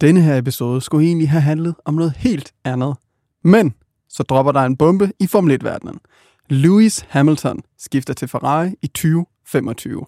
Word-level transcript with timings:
Denne 0.00 0.20
her 0.20 0.36
episode 0.36 0.80
skulle 0.80 1.06
egentlig 1.06 1.30
have 1.30 1.40
handlet 1.40 1.74
om 1.84 1.94
noget 1.94 2.12
helt 2.16 2.52
andet. 2.64 2.96
Men 3.44 3.74
så 4.08 4.22
dropper 4.22 4.52
der 4.52 4.60
en 4.60 4.76
bombe 4.76 5.12
i 5.20 5.26
Formel 5.26 5.60
1-verdenen. 5.62 6.00
Lewis 6.48 7.06
Hamilton 7.08 7.60
skifter 7.78 8.14
til 8.14 8.28
Ferrari 8.28 8.74
i 8.82 8.86
2025. 8.86 10.06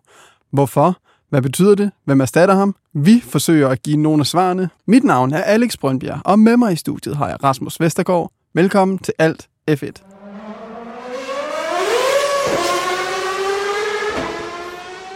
Hvorfor? 0.53 1.01
Hvad 1.29 1.43
betyder 1.43 1.75
det? 1.75 1.91
Hvem 2.05 2.21
erstatter 2.21 2.55
ham? 2.55 2.77
Vi 2.93 3.21
forsøger 3.21 3.69
at 3.69 3.83
give 3.83 3.97
nogle 3.97 4.21
af 4.21 4.27
svarene. 4.27 4.71
Mit 4.87 5.05
navn 5.05 5.33
er 5.33 5.43
Alex 5.43 5.77
Brøndbjerg, 5.77 6.21
og 6.25 6.39
med 6.39 6.57
mig 6.57 6.73
i 6.73 6.77
studiet 6.77 7.17
har 7.17 7.29
jeg 7.29 7.45
Rasmus 7.45 7.81
Vestergaard. 7.81 8.33
Velkommen 8.55 8.99
til 8.99 9.15
Alt 9.19 9.49
F1. 9.71 9.93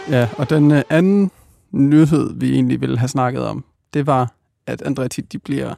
Ja, 0.09 0.29
og 0.37 0.49
den 0.49 0.71
øh, 0.71 0.81
anden 0.89 1.31
nyhed, 1.71 2.33
vi 2.35 2.53
egentlig 2.53 2.81
ville 2.81 2.97
have 2.97 3.09
snakket 3.09 3.43
om, 3.43 3.65
det 3.93 4.07
var, 4.07 4.35
at 4.67 4.81
Andretti 4.81 5.21
de 5.21 5.39
bliver 5.39 5.73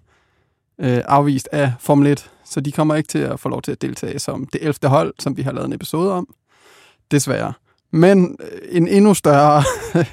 øh, 0.79 1.01
afvist 1.05 1.49
af 1.51 1.73
Formel 1.79 2.07
1, 2.07 2.31
så 2.45 2.61
de 2.61 2.71
kommer 2.71 2.95
ikke 2.95 3.07
til 3.07 3.19
at 3.19 3.39
få 3.39 3.49
lov 3.49 3.61
til 3.61 3.71
at 3.71 3.81
deltage 3.81 4.19
som 4.19 4.47
det 4.53 4.61
11. 4.61 4.89
hold, 4.89 5.13
som 5.19 5.37
vi 5.37 5.41
har 5.41 5.51
lavet 5.51 5.65
en 5.65 5.73
episode 5.73 6.13
om. 6.13 6.27
Desværre. 7.11 7.53
Men 7.91 8.37
øh, 8.39 8.59
en 8.69 8.87
endnu 8.87 9.13
større 9.13 9.63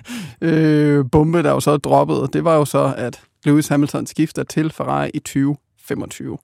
øh, 0.48 1.04
bombe, 1.12 1.42
der 1.42 1.50
jo 1.50 1.60
så 1.60 1.70
er 1.70 1.76
droppet, 1.76 2.32
det 2.32 2.44
var 2.44 2.54
jo 2.54 2.64
så, 2.64 2.94
at 2.96 3.20
Lewis 3.44 3.68
Hamilton 3.68 4.06
skifter 4.06 4.42
til 4.42 4.70
Ferrari 4.70 5.10
i 5.14 5.18
2025. 5.18 6.38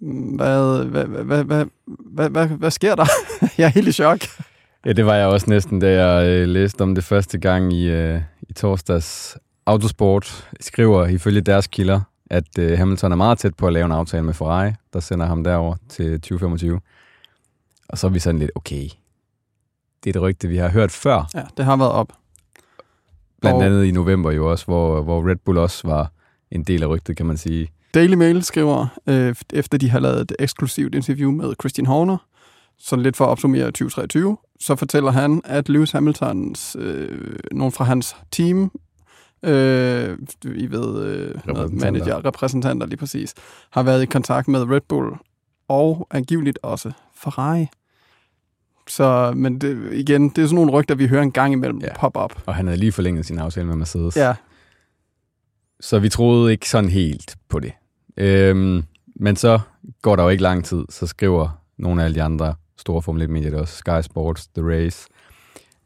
Mm, 0.00 0.36
hvad, 0.36 0.84
hvad, 0.84 1.04
hvad, 1.04 1.44
hvad, 1.44 1.66
hvad, 1.86 2.28
hvad, 2.30 2.46
hvad 2.46 2.70
sker 2.70 2.94
der? 2.94 3.06
jeg 3.58 3.64
er 3.64 3.68
helt 3.68 3.88
i 3.88 3.92
chok. 3.92 4.20
Ja, 4.86 4.92
det 4.92 5.06
var 5.06 5.14
jeg 5.14 5.26
også 5.26 5.50
næsten, 5.50 5.80
da 5.80 6.04
jeg 6.04 6.28
øh, 6.28 6.48
læste 6.48 6.82
om 6.82 6.94
det 6.94 7.04
første 7.04 7.38
gang 7.38 7.72
i, 7.72 7.88
øh, 7.88 8.20
i 8.48 8.52
torsdags. 8.52 9.38
Autosport 9.66 10.48
skriver 10.60 11.06
ifølge 11.06 11.40
deres 11.40 11.66
kilder, 11.66 12.00
at 12.30 12.58
øh, 12.58 12.78
Hamilton 12.78 13.12
er 13.12 13.16
meget 13.16 13.38
tæt 13.38 13.54
på 13.54 13.66
at 13.66 13.72
lave 13.72 13.86
en 13.86 13.92
aftale 13.92 14.22
med 14.22 14.34
Ferrari, 14.34 14.72
der 14.92 15.00
sender 15.00 15.26
ham 15.26 15.44
derover 15.44 15.76
til 15.88 16.20
2025. 16.20 16.80
Og 17.88 17.98
så 17.98 18.06
er 18.06 18.10
vi 18.10 18.18
sådan 18.18 18.38
lidt, 18.38 18.50
okay, 18.54 18.88
det 20.04 20.16
er 20.16 20.20
et 20.20 20.22
rygte, 20.22 20.48
vi 20.48 20.56
har 20.56 20.68
hørt 20.68 20.90
før. 20.90 21.28
Ja, 21.34 21.42
det 21.56 21.64
har 21.64 21.76
været 21.76 21.92
op. 21.92 22.12
Blandt 23.40 23.56
og... 23.56 23.64
andet 23.64 23.84
i 23.84 23.90
november 23.90 24.30
jo 24.30 24.50
også, 24.50 24.64
hvor, 24.64 25.02
hvor 25.02 25.30
Red 25.30 25.36
Bull 25.36 25.58
også 25.58 25.88
var 25.88 26.10
en 26.50 26.62
del 26.62 26.82
af 26.82 26.86
rygtet, 26.86 27.16
kan 27.16 27.26
man 27.26 27.36
sige. 27.36 27.70
Daily 27.94 28.14
Mail 28.14 28.42
skriver, 28.42 28.86
øh, 29.06 29.34
efter 29.52 29.78
de 29.78 29.90
har 29.90 29.98
lavet 29.98 30.20
et 30.20 30.32
eksklusivt 30.38 30.94
interview 30.94 31.30
med 31.30 31.54
Christian 31.60 31.86
Horner, 31.86 32.16
så 32.78 32.96
lidt 32.96 33.16
for 33.16 33.24
at 33.24 33.28
opsummere 33.28 33.64
2023, 33.64 34.36
så 34.60 34.76
fortæller 34.76 35.10
han, 35.10 35.42
at 35.44 35.68
Lewis 35.68 35.92
Hamiltons, 35.92 36.76
øh, 36.78 37.36
nogen 37.52 37.72
fra 37.72 37.84
hans 37.84 38.16
team, 38.30 38.70
øh, 39.44 40.18
I 40.44 40.70
ved, 40.70 41.04
øh, 41.04 41.34
noget 41.46 41.72
manager, 41.72 42.24
repræsentanter 42.24 42.86
lige 42.86 42.96
præcis, 42.96 43.34
har 43.70 43.82
været 43.82 44.02
i 44.02 44.06
kontakt 44.06 44.48
med 44.48 44.70
Red 44.70 44.80
Bull 44.88 45.12
og 45.68 46.08
angiveligt 46.10 46.58
også 46.62 46.92
Ferrari. 47.14 47.66
Så, 48.88 49.32
men 49.36 49.58
det, 49.58 49.92
igen, 49.92 50.28
det 50.28 50.38
er 50.38 50.46
sådan 50.46 50.54
nogle 50.54 50.72
rygter, 50.72 50.94
vi 50.94 51.06
hører 51.06 51.22
en 51.22 51.32
gang 51.32 51.52
imellem 51.52 51.80
ja. 51.80 51.98
pop 51.98 52.16
op. 52.16 52.42
Og 52.46 52.54
han 52.54 52.66
havde 52.66 52.80
lige 52.80 52.92
forlænget 52.92 53.26
sin 53.26 53.38
aftale 53.38 53.66
med 53.66 53.76
Mercedes. 53.76 54.16
Ja. 54.16 54.34
Så 55.80 55.98
vi 55.98 56.08
troede 56.08 56.52
ikke 56.52 56.68
sådan 56.70 56.90
helt 56.90 57.36
på 57.48 57.60
det. 57.60 57.72
Øhm, 58.16 58.84
men 59.16 59.36
så 59.36 59.60
går 60.02 60.16
der 60.16 60.22
jo 60.22 60.28
ikke 60.28 60.42
lang 60.42 60.64
tid, 60.64 60.84
så 60.90 61.06
skriver 61.06 61.62
nogle 61.78 62.00
af 62.00 62.04
alle 62.04 62.14
de 62.14 62.22
andre 62.22 62.54
store 62.78 63.02
Formel 63.02 63.22
1-medier, 63.22 63.50
det 63.50 63.60
også 63.60 63.76
Sky 63.76 64.00
Sports, 64.02 64.46
The 64.46 64.68
Race 64.68 65.08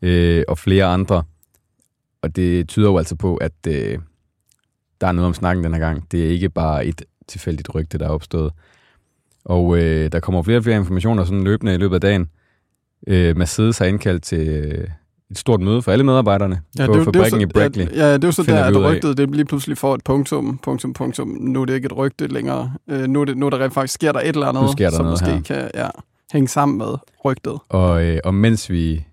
øh, 0.02 0.44
og 0.48 0.58
flere 0.58 0.84
andre. 0.84 1.22
Og 2.22 2.36
det 2.36 2.68
tyder 2.68 2.88
jo 2.88 2.98
altså 2.98 3.16
på, 3.16 3.36
at 3.36 3.52
øh, 3.68 3.98
der 5.00 5.06
er 5.06 5.12
noget 5.12 5.26
om 5.26 5.34
snakken 5.34 5.64
den 5.64 5.72
her 5.72 5.80
gang. 5.80 6.12
Det 6.12 6.24
er 6.24 6.28
ikke 6.28 6.48
bare 6.48 6.86
et 6.86 7.02
tilfældigt 7.28 7.74
rygte, 7.74 7.98
der 7.98 8.06
er 8.06 8.10
opstået. 8.10 8.52
Og 9.44 9.78
øh, 9.78 10.12
der 10.12 10.20
kommer 10.20 10.42
flere 10.42 10.58
og 10.58 10.64
flere 10.64 10.76
informationer 10.76 11.24
sådan 11.24 11.44
løbende 11.44 11.74
i 11.74 11.78
løbet 11.78 11.94
af 11.94 12.00
dagen. 12.00 12.28
Øh, 13.06 13.36
Mercedes 13.36 13.78
har 13.78 13.86
indkaldt 13.86 14.22
til 14.22 14.48
øh, 14.48 14.88
et 15.30 15.38
stort 15.38 15.60
møde 15.60 15.82
for 15.82 15.92
alle 15.92 16.04
medarbejderne 16.04 16.60
ja, 16.78 16.86
på 16.86 16.92
det, 16.92 17.04
fabrikken 17.04 17.40
det 17.40 17.46
i 17.46 17.52
Brackley. 17.52 17.86
Ja, 17.86 18.06
ja, 18.06 18.14
det 18.14 18.24
er 18.24 18.28
jo 18.28 18.32
så 18.32 18.42
der, 18.42 18.64
at 18.64 18.76
rygtet 18.76 19.16
det 19.16 19.30
lige 19.30 19.44
pludselig 19.44 19.78
får 19.78 19.94
et 19.94 20.04
punktum, 20.04 20.58
punktum, 20.62 20.92
punktum. 20.92 21.28
Nu 21.28 21.60
er 21.60 21.64
det 21.64 21.74
ikke 21.74 21.86
et 21.86 21.96
rygte 21.96 22.26
længere. 22.26 22.72
Øh, 22.90 23.08
nu, 23.08 23.20
er 23.20 23.24
det, 23.24 23.36
nu 23.36 23.46
er 23.46 23.50
der 23.50 23.58
rent 23.58 23.74
faktisk 23.74 23.94
sker 23.94 24.12
der 24.12 24.20
et 24.20 24.28
eller 24.28 24.46
andet, 24.46 24.62
nu 24.62 24.72
sker 24.72 24.90
der 24.90 24.96
som 24.96 25.04
noget 25.04 25.20
måske 25.20 25.32
her. 25.32 25.40
kan 25.40 25.70
ja, 25.74 25.88
hænge 26.32 26.48
sammen 26.48 26.78
med 26.78 26.96
rygtet. 27.24 27.58
Og, 27.68 28.04
øh, 28.04 28.18
og 28.24 28.34
mens 28.34 28.70
vi 28.70 29.04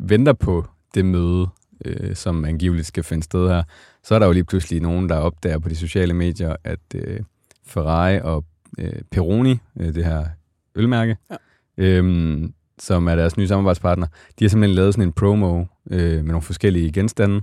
venter 0.00 0.32
på 0.32 0.64
det 0.94 1.04
møde, 1.04 1.48
øh, 1.84 2.16
som 2.16 2.44
angiveligt 2.44 2.86
skal 2.86 3.02
finde 3.02 3.22
sted 3.22 3.48
her, 3.48 3.62
så 4.02 4.14
er 4.14 4.18
der 4.18 4.26
jo 4.26 4.32
lige 4.32 4.44
pludselig 4.44 4.80
nogen, 4.80 5.08
der 5.08 5.16
opdager 5.16 5.58
på 5.58 5.68
de 5.68 5.76
sociale 5.76 6.14
medier, 6.14 6.56
at 6.64 6.80
øh, 6.94 7.20
Ferrari 7.66 8.20
og 8.20 8.44
øh, 8.78 8.92
Peroni, 9.10 9.58
øh, 9.80 9.94
det 9.94 10.04
her 10.04 10.26
ølmærke, 10.74 11.16
ja. 11.30 11.36
øh, 11.76 12.42
som 12.78 13.06
er 13.08 13.16
deres 13.16 13.36
nye 13.36 13.48
samarbejdspartner, 13.48 14.06
de 14.38 14.44
har 14.44 14.48
simpelthen 14.48 14.74
lavet 14.74 14.94
sådan 14.94 15.08
en 15.08 15.12
promo 15.12 15.64
øh, 15.90 16.14
med 16.14 16.22
nogle 16.22 16.42
forskellige 16.42 16.92
genstande. 16.92 17.40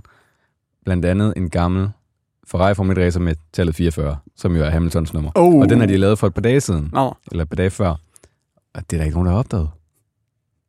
Blandt 0.84 1.04
andet 1.04 1.32
en 1.36 1.50
gammel 1.50 1.90
Ferrari 2.46 2.74
Formel 2.74 2.98
1 2.98 3.04
racer 3.06 3.20
med 3.20 3.34
tallet 3.52 3.74
44, 3.74 4.16
som 4.36 4.56
jo 4.56 4.62
er 4.62 4.70
Hamiltons 4.70 5.14
nummer. 5.14 5.30
Oh. 5.34 5.60
Og 5.60 5.68
den 5.68 5.80
har 5.80 5.86
de 5.86 5.96
lavet 5.96 6.18
for 6.18 6.26
et 6.26 6.34
par 6.34 6.40
dage 6.40 6.60
siden, 6.60 6.90
Nå. 6.92 7.14
eller 7.32 7.42
et 7.42 7.48
par 7.48 7.56
dage 7.56 7.70
før. 7.70 7.88
Og 8.74 8.82
det 8.90 8.92
er 8.92 8.96
der 8.96 9.04
ikke 9.04 9.14
nogen, 9.14 9.26
der 9.26 9.32
har 9.32 9.38
opdaget. 9.38 9.68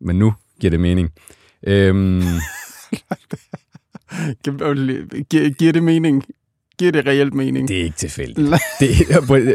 Men 0.02 0.20
nu 0.20 0.34
giver 0.60 0.72
det 0.72 0.80
mening. 0.80 1.12
Øhm, 1.68 2.22
Giver, 5.30 5.50
giver 5.50 5.72
det 5.74 5.84
mening? 5.84 6.24
Giver 6.78 6.92
det 6.92 7.06
reelt 7.06 7.34
mening? 7.34 7.68
det 7.68 7.80
er 7.80 7.84
ikke 7.84 7.98
tilfældigt. 7.98 8.50
det, 8.80 8.90
er, 9.12 9.54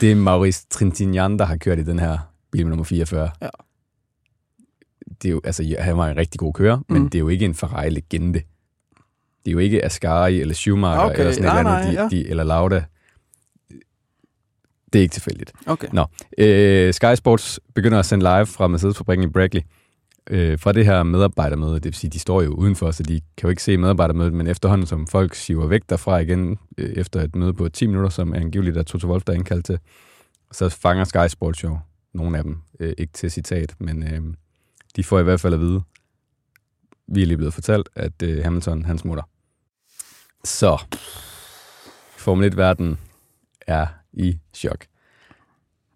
det 0.00 0.10
er 0.10 0.14
Maurice 0.14 0.66
Trintignant, 0.70 1.38
der 1.38 1.44
har 1.44 1.56
kørt 1.56 1.78
i 1.78 1.82
den 1.82 1.98
her 1.98 2.18
bil 2.52 2.66
med 2.66 2.70
nummer 2.70 2.84
44. 2.84 3.30
Ja. 3.42 3.48
Det 5.22 5.28
er 5.28 5.32
jo, 5.32 5.40
altså, 5.44 5.76
han 5.78 5.96
var 5.96 6.08
en 6.08 6.16
rigtig 6.16 6.38
god 6.38 6.52
kører, 6.52 6.76
mm. 6.76 6.84
men 6.88 7.04
det 7.04 7.14
er 7.14 7.18
jo 7.18 7.28
ikke 7.28 7.44
en 7.44 7.54
Ferrari-legende. 7.54 8.42
Det 9.44 9.50
er 9.50 9.52
jo 9.52 9.58
ikke 9.58 9.84
Ascari 9.84 10.40
eller 10.40 10.54
Schumacher 10.54 11.00
Okay, 11.00 11.18
eller 11.18 11.32
sådan 11.32 11.44
et 11.44 11.52
nej, 11.52 11.58
eller 11.60 11.72
andet, 11.72 11.94
nej, 11.94 12.08
de, 12.08 12.16
de, 12.16 12.28
eller 12.28 12.44
Lauda. 12.44 12.84
Det 14.92 14.98
er 14.98 15.02
ikke 15.02 15.12
tilfældigt. 15.12 15.52
Okay. 15.66 15.88
Nå, 15.92 16.06
øh, 16.38 16.94
Sky 16.94 17.14
Sports 17.14 17.60
begynder 17.74 17.98
at 17.98 18.06
sende 18.06 18.24
live 18.24 18.46
fra 18.46 18.68
Mercedes-fabrikken 18.68 19.28
i 19.28 19.32
Brackley. 19.32 19.60
Øh, 20.32 20.58
fra 20.58 20.72
det 20.72 20.84
her 20.84 21.02
medarbejdermøde, 21.02 21.74
det 21.74 21.84
vil 21.84 21.94
sige, 21.94 22.10
de 22.10 22.18
står 22.18 22.42
jo 22.42 22.54
udenfor, 22.54 22.90
så 22.90 23.02
de 23.02 23.20
kan 23.36 23.46
jo 23.46 23.48
ikke 23.48 23.62
se 23.62 23.76
medarbejdermødet, 23.76 24.32
men 24.32 24.46
efterhånden 24.46 24.86
som 24.86 25.06
folk 25.06 25.34
siver 25.34 25.66
væk 25.66 25.82
derfra 25.88 26.18
igen, 26.18 26.58
øh, 26.78 26.90
efter 26.90 27.20
et 27.20 27.36
møde 27.36 27.54
på 27.54 27.68
10 27.68 27.86
minutter, 27.86 28.10
som 28.10 28.34
angiveligt 28.34 28.76
er 28.76 28.82
Toto 28.82 29.06
Wolf, 29.06 29.24
der 29.24 29.32
er 29.32 29.36
indkaldt 29.36 29.66
til, 29.66 29.78
så 30.52 30.68
fanger 30.68 31.04
Sky 31.04 31.28
Sports 31.28 31.64
jo 31.64 31.78
nogle 32.12 32.38
af 32.38 32.44
dem, 32.44 32.58
øh, 32.80 32.94
ikke 32.98 33.12
til 33.12 33.30
citat, 33.30 33.74
men 33.78 34.02
øh, 34.02 34.34
de 34.96 35.04
får 35.04 35.18
i 35.18 35.22
hvert 35.22 35.40
fald 35.40 35.54
at 35.54 35.60
vide, 35.60 35.82
vi 37.08 37.22
er 37.22 37.26
lige 37.26 37.36
blevet 37.36 37.54
fortalt, 37.54 37.88
at 37.94 38.22
øh, 38.22 38.44
Hamilton, 38.44 38.84
han 38.84 38.98
smutter. 38.98 39.22
Så, 40.44 40.84
Formel 42.16 42.52
1-verden 42.52 42.98
er 43.66 43.86
i 44.12 44.38
chok. 44.54 44.89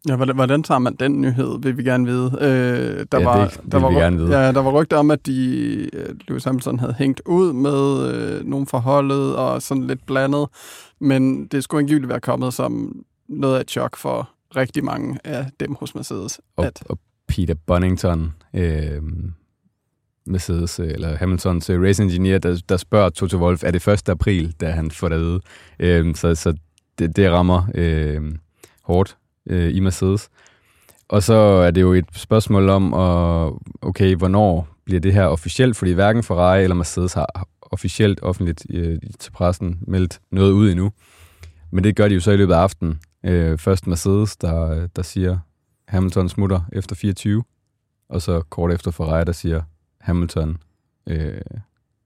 Ja, 0.08 0.16
hvordan, 0.16 0.34
hvordan 0.34 0.62
tager 0.62 0.78
man 0.78 0.94
den 0.94 1.20
nyhed, 1.20 1.58
vil 1.62 1.76
vi 1.76 1.82
gerne 1.82 2.06
vide. 2.06 2.30
Øh, 2.40 3.06
der 3.12 3.18
Ja, 3.18 3.24
var, 3.24 3.48
det 3.48 3.72
der 3.72 3.78
var, 3.78 3.88
vi 3.90 3.94
gerne 3.94 4.16
vide. 4.16 4.38
Ja, 4.38 4.52
der 4.52 4.62
var 4.62 4.70
rygter 4.70 4.96
om, 4.96 5.10
at 5.10 5.26
de, 5.26 5.90
øh, 5.92 6.14
Lewis 6.28 6.44
Hamilton 6.44 6.78
havde 6.78 6.94
hængt 6.98 7.22
ud 7.26 7.52
med 7.52 8.12
øh, 8.14 8.44
nogle 8.44 8.66
forholdet 8.66 9.36
og 9.36 9.62
sådan 9.62 9.86
lidt 9.86 10.06
blandet, 10.06 10.46
men 11.00 11.46
det 11.46 11.64
skulle 11.64 11.80
angiveligt 11.80 12.08
være 12.08 12.20
kommet 12.20 12.54
som 12.54 13.02
noget 13.28 13.56
af 13.56 13.60
et 13.60 13.70
chok 13.70 13.96
for 13.96 14.30
rigtig 14.56 14.84
mange 14.84 15.18
af 15.24 15.46
dem 15.60 15.74
hos 15.80 15.94
Mercedes. 15.94 16.40
Og, 16.56 16.66
at, 16.66 16.82
og 16.88 16.98
Peter 17.28 17.54
Bonington, 17.66 18.32
øh, 18.54 19.02
Mercedes, 20.26 20.80
øh, 20.80 20.88
eller 20.90 21.16
Hamiltons 21.16 21.70
øh, 21.70 21.82
race 21.82 22.02
engineer, 22.02 22.38
der, 22.38 22.62
der 22.68 22.76
spørger 22.76 23.08
Toto 23.08 23.36
Wolff, 23.38 23.64
er 23.64 23.70
det 23.70 23.88
1. 23.88 24.08
april, 24.08 24.54
da 24.60 24.70
han 24.70 24.90
får 24.90 25.08
det 25.08 25.16
at 25.16 25.22
vide. 25.22 25.40
Øh, 25.78 26.14
så 26.14 26.34
så 26.34 26.54
det, 26.98 27.16
det 27.16 27.30
rammer 27.30 27.62
øh, 27.74 28.22
hårdt 28.82 29.16
øh, 29.50 29.76
i 29.76 29.80
Mercedes. 29.80 30.28
Og 31.08 31.22
så 31.22 31.34
er 31.34 31.70
det 31.70 31.80
jo 31.80 31.92
et 31.92 32.04
spørgsmål 32.12 32.68
om, 32.68 32.94
at, 32.94 33.52
okay, 33.82 34.14
hvornår 34.14 34.68
bliver 34.84 35.00
det 35.00 35.12
her 35.12 35.24
officielt, 35.24 35.76
fordi 35.76 35.92
hverken 35.92 36.22
Ferrari 36.22 36.62
eller 36.62 36.76
Mercedes 36.76 37.12
har 37.12 37.48
officielt 37.62 38.22
offentligt 38.22 38.66
øh, 38.70 38.98
til 39.18 39.30
pressen 39.30 39.78
meldt 39.86 40.20
noget 40.30 40.52
ud 40.52 40.70
endnu. 40.70 40.92
Men 41.70 41.84
det 41.84 41.96
gør 41.96 42.08
de 42.08 42.14
jo 42.14 42.20
så 42.20 42.30
i 42.30 42.36
løbet 42.36 42.54
af 42.54 42.58
aftenen. 42.58 43.00
Øh, 43.24 43.58
først 43.58 43.86
Mercedes, 43.86 44.36
der, 44.36 44.86
der 44.86 45.02
siger, 45.02 45.38
Hamilton 45.88 46.28
smutter 46.28 46.60
efter 46.72 46.96
24, 46.96 47.44
og 48.08 48.22
så 48.22 48.40
kort 48.40 48.72
efter 48.72 48.90
Ferrari, 48.90 49.24
der 49.24 49.32
siger, 49.32 49.62
Hamilton 50.00 50.56
øh, 51.06 51.40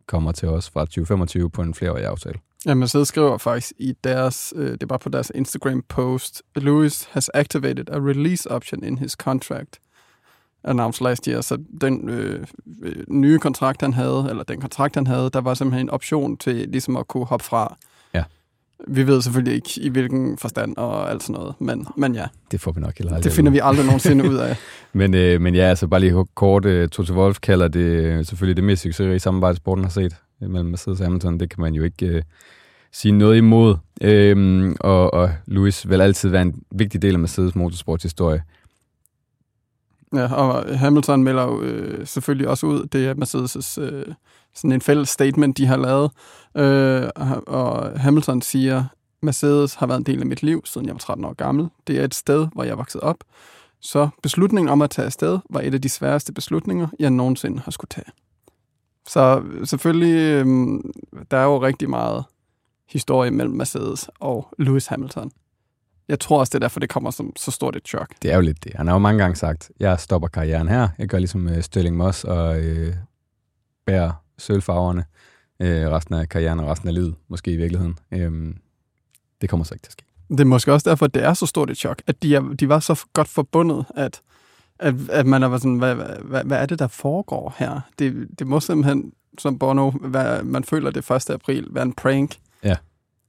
kommer 0.06 0.32
til 0.32 0.48
os 0.48 0.70
fra 0.70 0.80
2025 0.80 1.50
på 1.50 1.62
en 1.62 1.74
flereårig 1.74 2.04
aftale. 2.04 2.38
Ja, 2.66 2.74
Mercedes 2.74 3.08
skriver 3.08 3.38
faktisk 3.38 3.72
i 3.78 3.94
deres, 4.04 4.52
øh, 4.56 4.76
det 4.80 4.88
bare 4.88 4.98
på 4.98 5.08
deres 5.08 5.32
Instagram-post, 5.34 6.42
Lewis 6.56 7.08
has 7.12 7.30
activated 7.34 7.84
a 7.90 7.98
release 7.98 8.50
option 8.50 8.84
in 8.84 8.98
his 8.98 9.12
contract 9.12 9.80
announced 10.64 11.04
last 11.04 11.26
year. 11.26 11.40
Så 11.40 11.58
den 11.80 12.08
øh, 12.08 12.46
øh, 12.82 13.04
nye 13.08 13.38
kontrakt, 13.38 13.82
han 13.82 13.92
havde, 13.94 14.26
eller 14.30 14.42
den 14.42 14.60
kontrakt, 14.60 14.94
han 14.94 15.06
havde, 15.06 15.30
der 15.32 15.40
var 15.40 15.54
simpelthen 15.54 15.86
en 15.86 15.90
option 15.90 16.36
til 16.36 16.54
ligesom 16.54 16.96
at 16.96 17.08
kunne 17.08 17.24
hoppe 17.24 17.44
fra 17.44 17.76
Ja. 18.14 18.22
vi 18.88 19.06
ved 19.06 19.22
selvfølgelig 19.22 19.54
ikke, 19.54 19.80
i 19.80 19.88
hvilken 19.88 20.38
forstand 20.38 20.76
og 20.76 21.10
alt 21.10 21.22
sådan 21.22 21.40
noget, 21.40 21.54
men, 21.60 21.86
men 21.96 22.14
ja. 22.14 22.26
Det 22.50 22.60
får 22.60 22.72
vi 22.72 22.80
nok 22.80 22.98
heller 22.98 23.12
aldrig. 23.14 23.24
Det 23.24 23.32
finder 23.32 23.52
vi 23.52 23.60
aldrig 23.62 23.86
nogensinde 23.86 24.30
ud 24.30 24.36
af. 24.36 24.56
men, 24.92 25.14
øh, 25.14 25.40
men 25.40 25.54
ja, 25.54 25.62
altså 25.62 25.86
bare 25.86 26.00
lige 26.00 26.24
kort, 26.34 26.64
uh, 26.64 26.88
Toto 26.88 27.14
Wolf 27.14 27.40
kalder 27.40 27.68
det 27.68 27.80
øh, 27.80 28.24
selvfølgelig 28.24 28.56
det 28.56 28.64
mest 28.64 28.82
succesrige 28.82 29.18
samarbejde, 29.18 29.56
sporten 29.56 29.84
har 29.84 29.90
set 29.90 30.16
mellem 30.40 30.70
Mercedes 30.70 31.00
og 31.00 31.06
Hamilton. 31.06 31.40
Det 31.40 31.50
kan 31.50 31.60
man 31.60 31.74
jo 31.74 31.82
ikke 31.82 32.06
øh, 32.06 32.22
sige 32.92 33.12
noget 33.12 33.36
imod. 33.36 33.76
Øhm, 34.00 34.76
og, 34.80 35.14
og 35.14 35.30
Lewis 35.46 35.88
vil 35.88 36.00
altid 36.00 36.28
være 36.28 36.42
en 36.42 36.62
vigtig 36.70 37.02
del 37.02 37.14
af 37.14 37.18
Mercedes 37.20 37.54
motorsports 37.54 38.02
historie. 38.02 38.42
Ja, 40.14 40.34
og 40.34 40.78
Hamilton 40.78 41.24
melder 41.24 41.42
jo 41.42 41.62
øh, 41.62 42.06
selvfølgelig 42.06 42.48
også 42.48 42.66
ud, 42.66 42.86
det 42.86 43.06
er 43.06 43.14
Mercedes' 43.14 43.80
øh, 43.80 44.14
sådan 44.54 44.72
en 44.72 44.80
fælles 44.80 45.08
statement, 45.08 45.56
de 45.56 45.66
har 45.66 45.76
lavet. 45.76 46.10
Øh, 46.56 47.10
og 47.46 48.00
Hamilton 48.00 48.42
siger, 48.42 48.84
Mercedes 49.22 49.74
har 49.74 49.86
været 49.86 49.98
en 49.98 50.06
del 50.06 50.20
af 50.20 50.26
mit 50.26 50.42
liv, 50.42 50.62
siden 50.64 50.86
jeg 50.86 50.94
var 50.94 50.98
13 50.98 51.24
år 51.24 51.34
gammel. 51.34 51.68
Det 51.86 51.98
er 51.98 52.04
et 52.04 52.14
sted, 52.14 52.46
hvor 52.52 52.64
jeg 52.64 52.78
voksede 52.78 53.02
op. 53.02 53.16
Så 53.80 54.08
beslutningen 54.22 54.68
om 54.68 54.82
at 54.82 54.90
tage 54.90 55.06
afsted 55.06 55.38
var 55.50 55.60
et 55.60 55.74
af 55.74 55.82
de 55.82 55.88
sværeste 55.88 56.32
beslutninger, 56.32 56.88
jeg 56.98 57.10
nogensinde 57.10 57.60
har 57.60 57.70
skulle 57.70 57.88
tage. 57.88 58.10
Så 59.08 59.42
selvfølgelig, 59.64 60.14
øh, 60.14 60.46
der 61.30 61.36
er 61.36 61.44
jo 61.44 61.62
rigtig 61.62 61.90
meget 61.90 62.24
historie 62.88 63.30
mellem 63.30 63.54
Mercedes 63.54 64.10
og 64.20 64.48
Lewis 64.58 64.86
Hamilton. 64.86 65.30
Jeg 66.08 66.20
tror 66.20 66.38
også, 66.38 66.50
det 66.50 66.54
er 66.54 66.60
derfor, 66.60 66.80
det 66.80 66.88
kommer 66.88 67.10
som 67.10 67.32
så 67.36 67.50
stort 67.50 67.76
et 67.76 67.88
chok. 67.88 68.08
Det 68.22 68.32
er 68.32 68.34
jo 68.34 68.40
lidt 68.40 68.64
det. 68.64 68.72
Han 68.74 68.86
har 68.86 68.94
jo 68.94 68.98
mange 68.98 69.18
gange 69.22 69.36
sagt, 69.36 69.70
jeg 69.80 70.00
stopper 70.00 70.28
karrieren 70.28 70.68
her. 70.68 70.88
Jeg 70.98 71.08
gør 71.08 71.18
ligesom 71.18 71.46
uh, 71.46 71.60
Stirling 71.60 71.96
Moss 71.96 72.24
og 72.24 72.58
uh, 72.58 72.94
bærer 73.86 74.12
sølvfarverne 74.38 75.04
uh, 75.60 75.66
resten 75.66 76.14
af 76.14 76.28
karrieren 76.28 76.60
og 76.60 76.66
resten 76.66 76.88
af 76.88 76.94
livet, 76.94 77.14
måske 77.28 77.52
i 77.52 77.56
virkeligheden. 77.56 77.98
Um, 78.26 78.56
det 79.40 79.48
kommer 79.48 79.64
så 79.64 79.74
ikke 79.74 79.82
til 79.82 79.88
at 79.88 79.92
ske. 79.92 80.04
Det 80.28 80.40
er 80.40 80.44
måske 80.44 80.72
også 80.72 80.90
derfor, 80.90 81.06
at 81.06 81.14
det 81.14 81.24
er 81.24 81.34
så 81.34 81.46
stort 81.46 81.70
et 81.70 81.76
chok, 81.76 82.02
at 82.06 82.22
de, 82.22 82.34
er, 82.34 82.40
de 82.40 82.68
var 82.68 82.80
så 82.80 83.04
godt 83.12 83.28
forbundet, 83.28 83.84
at, 83.96 84.20
at, 84.78 84.94
at 85.10 85.26
man 85.26 85.42
er 85.42 85.56
sådan, 85.56 85.78
hvad, 85.78 85.94
hvad, 85.94 86.44
hvad 86.44 86.58
er 86.58 86.66
det, 86.66 86.78
der 86.78 86.86
foregår 86.86 87.54
her? 87.58 87.80
Det, 87.98 88.28
det 88.38 88.46
må 88.46 88.60
simpelthen, 88.60 89.12
som 89.38 89.58
Bono, 89.58 89.90
hvad, 89.90 90.42
man 90.42 90.64
føler 90.64 90.90
det 90.90 91.10
1. 91.10 91.30
april, 91.30 91.66
være 91.70 91.84
en 91.84 91.92
prank. 91.92 92.36
Ja. 92.64 92.76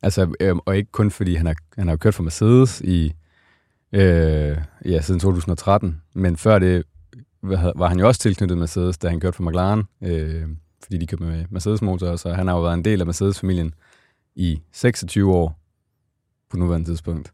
Altså, 0.02 0.34
øh, 0.40 0.56
og 0.66 0.78
ikke 0.78 0.92
kun 0.92 1.12
fordi 1.12 1.36
han 1.36 1.46
har, 1.46 1.56
han 1.78 1.88
har 1.88 1.96
kørt 1.96 2.14
for 2.14 2.24
Mercedes 2.24 2.82
i, 2.82 3.14
øh, 3.94 4.58
ja, 4.86 5.02
siden 5.02 5.20
2013, 5.20 6.02
men 6.14 6.38
før 6.38 6.60
det 6.60 6.84
var 7.42 7.88
han 7.88 8.00
jo 8.00 8.08
også 8.08 8.22
tilknyttet 8.22 8.58
Mercedes, 8.58 8.98
da 8.98 9.10
han 9.10 9.20
kørte 9.20 9.36
for 9.36 9.44
McLaren, 9.44 9.84
øh, 10.04 10.48
fordi 10.84 10.98
de 10.98 11.08
købte 11.08 11.26
med 11.26 11.46
Mercedes-motorer, 11.50 12.16
så 12.16 12.34
han 12.34 12.48
har 12.48 12.56
jo 12.56 12.62
været 12.62 12.74
en 12.74 12.86
del 12.86 13.00
af 13.00 13.06
Mercedes-familien 13.06 13.74
i 14.36 14.62
26 14.72 15.34
år 15.34 15.60
på 16.50 16.58
nuværende 16.58 16.88
tidspunkt. 16.88 17.34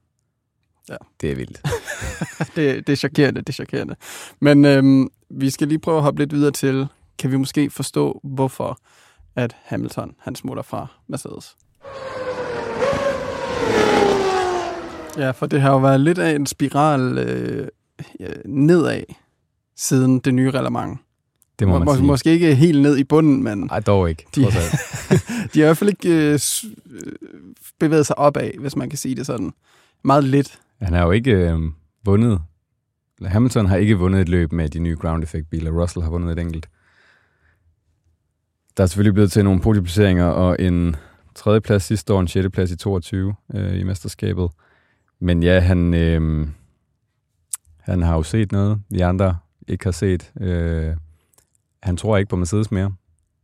Ja. 0.90 0.96
Det 1.22 1.32
er 1.32 1.36
vildt. 1.36 1.62
det, 2.56 2.88
det 2.88 2.94
er 2.94 2.98
chokerende, 2.98 3.42
det 3.42 3.50
er 3.50 3.54
chokerende. 3.54 3.96
Men 4.40 4.66
øhm, 4.66 5.10
vi 5.30 5.50
skal 5.50 5.68
lige 5.68 5.80
prøve 5.80 5.98
at 5.98 6.04
hoppe 6.04 6.22
lidt 6.22 6.34
videre 6.34 6.52
til, 6.52 6.88
kan 7.20 7.32
vi 7.32 7.38
måske 7.38 7.70
forstå, 7.70 8.20
hvorfor 8.24 8.80
at 9.36 9.56
Hamilton, 9.64 10.16
han 10.20 10.36
smutter 10.36 10.64
fra 10.64 10.88
Mercedes? 11.08 11.56
Ja, 15.18 15.32
for 15.32 15.46
det 15.46 15.62
har 15.62 15.72
jo 15.72 15.78
været 15.78 16.00
lidt 16.00 16.18
af 16.18 16.36
en 16.36 16.46
spiral 16.46 17.18
øh, 17.18 17.68
nedad 18.46 19.04
siden 19.78 20.20
det 20.20 20.34
nye 20.34 20.52
reglement. 20.52 21.00
Det 21.60 21.68
må 21.68 21.80
man 21.80 21.88
Mås- 21.88 21.96
sige. 21.96 22.06
Måske 22.06 22.32
ikke 22.32 22.56
helt 22.56 22.82
ned 22.82 22.98
i 22.98 23.04
bunden, 23.04 23.44
men... 23.44 23.58
Nej, 23.58 23.80
dog 23.80 24.10
ikke. 24.10 24.26
De, 24.36 24.42
de 24.42 24.50
har 24.50 25.56
i 25.56 25.60
hvert 25.60 25.78
fald 25.78 25.90
ikke 25.90 26.10
øh, 26.10 26.40
øh, 26.92 27.14
bevæget 27.80 28.06
sig 28.06 28.18
opad, 28.18 28.52
hvis 28.60 28.76
man 28.76 28.90
kan 28.90 28.98
sige 28.98 29.16
det 29.16 29.26
sådan. 29.26 29.54
Meget 30.04 30.24
lidt. 30.24 30.60
Han 30.86 30.94
har 30.94 31.06
jo 31.06 31.12
ikke 31.12 31.32
øh, 31.32 31.60
vundet. 32.06 32.42
Hamilton 33.26 33.66
har 33.66 33.78
ikke 33.78 33.96
vundet 33.96 34.22
et 34.22 34.30
løb 34.30 34.52
med 34.52 34.70
de 34.70 34.80
nye 34.80 34.96
ground 34.96 35.24
effect 35.24 35.50
biler. 35.50 35.82
Russell 35.82 36.04
har 36.04 36.10
vundet 36.10 36.32
et 36.32 36.40
enkelt. 36.40 36.70
Der 38.78 38.84
er 38.84 38.88
selvfølgelig 38.88 39.14
blevet 39.14 39.32
til 39.32 39.44
nogle 39.44 39.62
podieplaceringer 39.62 40.26
og 40.26 40.56
en 40.60 40.96
tredjeplads 41.36 41.84
sidste 41.84 42.14
år, 42.14 42.20
en 42.20 42.28
sjetteplads 42.28 42.72
i 42.72 42.78
22 42.78 43.36
øh, 43.54 43.80
i 43.80 43.84
mesterskabet. 43.84 44.50
Men 45.20 45.44
ja, 45.44 45.60
han, 45.60 45.94
øh, 45.94 46.48
han 47.80 48.02
har 48.02 48.16
jo 48.16 48.24
set 48.24 48.52
noget, 48.52 48.82
vi 48.90 49.00
andre 49.00 49.38
ikke 49.68 49.86
har 49.86 49.92
set. 49.92 50.32
Øh, 50.42 50.96
han 51.84 51.98
tror 51.98 52.18
ikke 52.18 52.30
på 52.30 52.36
Mercedes 52.36 52.72
mere. 52.72 52.94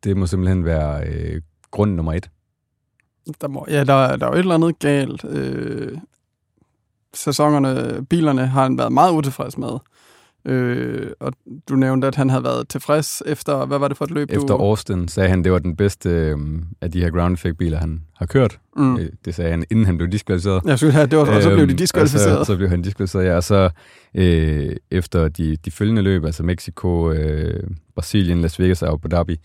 Det 0.04 0.18
må 0.18 0.26
simpelthen 0.26 0.66
være 0.66 1.08
øh, 1.08 1.42
grund 1.72 1.96
nummer 1.96 2.14
et. 2.14 2.30
Der 3.42 3.48
må, 3.48 3.66
ja, 3.70 3.84
der, 3.84 4.16
der 4.16 4.26
er 4.26 4.30
jo 4.30 4.34
et 4.34 4.40
eller 4.40 4.56
andet 4.56 4.80
galt. 4.80 5.26
Øh, 5.26 5.98
sæsonerne, 7.14 8.06
bilerne 8.06 8.48
har 8.48 8.64
han 8.64 8.78
været 8.78 8.92
meget 8.92 9.12
utilfreds 9.12 9.58
med. 9.58 9.80
Øh, 10.46 11.12
og 11.20 11.34
du 11.70 11.76
nævnte, 11.76 12.08
at 12.08 12.16
han 12.16 12.30
havde 12.30 12.44
været 12.44 12.68
tilfreds 12.68 13.24
efter, 13.26 13.66
hvad 13.66 13.80
var 13.80 13.88
det 13.88 13.98
for 13.98 14.06
et 14.06 14.12
løb? 14.12 14.30
Efter 14.32 14.48
du... 14.48 14.64
Austin 14.64 15.08
sagde 15.08 15.30
han, 15.30 15.44
det 15.44 15.52
var 15.52 15.60
den 15.60 15.76
bedste 15.76 16.10
øh, 16.10 16.38
af 16.82 16.92
de 16.92 17.02
her 17.02 17.10
ground 17.10 17.34
effect 17.34 17.58
biler, 17.58 17.78
han 17.78 18.02
har 18.16 18.26
kørt. 18.26 18.60
Mm. 18.78 18.98
Øh, 18.98 19.10
det 19.26 19.36
sagde 19.36 19.52
han, 19.52 19.66
inden 19.72 19.86
han 19.86 19.98
blev 19.98 20.10
diskvalificeret. 20.10 20.62
Jeg 20.66 20.78
synes, 20.78 20.96
det 20.96 21.18
var, 21.18 21.36
og 21.36 21.44
så 21.44 21.54
blev 21.54 21.68
de 21.68 21.74
diskvalificeret. 21.74 22.38
Og 22.38 22.46
så, 22.46 22.54
så 22.54 22.58
blev 22.58 22.70
han 22.70 22.82
diskvalificeret, 22.82 23.26
ja. 23.26 23.36
Og 23.36 23.44
så 23.44 23.70
øh, 24.16 24.76
efter 24.92 25.28
de, 25.28 25.58
de 25.66 25.72
følgende 25.72 26.02
løb, 26.02 26.26
altså 26.26 26.44
Mexico, 26.44 27.12
øh, 27.12 27.64
Brasilien, 27.96 28.42
Las 28.42 28.60
Vegas 28.60 28.82
og 28.82 28.94
Abu 28.94 29.08
Dhabi, 29.08 29.36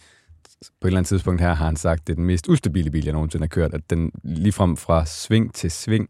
på 0.80 0.86
et 0.86 0.88
eller 0.88 0.98
andet 0.98 1.08
tidspunkt 1.08 1.40
her 1.40 1.54
har 1.54 1.66
han 1.66 1.76
sagt, 1.76 2.06
det 2.06 2.12
er 2.12 2.16
den 2.16 2.24
mest 2.24 2.48
ustabile 2.48 2.90
bil, 2.90 3.04
jeg 3.04 3.12
nogensinde 3.12 3.42
har 3.42 3.48
kørt. 3.48 3.74
At 3.74 3.90
den 3.90 4.10
ligefrem 4.24 4.76
fra 4.76 5.06
sving 5.06 5.54
til 5.54 5.70
sving 5.70 6.08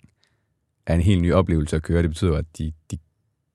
er 0.87 0.95
en 0.95 1.01
helt 1.01 1.23
ny 1.23 1.33
oplevelse 1.33 1.77
at 1.77 1.83
køre. 1.83 2.03
Det 2.03 2.11
betyder, 2.11 2.37
at 2.37 2.45
de, 2.59 2.73
de 2.91 2.99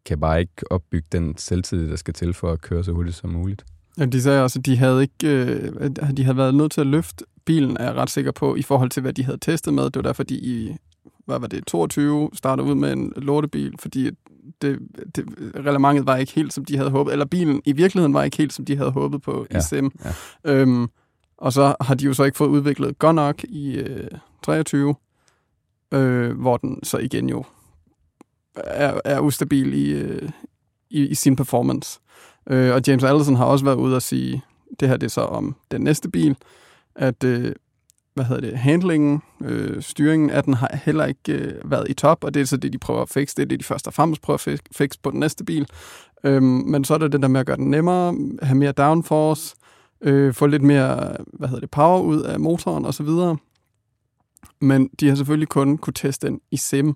kan 0.06 0.20
bare 0.20 0.42
ikke 0.42 0.72
opbygge 0.72 1.08
den 1.12 1.38
selvtid, 1.38 1.90
der 1.90 1.96
skal 1.96 2.14
til 2.14 2.34
for 2.34 2.52
at 2.52 2.62
køre 2.62 2.84
så 2.84 2.92
hurtigt 2.92 3.16
som 3.16 3.30
muligt. 3.30 3.66
Ja, 3.98 4.06
de 4.06 4.22
sagde 4.22 4.44
også, 4.44 4.60
at 4.60 4.66
de 4.66 4.78
havde, 4.78 5.02
ikke, 5.02 5.28
øh, 5.28 5.90
de 6.18 6.24
havde 6.24 6.38
været 6.38 6.56
nødt 6.56 6.72
til 6.72 6.82
at 6.82 6.88
løfte 6.88 7.26
bilen, 7.46 7.78
er 7.78 7.84
jeg 7.84 7.96
ret 7.96 8.10
sikker 8.10 8.32
på, 8.32 8.56
i 8.56 8.62
forhold 8.62 8.90
til, 8.90 9.02
hvad 9.02 9.14
de 9.14 9.24
havde 9.24 9.38
testet 9.38 9.74
med. 9.74 9.84
Det 9.84 9.96
var 9.96 10.02
derfor, 10.02 10.24
de 10.24 10.36
i 10.36 10.76
hvad 11.26 11.40
var 11.40 11.48
det, 11.48 11.66
22 11.68 12.30
startede 12.34 12.68
ud 12.68 12.76
med 12.76 12.94
en 12.94 13.14
lortebil, 13.16 13.74
fordi 13.80 14.10
det, 14.62 14.80
det, 15.16 15.26
reglementet 15.56 16.06
var 16.06 16.18
ikke 16.18 16.32
helt, 16.32 16.54
som 16.54 16.66
de 16.66 16.78
havde 16.78 16.90
håbet, 16.90 17.12
eller 17.12 17.26
bilen 17.26 17.62
i 17.66 17.72
virkeligheden 17.72 18.14
var 18.14 18.24
ikke 18.24 18.38
helt, 18.38 18.54
som 18.54 18.66
de 18.66 18.78
havde 18.78 18.92
håbet 18.92 19.22
på 19.22 19.48
Ja, 19.52 19.58
i 19.58 19.62
sim. 19.62 19.92
ja. 20.06 20.12
Øhm, 20.54 20.88
og 21.38 21.54
så 21.54 21.76
har 21.82 21.96
de 21.96 22.06
jo 22.06 22.14
så 22.14 22.24
ikke 22.24 22.38
fået 22.38 22.50
udviklet 22.50 23.00
godt 23.00 23.16
nok 23.16 23.44
i 23.44 23.76
øh, 23.78 24.08
23, 24.44 24.96
øh, 25.92 26.40
hvor 26.40 26.58
den 26.58 26.84
så 26.84 26.98
igen 26.98 27.30
jo 27.30 27.44
er, 28.56 29.02
er 29.06 29.20
ustabil 29.20 29.74
i, 29.74 29.92
øh, 29.92 30.30
i, 30.90 31.08
i 31.08 31.16
sin 31.16 31.36
performance. 31.36 32.00
Øh, 32.50 32.74
og 32.74 32.82
James 32.88 33.04
Allison 33.04 33.36
har 33.36 33.46
også 33.46 33.66
været 33.66 33.76
ude 33.76 33.96
og 33.96 34.02
sige, 34.02 34.42
det 34.80 34.88
her 34.88 34.98
det 34.98 35.06
er 35.08 35.12
så 35.12 35.22
om 35.22 35.56
den 35.72 35.82
næste 35.82 36.10
bil, 36.10 36.36
at 36.96 37.24
øh, 37.24 37.56
hvad 38.14 38.26
hedder 38.26 38.42
det, 38.42 38.60
handlingen, 38.60 39.22
øh, 39.42 39.82
styringen 39.82 40.30
af 40.30 40.44
den 40.44 40.54
har 40.54 40.80
heller 40.84 41.06
ikke 41.06 41.34
øh, 41.34 41.72
været 41.72 41.90
i 41.90 41.94
top, 41.94 42.24
og 42.24 42.34
det 42.34 42.42
er 42.42 42.46
så 42.46 42.58
det, 42.58 42.74
de 42.74 42.78
prøver 42.78 43.02
at 43.02 43.10
fikse. 43.10 43.36
Det 43.36 43.44
er 43.44 43.48
det, 43.48 43.60
de 43.60 43.66
først 43.66 43.88
og 43.88 43.94
fremmest 43.94 44.22
prøver 44.22 44.48
at 44.48 44.62
fikse 44.72 45.00
på 45.04 45.12
den 45.12 45.20
næste 45.20 45.44
bil. 45.46 45.68
Øhm, 46.24 46.44
men 46.44 46.84
så 46.84 46.94
er 46.94 46.98
der 46.98 47.08
det 47.08 47.22
der 47.22 47.28
med 47.28 47.40
at 47.40 47.46
gøre 47.46 47.58
den 47.58 47.72
nemmere, 47.72 48.16
have 48.42 48.58
mere 48.58 48.72
downforce, 48.72 49.56
øh, 50.02 50.34
få 50.34 50.48
lidt 50.48 50.62
mere, 50.62 51.18
hvad 51.34 51.48
hedder 51.48 51.62
det, 51.62 51.72
power 51.72 52.02
ud 52.02 52.22
af 52.22 52.40
motoren 52.40 52.86
osv. 52.86 53.08
Men 54.62 54.90
de 55.00 55.08
har 55.08 55.16
selvfølgelig 55.16 55.50
kun 55.50 55.78
kunne 55.78 55.94
teste 55.94 56.28
den 56.28 56.42
i 56.52 56.58
sim. 56.58 56.96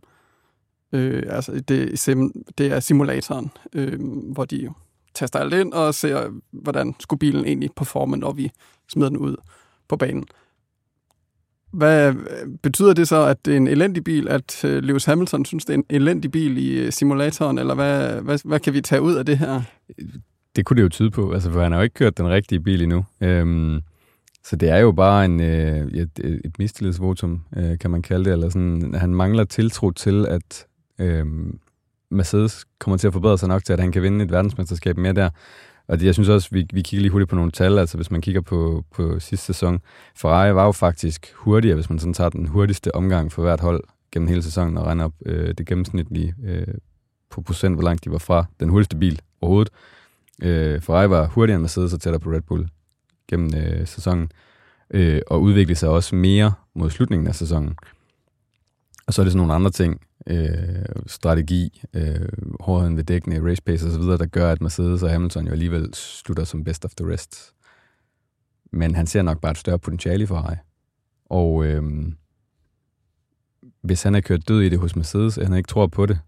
Øh, 0.91 1.23
altså 1.29 1.59
det, 1.59 1.99
sim, 1.99 2.31
det 2.57 2.71
er 2.71 2.79
simulatoren, 2.79 3.51
øh, 3.73 3.99
hvor 4.33 4.45
de 4.45 4.69
tester 5.15 5.39
alt 5.39 5.53
ind 5.53 5.73
og 5.73 5.93
ser, 5.93 6.29
hvordan 6.51 6.95
skulle 6.99 7.19
bilen 7.19 7.45
egentlig 7.45 7.69
performe, 7.75 8.17
når 8.17 8.31
vi 8.31 8.51
smider 8.89 9.09
den 9.09 9.17
ud 9.17 9.35
på 9.87 9.97
banen. 9.97 10.25
Hvad 11.71 12.13
betyder 12.63 12.93
det 12.93 13.07
så, 13.07 13.25
at 13.25 13.45
det 13.45 13.53
er 13.53 13.57
en 13.57 13.67
elendig 13.67 14.03
bil, 14.03 14.27
at 14.27 14.65
øh, 14.65 14.83
Lewis 14.83 15.05
Hamilton 15.05 15.45
synes, 15.45 15.65
det 15.65 15.73
er 15.73 15.77
en 15.77 15.85
elendig 15.89 16.31
bil 16.31 16.57
i 16.57 16.79
øh, 16.79 16.91
simulatoren, 16.91 17.57
eller 17.57 17.75
hvad, 17.75 18.21
hvad, 18.21 18.39
hvad 18.45 18.59
kan 18.59 18.73
vi 18.73 18.81
tage 18.81 19.01
ud 19.01 19.15
af 19.15 19.25
det 19.25 19.37
her? 19.37 19.61
Det 20.55 20.65
kunne 20.65 20.77
det 20.77 20.83
jo 20.83 20.89
tyde 20.89 21.11
på, 21.11 21.31
altså, 21.31 21.51
for 21.51 21.61
han 21.61 21.71
har 21.71 21.79
jo 21.79 21.83
ikke 21.83 21.93
kørt 21.93 22.17
den 22.17 22.29
rigtige 22.29 22.59
bil 22.59 22.81
endnu. 22.81 23.05
Øhm, 23.21 23.81
så 24.45 24.55
det 24.55 24.69
er 24.69 24.77
jo 24.77 24.91
bare 24.91 25.25
en, 25.25 25.39
øh, 25.39 25.87
et, 25.87 26.19
et 26.19 26.59
mistillidsvotum, 26.59 27.41
øh, 27.57 27.79
kan 27.79 27.91
man 27.91 28.01
kalde 28.01 28.25
det, 28.25 28.33
eller 28.33 28.49
sådan, 28.49 28.93
han 28.93 29.15
mangler 29.15 29.43
tiltro 29.43 29.91
til, 29.91 30.25
at 30.27 30.67
øh, 30.99 31.25
Mercedes 32.11 32.65
kommer 32.79 32.97
til 32.97 33.07
at 33.07 33.13
forbedre 33.13 33.37
sig 33.37 33.49
nok 33.49 33.63
til, 33.63 33.73
at 33.73 33.79
han 33.79 33.91
kan 33.91 34.01
vinde 34.01 34.25
et 34.25 34.31
verdensmesterskab 34.31 34.97
mere 34.97 35.13
der. 35.13 35.29
Og 35.87 35.99
det, 35.99 36.05
jeg 36.05 36.13
synes 36.13 36.29
også, 36.29 36.49
vi, 36.51 36.67
vi 36.73 36.81
kigger 36.81 37.01
lige 37.01 37.11
hurtigt 37.11 37.29
på 37.29 37.35
nogle 37.35 37.51
tal, 37.51 37.79
altså 37.79 37.97
hvis 37.97 38.11
man 38.11 38.21
kigger 38.21 38.41
på, 38.41 38.85
på 38.91 39.19
sidste 39.19 39.45
sæson. 39.45 39.79
Ferrari 40.15 40.55
var 40.55 40.65
jo 40.65 40.71
faktisk 40.71 41.33
hurtigere, 41.35 41.75
hvis 41.75 41.89
man 41.89 41.99
sådan 41.99 42.13
tager 42.13 42.29
den 42.29 42.47
hurtigste 42.47 42.95
omgang 42.95 43.31
for 43.31 43.41
hvert 43.41 43.59
hold 43.59 43.83
gennem 44.11 44.27
hele 44.27 44.43
sæsonen 44.43 44.77
og 44.77 44.85
regner 44.85 45.05
op 45.05 45.13
øh, 45.25 45.53
det 45.57 45.67
gennemsnitlige 45.67 46.35
øh, 46.43 46.67
på 47.29 47.41
procent, 47.41 47.75
hvor 47.75 47.83
langt 47.83 48.05
de 48.05 48.11
var 48.11 48.17
fra 48.17 48.45
den 48.59 48.69
hurtigste 48.69 48.97
bil 48.97 49.21
overhovedet. 49.41 49.73
Øh, 50.41 50.81
Ferrari 50.81 51.09
var 51.09 51.27
hurtigere 51.27 51.55
end 51.55 51.61
Mercedes 51.61 51.93
og 51.93 52.01
tættere 52.01 52.19
på 52.19 52.31
Red 52.31 52.41
Bull 52.41 52.67
gennem 53.27 53.55
øh, 53.55 53.87
sæsonen, 53.87 54.31
øh, 54.89 55.21
og 55.27 55.41
udvikle 55.41 55.75
sig 55.75 55.89
også 55.89 56.15
mere 56.15 56.53
mod 56.73 56.89
slutningen 56.89 57.27
af 57.27 57.35
sæsonen. 57.35 57.75
Og 59.07 59.13
så 59.13 59.21
er 59.21 59.23
det 59.23 59.31
sådan 59.31 59.37
nogle 59.37 59.53
andre 59.53 59.71
ting, 59.71 60.01
øh, 60.27 60.85
strategi, 61.07 61.81
øh, 61.93 62.29
hårdheden 62.59 62.97
ved 62.97 63.03
dækkene, 63.03 63.49
race 63.51 63.61
pace 63.61 63.87
osv., 63.87 64.01
der 64.01 64.25
gør, 64.25 64.51
at 64.51 64.61
Mercedes 64.61 65.03
og 65.03 65.09
Hamilton 65.09 65.45
jo 65.45 65.51
alligevel 65.51 65.93
slutter 65.93 66.43
som 66.43 66.63
best 66.63 66.85
of 66.85 66.95
the 66.95 67.13
rest. 67.13 67.53
Men 68.71 68.95
han 68.95 69.07
ser 69.07 69.21
nok 69.21 69.41
bare 69.41 69.51
et 69.51 69.57
større 69.57 69.79
potentiale 69.79 70.23
i 70.23 70.25
Ferrari. 70.27 70.55
Og 71.25 71.65
øh, 71.65 71.83
hvis 73.81 74.03
han 74.03 74.13
har 74.13 74.21
kørt 74.21 74.47
død 74.47 74.61
i 74.61 74.69
det 74.69 74.79
hos 74.79 74.95
Mercedes, 74.95 75.37
og 75.37 75.47
han 75.47 75.57
ikke 75.57 75.67
tror 75.67 75.87
på 75.87 76.05
det, 76.05 76.19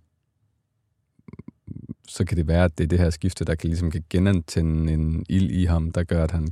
så 2.08 2.26
kan 2.26 2.38
det 2.38 2.48
være, 2.48 2.64
at 2.64 2.78
det 2.78 2.84
er 2.84 2.88
det 2.88 3.00
her 3.00 3.10
skifte, 3.10 3.46
der 3.46 3.56
kan, 3.56 3.70
ligesom 3.70 3.92
kan 3.92 4.04
genantænde 4.10 4.94
en 4.94 5.26
ild 5.30 5.52
i 5.52 5.66
ham, 5.66 5.92
der 5.92 6.04
gør, 6.04 6.24
at 6.24 6.32
han 6.32 6.48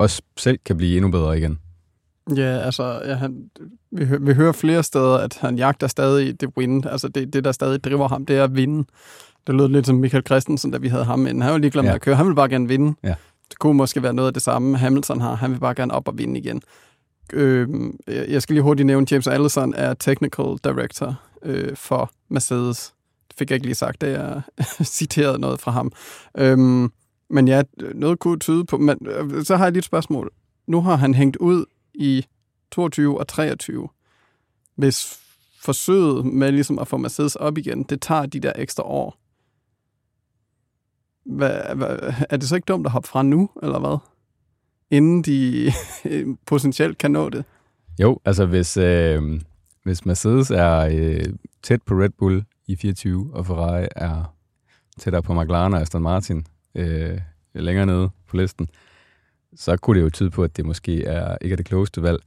også 0.00 0.22
selv 0.36 0.58
kan 0.64 0.76
blive 0.76 0.96
endnu 0.96 1.10
bedre 1.10 1.38
igen. 1.38 1.58
Ja, 2.36 2.58
altså, 2.58 3.02
ja, 3.04 3.14
han, 3.14 3.50
vi, 3.92 4.04
hø- 4.04 4.18
vi 4.20 4.32
hører 4.34 4.52
flere 4.52 4.82
steder, 4.82 5.18
at 5.18 5.38
han 5.40 5.56
jagter 5.56 5.86
stadig 5.86 6.40
det 6.40 6.48
win. 6.56 6.84
Altså, 6.86 7.08
det, 7.08 7.32
det, 7.32 7.44
der 7.44 7.52
stadig 7.52 7.84
driver 7.84 8.08
ham, 8.08 8.26
det 8.26 8.36
er 8.36 8.44
at 8.44 8.54
vinde. 8.56 8.84
Det 9.46 9.54
lød 9.54 9.68
lidt 9.68 9.86
som 9.86 9.96
Michael 9.96 10.24
Christensen, 10.26 10.70
da 10.70 10.78
vi 10.78 10.88
havde 10.88 11.04
ham 11.04 11.26
inden. 11.26 11.42
Han 11.42 11.52
var 11.52 11.58
lige 11.58 11.70
glemt 11.70 11.88
Ja. 11.88 11.94
at 11.94 12.00
køre. 12.00 12.16
Han 12.16 12.26
vil 12.28 12.34
bare 12.34 12.48
gerne 12.48 12.68
vinde. 12.68 12.94
Ja. 13.02 13.14
Det 13.50 13.58
kunne 13.58 13.74
måske 13.76 14.02
være 14.02 14.14
noget 14.14 14.26
af 14.26 14.34
det 14.34 14.42
samme, 14.42 14.76
Hamilton 14.78 15.20
har. 15.20 15.34
Han 15.34 15.50
vil 15.52 15.58
bare 15.60 15.74
gerne 15.74 15.94
op 15.94 16.08
og 16.08 16.18
vinde 16.18 16.40
igen. 16.40 16.62
Øh, 17.32 17.68
jeg 18.08 18.42
skal 18.42 18.54
lige 18.54 18.62
hurtigt 18.62 18.86
nævne, 18.86 19.06
James 19.10 19.26
Allison 19.26 19.74
er 19.76 19.94
Technical 19.94 20.56
Director 20.64 21.20
øh, 21.42 21.76
for 21.76 22.10
Mercedes. 22.28 22.92
Det 23.28 23.38
fik 23.38 23.50
jeg 23.50 23.54
ikke 23.56 23.66
lige 23.66 23.74
sagt, 23.74 24.00
det 24.00 24.14
er 24.14 24.40
citeret 24.84 25.40
noget 25.40 25.60
fra 25.60 25.70
ham. 25.70 25.92
Øhm, 26.38 26.92
men 27.30 27.48
ja, 27.48 27.62
noget 27.94 28.18
kunne 28.18 28.38
tyde 28.38 28.64
på... 28.64 28.78
Men, 28.78 28.98
øh, 29.06 29.44
så 29.44 29.56
har 29.56 29.64
jeg 29.64 29.72
lige 29.72 29.78
et 29.78 29.84
spørgsmål. 29.84 30.30
Nu 30.66 30.80
har 30.80 30.96
han 30.96 31.14
hængt 31.14 31.36
ud 31.36 31.64
i 31.94 32.26
22 32.70 33.18
og 33.18 33.28
23. 33.28 33.88
Hvis 34.76 35.20
forsøget 35.60 36.26
med 36.26 36.52
ligesom 36.52 36.78
at 36.78 36.88
få 36.88 36.96
Mercedes 36.96 37.36
op 37.36 37.58
igen, 37.58 37.82
det 37.82 38.00
tager 38.00 38.26
de 38.26 38.40
der 38.40 38.52
ekstra 38.56 38.82
år. 38.82 39.16
Hvad, 41.36 41.74
hvad, 41.74 41.98
er 42.30 42.36
det 42.36 42.48
så 42.48 42.54
ikke 42.54 42.66
dumt 42.66 42.86
at 42.86 42.92
hoppe 42.92 43.08
fra 43.08 43.22
nu, 43.22 43.50
eller 43.62 43.78
hvad? 43.78 43.98
Inden 44.90 45.22
de 45.22 45.72
potentielt 46.46 46.98
kan 46.98 47.10
nå 47.10 47.28
det. 47.28 47.44
Jo, 48.00 48.20
altså 48.24 48.46
hvis, 48.46 48.76
øh, 48.76 49.40
hvis 49.84 50.06
Mercedes 50.06 50.50
er 50.50 50.78
øh, 50.92 51.24
tæt 51.62 51.82
på 51.82 51.94
Red 51.94 52.10
Bull 52.18 52.44
i 52.66 52.76
24, 52.76 53.30
og 53.32 53.46
Ferrari 53.46 53.88
er 53.96 54.34
tættere 54.98 55.22
på 55.22 55.42
McLaren 55.42 55.74
og 55.74 55.80
Aston 55.80 56.02
Martin 56.02 56.46
øh, 56.74 57.20
længere 57.54 57.86
nede 57.86 58.10
på 58.26 58.36
listen, 58.36 58.68
så 59.54 59.76
kunne 59.76 59.98
det 59.98 60.04
jo 60.04 60.10
tyde 60.10 60.30
på, 60.30 60.44
at 60.44 60.56
det 60.56 60.66
måske 60.66 61.04
er, 61.04 61.36
ikke 61.40 61.52
er 61.52 61.56
det 61.56 61.66
klogeste 61.66 62.02
valg. 62.02 62.22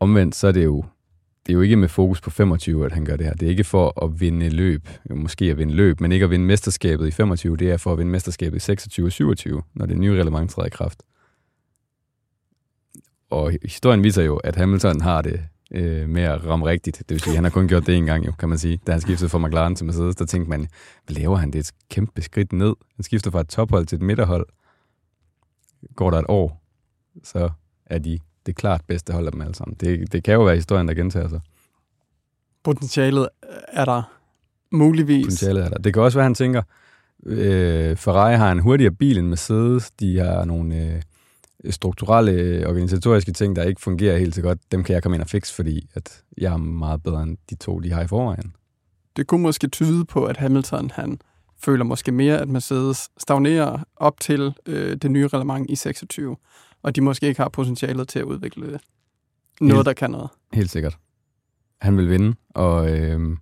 Omvendt, 0.00 0.34
så 0.34 0.48
er 0.48 0.52
det 0.52 0.64
jo 0.64 0.84
det 1.46 1.52
er 1.52 1.54
jo 1.54 1.60
ikke 1.60 1.76
med 1.76 1.88
fokus 1.88 2.20
på 2.20 2.30
25, 2.30 2.86
at 2.86 2.92
han 2.92 3.04
gør 3.04 3.16
det 3.16 3.26
her. 3.26 3.34
Det 3.34 3.46
er 3.46 3.50
ikke 3.50 3.64
for 3.64 4.04
at 4.04 4.20
vinde 4.20 4.48
løb, 4.48 4.88
jo, 5.10 5.14
måske 5.14 5.44
at 5.44 5.58
vinde 5.58 5.74
løb, 5.74 6.00
men 6.00 6.12
ikke 6.12 6.24
at 6.24 6.30
vinde 6.30 6.46
mesterskabet 6.46 7.08
i 7.08 7.10
25. 7.10 7.56
Det 7.56 7.70
er 7.70 7.76
for 7.76 7.92
at 7.92 7.98
vinde 7.98 8.12
mesterskabet 8.12 8.56
i 8.56 8.60
26 8.60 9.06
og 9.06 9.12
27, 9.12 9.62
når 9.74 9.86
det 9.86 9.98
nye 9.98 10.16
reglement 10.16 10.50
træder 10.50 10.66
i 10.66 10.70
kraft. 10.70 11.02
Og 13.30 13.52
historien 13.62 14.04
viser 14.04 14.22
jo, 14.22 14.36
at 14.36 14.56
Hamilton 14.56 15.00
har 15.00 15.22
det 15.22 15.44
øh, 15.70 16.08
med 16.08 16.22
at 16.22 16.46
ramme 16.46 16.66
rigtigt. 16.66 16.98
Det 16.98 17.10
vil 17.10 17.20
sige, 17.20 17.34
han 17.34 17.44
har 17.44 17.50
kun 17.50 17.68
gjort 17.68 17.86
det 17.86 17.96
en 17.96 18.06
gang, 18.06 18.26
jo, 18.26 18.32
kan 18.32 18.48
man 18.48 18.58
sige. 18.58 18.80
Da 18.86 18.92
han 18.92 19.00
skiftede 19.00 19.30
fra 19.30 19.38
McLaren 19.38 19.76
til 19.76 19.86
Mercedes, 19.86 20.16
der 20.16 20.24
tænkte 20.24 20.50
man, 20.50 20.68
hvad 21.06 21.16
laver 21.16 21.36
han? 21.36 21.50
Det 21.50 21.58
er 21.58 21.60
et 21.60 21.72
kæmpe 21.90 22.22
skridt 22.22 22.52
ned. 22.52 22.74
Han 22.96 23.02
skifter 23.02 23.30
fra 23.30 23.40
et 23.40 23.48
tophold 23.48 23.86
til 23.86 23.96
et 23.96 24.02
midterhold. 24.02 24.46
Går 25.96 26.10
der 26.10 26.18
et 26.18 26.26
år, 26.28 26.62
så 27.22 27.50
er 27.86 27.98
de 27.98 28.18
det 28.46 28.56
klart 28.56 28.80
bedste 28.88 29.12
hold 29.12 29.26
af 29.26 29.32
dem 29.32 29.40
alle 29.40 29.54
sammen. 29.54 29.76
Det, 29.80 30.12
det 30.12 30.24
kan 30.24 30.34
jo 30.34 30.42
være 30.42 30.54
historien, 30.54 30.88
der 30.88 30.94
gentager 30.94 31.28
sig. 31.28 31.40
Potentialet 32.64 33.28
er 33.68 33.84
der 33.84 34.02
muligvis. 34.70 35.24
Potentialet 35.24 35.64
er 35.64 35.68
der. 35.68 35.78
Det 35.78 35.94
kan 35.94 36.02
også 36.02 36.18
være, 36.18 36.24
han 36.24 36.34
tænker, 36.34 36.62
øh, 37.26 37.96
Ferrari 37.96 38.36
har 38.36 38.52
en 38.52 38.58
hurtigere 38.58 38.92
bil 38.92 39.18
end 39.18 39.26
Mercedes. 39.26 39.90
De 39.90 40.18
har 40.18 40.44
nogle 40.44 40.76
øh, 40.76 41.02
strukturelle, 41.70 42.66
organisatoriske 42.66 43.32
ting, 43.32 43.56
der 43.56 43.62
ikke 43.62 43.80
fungerer 43.80 44.18
helt 44.18 44.34
så 44.34 44.42
godt. 44.42 44.58
Dem 44.72 44.84
kan 44.84 44.94
jeg 44.94 45.02
komme 45.02 45.16
ind 45.16 45.22
og 45.22 45.28
fikse, 45.28 45.54
fordi 45.54 45.88
at 45.94 46.22
jeg 46.38 46.52
er 46.52 46.56
meget 46.56 47.02
bedre 47.02 47.22
end 47.22 47.36
de 47.50 47.54
to, 47.54 47.78
de 47.78 47.92
har 47.92 48.02
i 48.02 48.06
forvejen. 48.06 48.52
Det 49.16 49.26
kunne 49.26 49.42
måske 49.42 49.68
tyde 49.68 50.04
på, 50.04 50.24
at 50.24 50.36
Hamilton 50.36 50.90
han 50.94 51.18
føler 51.58 51.84
måske 51.84 52.12
mere, 52.12 52.38
at 52.38 52.48
Mercedes 52.48 53.08
stagnerer 53.18 53.78
op 53.96 54.20
til 54.20 54.54
øh, 54.66 54.96
det 54.96 55.10
nye 55.10 55.28
reglement 55.28 55.70
i 55.70 55.76
26, 55.76 56.36
og 56.82 56.96
de 56.96 57.00
måske 57.00 57.26
ikke 57.28 57.40
har 57.42 57.48
potentialet 57.48 58.08
til 58.08 58.18
at 58.18 58.24
udvikle 58.24 58.62
noget, 59.60 59.76
Helt- 59.76 59.86
der 59.86 59.92
kan 59.92 60.10
noget. 60.10 60.28
Helt 60.52 60.70
sikkert. 60.70 60.98
Han 61.80 61.96
vil 61.96 62.10
vinde, 62.10 62.36
og 62.50 62.90
øh, 62.90 63.36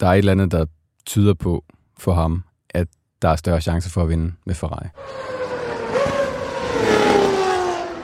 der 0.00 0.06
er 0.06 0.12
et 0.12 0.18
eller 0.18 0.32
andet, 0.32 0.52
der 0.52 0.66
tyder 1.06 1.34
på 1.34 1.64
for 1.98 2.12
ham, 2.12 2.44
at 2.70 2.88
der 3.22 3.28
er 3.28 3.36
større 3.36 3.60
chance 3.60 3.90
for 3.90 4.02
at 4.02 4.08
vinde 4.08 4.32
med 4.46 4.54
Ferrari. 4.54 4.88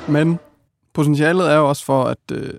Men 0.08 0.38
potentialet 0.92 1.50
er 1.50 1.56
jo 1.56 1.68
også 1.68 1.84
for, 1.84 2.04
at 2.04 2.18
øh, 2.32 2.50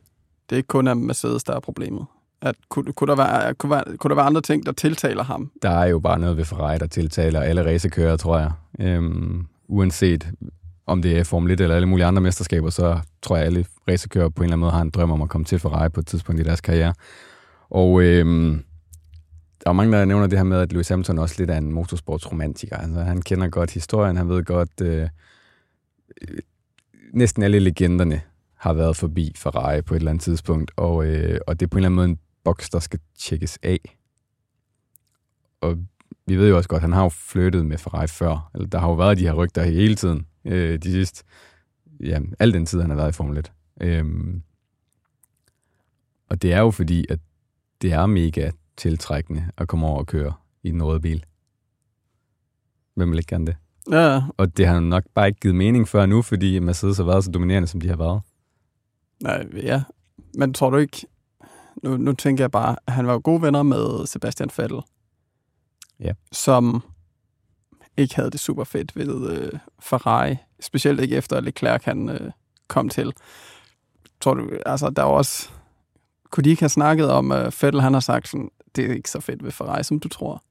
det 0.50 0.56
ikke 0.56 0.68
kun 0.68 0.88
er 0.88 0.94
Mercedes, 0.94 1.44
der 1.44 1.56
er 1.56 1.60
problemet. 1.60 2.06
At 2.42 2.56
kunne, 2.70 2.94
kunne, 2.94 3.08
der 3.08 3.16
være, 3.16 3.54
kunne, 3.54 3.70
være, 3.70 3.84
kunne 3.98 4.10
der 4.10 4.16
være 4.16 4.26
andre 4.26 4.42
ting, 4.42 4.66
der 4.66 4.72
tiltaler 4.72 5.24
ham? 5.24 5.52
Der 5.62 5.70
er 5.70 5.86
jo 5.86 6.00
bare 6.00 6.20
noget 6.20 6.38
ved 6.38 6.46
Ferrari, 6.46 6.78
der 6.78 6.88
tiltaler 6.88 7.42
alle 7.42 7.66
racekører, 7.66 8.18
tror 8.18 8.40
jeg. 8.40 8.52
Øhm, 8.80 9.46
uanset 9.68 10.32
om 10.88 11.02
det 11.02 11.18
er 11.18 11.24
Formel 11.24 11.52
1 11.52 11.62
eller 11.62 11.76
alle 11.76 11.88
mulige 11.88 12.06
andre 12.06 12.22
mesterskaber, 12.22 12.70
så 12.70 13.00
tror 13.22 13.36
jeg, 13.36 13.46
at 13.46 13.48
alle 13.48 13.66
racekører 13.90 14.30
på 14.30 14.44
en 14.44 14.44
eller 14.44 14.54
anden 14.54 14.60
måde 14.60 14.72
har 14.72 14.82
en 14.82 14.90
drøm 14.90 15.12
om 15.12 15.22
at 15.22 15.30
komme 15.30 15.46
til 15.46 15.60
Ferrari 15.60 15.90
på 15.90 16.00
et 16.00 16.08
tidspunkt 16.08 16.42
i 16.42 16.44
deres 16.44 16.62
karriere. 16.62 16.94
Og 17.70 18.02
øhm, 18.02 18.64
der 19.64 19.70
er 19.70 19.74
mange, 19.74 19.98
der 19.98 20.06
nævner 20.06 20.28
det 20.28 20.40
her 20.40 20.44
med, 20.44 20.60
at 20.60 20.72
Lewis 20.74 20.88
Hamilton 20.88 21.20
også 21.20 21.36
lidt 21.38 21.50
er 21.50 21.58
en 21.58 21.72
motorsportsromantiker. 21.72 22.78
Altså, 22.78 23.00
han 23.00 23.22
kender 23.22 23.48
godt 23.48 23.72
historien, 23.72 24.18
han 24.18 24.30
ved 24.30 24.44
godt, 24.44 24.82
øh, 24.82 25.08
næsten 27.16 27.44
alle 27.44 27.60
legenderne 27.60 28.22
har 28.56 28.74
været 28.74 28.96
forbi 28.96 29.34
Ferrari 29.36 29.82
på 29.82 29.94
et 29.94 30.00
eller 30.00 30.12
andet 30.12 30.24
tidspunkt, 30.24 30.72
og, 30.76 31.06
øh, 31.06 31.40
og 31.48 31.60
det 31.60 31.66
er 31.66 31.70
på 31.70 31.78
en 31.78 31.80
eller 31.80 31.88
anden 31.88 31.96
måde 31.96 32.10
en 32.10 32.20
boks, 32.44 32.70
der 32.70 32.80
skal 32.80 33.00
tjekkes 33.18 33.60
af. 33.64 33.80
Og 35.62 35.78
vi 36.26 36.36
ved 36.36 36.50
jo 36.50 36.58
også 36.58 36.70
godt, 36.70 36.80
at 36.80 36.82
han 36.82 36.94
har 36.94 37.04
jo 37.04 37.10
flyttet 37.10 37.66
med 37.66 37.78
Ferrari 37.78 38.08
før. 38.08 38.52
Eller 38.54 38.68
der 38.68 38.80
har 38.80 38.88
jo 38.88 38.94
været 38.94 39.18
de 39.18 39.24
her 39.24 39.34
rygter 39.34 39.64
hele 39.64 39.96
tiden, 39.96 40.28
øh, 40.46 40.80
de 40.80 40.92
sidste, 40.92 41.24
ja, 42.00 42.20
al 42.40 42.54
den 42.54 42.66
tid, 42.66 42.82
han 42.82 42.90
har 42.90 42.98
været 42.98 43.10
i 43.10 43.16
Formel 43.16 43.38
1. 43.38 43.52
Øh, 43.82 44.06
og 46.30 46.42
det 46.42 46.54
er 46.54 46.60
jo 46.60 46.72
fordi, 46.72 47.06
at 47.10 47.20
det 47.82 47.94
er 47.94 48.06
mega 48.06 48.52
tiltrækkende 48.78 49.52
at 49.58 49.68
komme 49.68 49.88
over 49.88 50.00
og 50.00 50.08
køre 50.08 50.34
i 50.64 50.72
den 50.72 50.84
røde 50.84 51.00
bil. 51.00 51.26
Hvem 52.96 53.12
vil 53.12 53.18
ikke 53.18 53.30
gerne 53.30 53.46
det? 53.46 53.56
Ja, 53.92 54.22
Og 54.38 54.58
det 54.58 54.68
har 54.68 54.80
nok 54.80 55.04
bare 55.16 55.28
ikke 55.28 55.40
givet 55.40 55.56
mening 55.56 55.88
før 55.88 56.06
nu, 56.06 56.22
fordi 56.22 56.60
Mercedes 56.60 56.98
har 56.98 57.04
været 57.04 57.24
så 57.24 57.32
dominerende, 57.32 57.68
som 57.68 57.82
de 57.82 57.90
har 57.90 57.96
været. 57.96 58.22
nej, 59.22 59.46
ja. 59.54 59.84
Men 60.38 60.54
tror 60.54 60.70
du 60.70 60.78
ikke... 60.78 61.08
Nu, 61.84 61.98
nu 61.98 62.14
tænker 62.14 62.44
jeg 62.44 62.52
bare, 62.52 62.76
at 62.88 62.94
han 62.94 63.08
var 63.08 63.14
jo 63.14 63.22
gode 63.24 63.42
venner 63.42 63.64
med 63.64 64.06
Sebastian 64.06 64.50
Vettel. 64.58 64.80
Ja. 66.00 66.12
Som 66.32 66.84
ikke 67.98 68.16
havde 68.16 68.32
det 68.32 68.40
super 68.40 68.64
fedt 68.64 68.96
ved 68.96 69.30
øh, 69.30 69.60
Ferrari. 69.80 70.36
Specielt 70.60 71.00
ikke 71.00 71.16
efter, 71.16 71.40
Leclerc 71.40 71.84
han 71.84 72.10
øh, 72.10 72.32
kom 72.68 72.90
til. 72.90 73.14
Tror 74.22 74.34
du, 74.34 74.50
altså 74.66 74.90
der 74.90 75.04
var 75.04 75.12
også... 75.12 75.50
Kunne 76.30 76.44
de 76.44 76.50
ikke 76.50 76.62
have 76.62 76.70
snakket 76.70 77.12
om, 77.12 77.32
at 77.32 77.64
Vettel 77.64 77.82
han 77.82 77.94
har 77.94 78.00
sagt 78.00 78.28
sådan, 78.28 78.50
det 78.76 78.86
er 78.86 78.94
ikke 78.94 79.10
så 79.10 79.20
fedt 79.20 79.44
ved 79.44 79.52
Ferrari, 79.52 79.84
som 79.84 80.00
du 80.00 80.08
tror? 80.08 80.44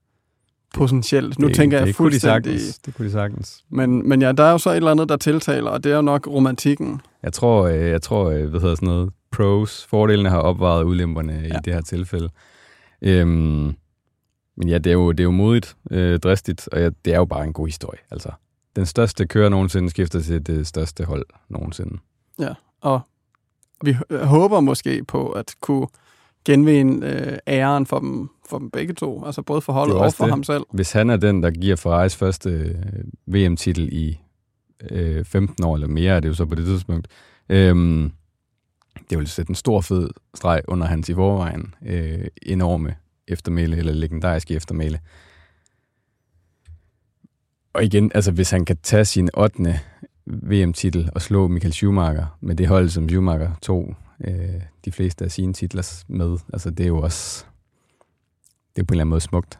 Potentielt. 0.75 1.39
Nu 1.39 1.47
det, 1.47 1.57
tænker 1.57 1.79
det 1.79 1.87
jeg 1.87 1.95
kunne 1.95 2.11
de 2.11 2.13
fuldstændig... 2.13 2.61
sagtens. 2.61 2.79
Det 2.79 2.95
kunne 2.95 3.07
de 3.07 3.13
sagtens. 3.13 3.65
Men, 3.69 4.09
men 4.09 4.23
ja, 4.23 4.33
der 4.33 4.45
er 4.45 4.51
jo 4.51 4.59
så 4.59 4.71
et 4.71 4.77
eller 4.77 4.91
andet, 4.91 5.09
der 5.09 5.17
tiltaler, 5.17 5.71
og 5.71 5.85
det 5.85 5.93
er 5.93 5.97
jo 5.97 6.03
nok 6.03 6.27
romantikken. 6.27 7.01
Jeg 7.23 7.33
tror, 7.33 7.63
øh, 7.63 7.89
jeg 7.89 8.03
tror 8.03 8.31
øh, 8.31 8.49
hvad 8.49 8.61
hedder 8.61 8.75
sådan 8.75 8.89
noget, 8.89 9.11
pros, 9.33 9.87
fordelene 9.91 10.29
har 10.29 10.39
opvejet 10.39 10.85
ulemperne 10.85 11.33
ja. 11.33 11.41
Ja. 11.41 11.47
i 11.47 11.59
det 11.65 11.75
her 11.75 11.81
tilfælde. 11.81 12.29
Øhm, 13.03 13.75
men 14.57 14.69
ja, 14.69 14.79
det 14.79 14.91
er 14.91 14.95
jo, 14.95 15.13
det 15.13 15.21
er 15.21 15.25
jo 15.25 15.31
modigt, 15.31 15.77
øh, 15.91 16.19
dristigt, 16.19 16.69
og 16.73 16.81
ja, 16.81 16.91
det 17.05 17.13
er 17.15 17.19
jo 17.19 17.25
bare 17.25 17.45
en 17.45 17.53
god 17.53 17.67
historie. 17.67 18.01
Altså, 18.11 18.31
den 18.77 18.87
største 18.87 19.27
kører 19.27 19.49
nogensinde 19.49 19.91
skifter 19.91 20.21
til 20.21 20.47
det 20.47 20.67
største 20.67 21.05
hold 21.05 21.27
nogensinde. 21.49 21.99
Og 22.85 23.01
vi 23.85 23.97
håber 24.11 24.61
måske 24.61 25.05
på 25.05 25.29
at 25.29 25.55
kunne 25.61 25.87
genvinde 26.45 27.07
øh, 27.07 27.39
æren 27.47 27.87
for 27.87 27.99
dem, 27.99 28.29
for 28.51 28.59
dem 28.59 28.71
begge 28.71 28.95
to. 28.95 29.25
Altså 29.25 29.43
både 29.43 29.61
for 29.61 29.73
holdet 29.73 29.95
Det 29.95 30.03
og 30.03 30.13
for 30.13 30.25
det. 30.25 30.33
ham 30.33 30.45
selv. 30.45 30.63
Hvis 30.73 30.93
han 30.93 31.11
er 31.11 31.17
den, 31.17 31.43
der 31.43 31.51
giver 31.51 31.77
Ferraris 31.77 32.17
første 32.17 32.51
øh, 32.51 32.75
VM-titel 33.27 33.89
i 33.93 34.21
øh, 34.91 35.25
15 35.25 35.65
år 35.65 35.75
eller 35.75 35.89
mere, 35.89 36.17
er 36.17 36.21
det 36.21 36.29
jo 36.29 36.35
så 36.35 36.45
på 36.47 36.55
det 36.55 36.65
tidspunkt, 36.65 37.09
øhm, 37.49 38.13
det 39.11 39.19
vil 39.19 39.27
sætte 39.27 39.51
en 39.51 39.55
stor 39.55 39.81
fed 39.81 40.11
streg 40.35 40.63
under 40.69 40.87
hans 40.87 41.09
i 41.09 41.15
forvejen 41.15 41.75
øh, 41.87 42.27
enorme 42.43 42.95
eftermæle, 43.29 43.77
eller 43.77 43.93
legendariske 43.93 44.55
eftermæle. 44.55 45.01
Og 47.75 47.85
igen, 47.85 48.11
altså 48.15 48.33
hvis 48.33 48.51
han 48.51 48.65
kan 48.65 48.77
tage 48.83 49.05
sin 49.05 49.31
8. 49.37 49.81
VM-titel 50.27 51.11
og 51.15 51.23
slå 51.23 51.49
Michael 51.49 51.73
Schumacher 51.73 52.39
med 52.41 52.55
det 52.57 52.69
hold, 52.69 52.89
som 52.89 53.09
Schumacher 53.09 53.51
tog 53.63 53.95
øh, 54.29 54.63
de 54.85 54.93
fleste 54.93 55.25
af 55.25 55.31
sine 55.31 55.53
titler 55.53 56.05
med. 56.09 56.39
Altså, 56.53 56.71
det 56.71 56.85
er 56.85 56.89
jo 56.89 57.01
også 57.01 57.45
det 58.77 58.83
er 58.83 58.87
på 58.87 58.93
en 58.93 58.95
eller 58.95 59.03
anden 59.03 59.11
måde 59.11 59.21
smukt. 59.21 59.59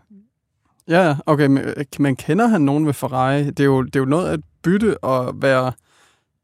Ja, 0.89 1.17
okay, 1.27 1.47
men, 1.47 1.65
men 1.99 2.17
kender 2.17 2.47
han 2.47 2.63
nogen 2.63 2.87
ved 2.87 2.93
Ferrari? 2.93 3.45
Det 3.45 3.61
er 3.61 3.65
jo, 3.65 3.83
det 3.83 3.97
er 3.97 4.01
jo 4.01 4.07
noget 4.07 4.29
at 4.29 4.41
bytte 4.63 5.05
og 5.05 5.43
være, 5.43 5.73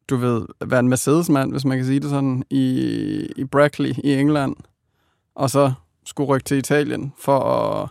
du 0.08 0.16
ved, 0.16 0.46
være 0.66 0.80
en 0.80 0.88
Mercedes-mand, 0.88 1.52
hvis 1.52 1.64
man 1.64 1.78
kan 1.78 1.86
sige 1.86 2.00
det 2.00 2.10
sådan, 2.10 2.42
i, 2.50 2.66
i 3.36 3.44
Brackley 3.44 3.94
i 4.04 4.14
England, 4.14 4.56
og 5.34 5.50
så 5.50 5.72
skulle 6.04 6.26
rykke 6.26 6.44
til 6.44 6.56
Italien 6.56 7.12
for 7.18 7.38
at... 7.38 7.88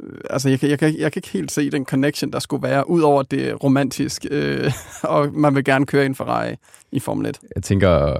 øh, 0.00 0.20
Altså, 0.30 0.48
jeg 0.48 0.60
kan, 0.60 0.70
jeg, 0.70 0.78
kan, 0.78 0.98
jeg 0.98 1.12
kan 1.12 1.18
ikke 1.20 1.28
helt 1.28 1.52
se 1.52 1.70
den 1.70 1.84
connection, 1.84 2.32
der 2.32 2.38
skulle 2.38 2.62
være, 2.62 2.90
ud 2.90 3.00
over 3.00 3.22
det 3.22 3.64
romantisk, 3.64 4.26
øh, 4.30 4.72
og 5.02 5.32
man 5.32 5.54
vil 5.54 5.64
gerne 5.64 5.86
køre 5.86 6.06
en 6.06 6.14
Ferrari 6.14 6.54
i 6.92 7.00
Formel 7.00 7.26
1. 7.26 7.38
Jeg 7.54 7.62
tænker 7.62 8.16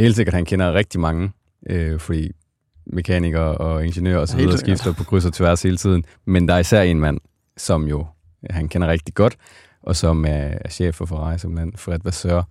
helt 0.00 0.16
sikkert, 0.16 0.34
at 0.34 0.36
han 0.38 0.44
kender 0.44 0.72
rigtig 0.72 1.00
mange, 1.00 1.30
øh, 1.70 2.00
fordi 2.00 2.30
mekanikere 2.86 3.58
og 3.58 3.84
ingeniører 3.84 4.20
og 4.20 4.28
så 4.28 4.36
videre 4.36 4.58
skifter 4.58 4.92
på 4.92 5.04
kryds 5.04 5.24
og 5.24 5.32
tværs 5.32 5.62
hele 5.62 5.76
tiden. 5.76 6.04
Men 6.24 6.48
der 6.48 6.54
er 6.54 6.58
især 6.58 6.82
en 6.82 7.00
mand, 7.00 7.18
som 7.56 7.84
jo 7.84 8.06
han 8.50 8.68
kender 8.68 8.88
rigtig 8.88 9.14
godt, 9.14 9.36
og 9.82 9.96
som 9.96 10.24
er, 10.24 10.28
er 10.28 10.68
chef 10.70 10.94
for 10.94 11.06
Ferrari, 11.06 11.38
simpelthen, 11.38 11.72
Fred 11.76 11.98
Vasseur. 12.04 12.48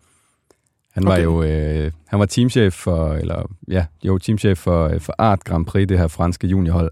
Han 0.93 1.05
var 1.05 1.11
Okay. 1.11 1.23
jo 1.23 1.43
øh, 1.43 1.91
han 2.07 2.19
var 2.19 2.25
teamchef 2.25 2.73
for, 2.73 3.13
eller 3.13 3.51
ja, 3.67 3.85
jo, 4.03 4.17
teamchef 4.17 4.57
for, 4.57 4.99
for 4.99 5.15
Art 5.17 5.43
Grand 5.43 5.65
Prix, 5.65 5.87
det 5.87 5.97
her 5.99 6.07
franske 6.07 6.47
juniorhold, 6.47 6.91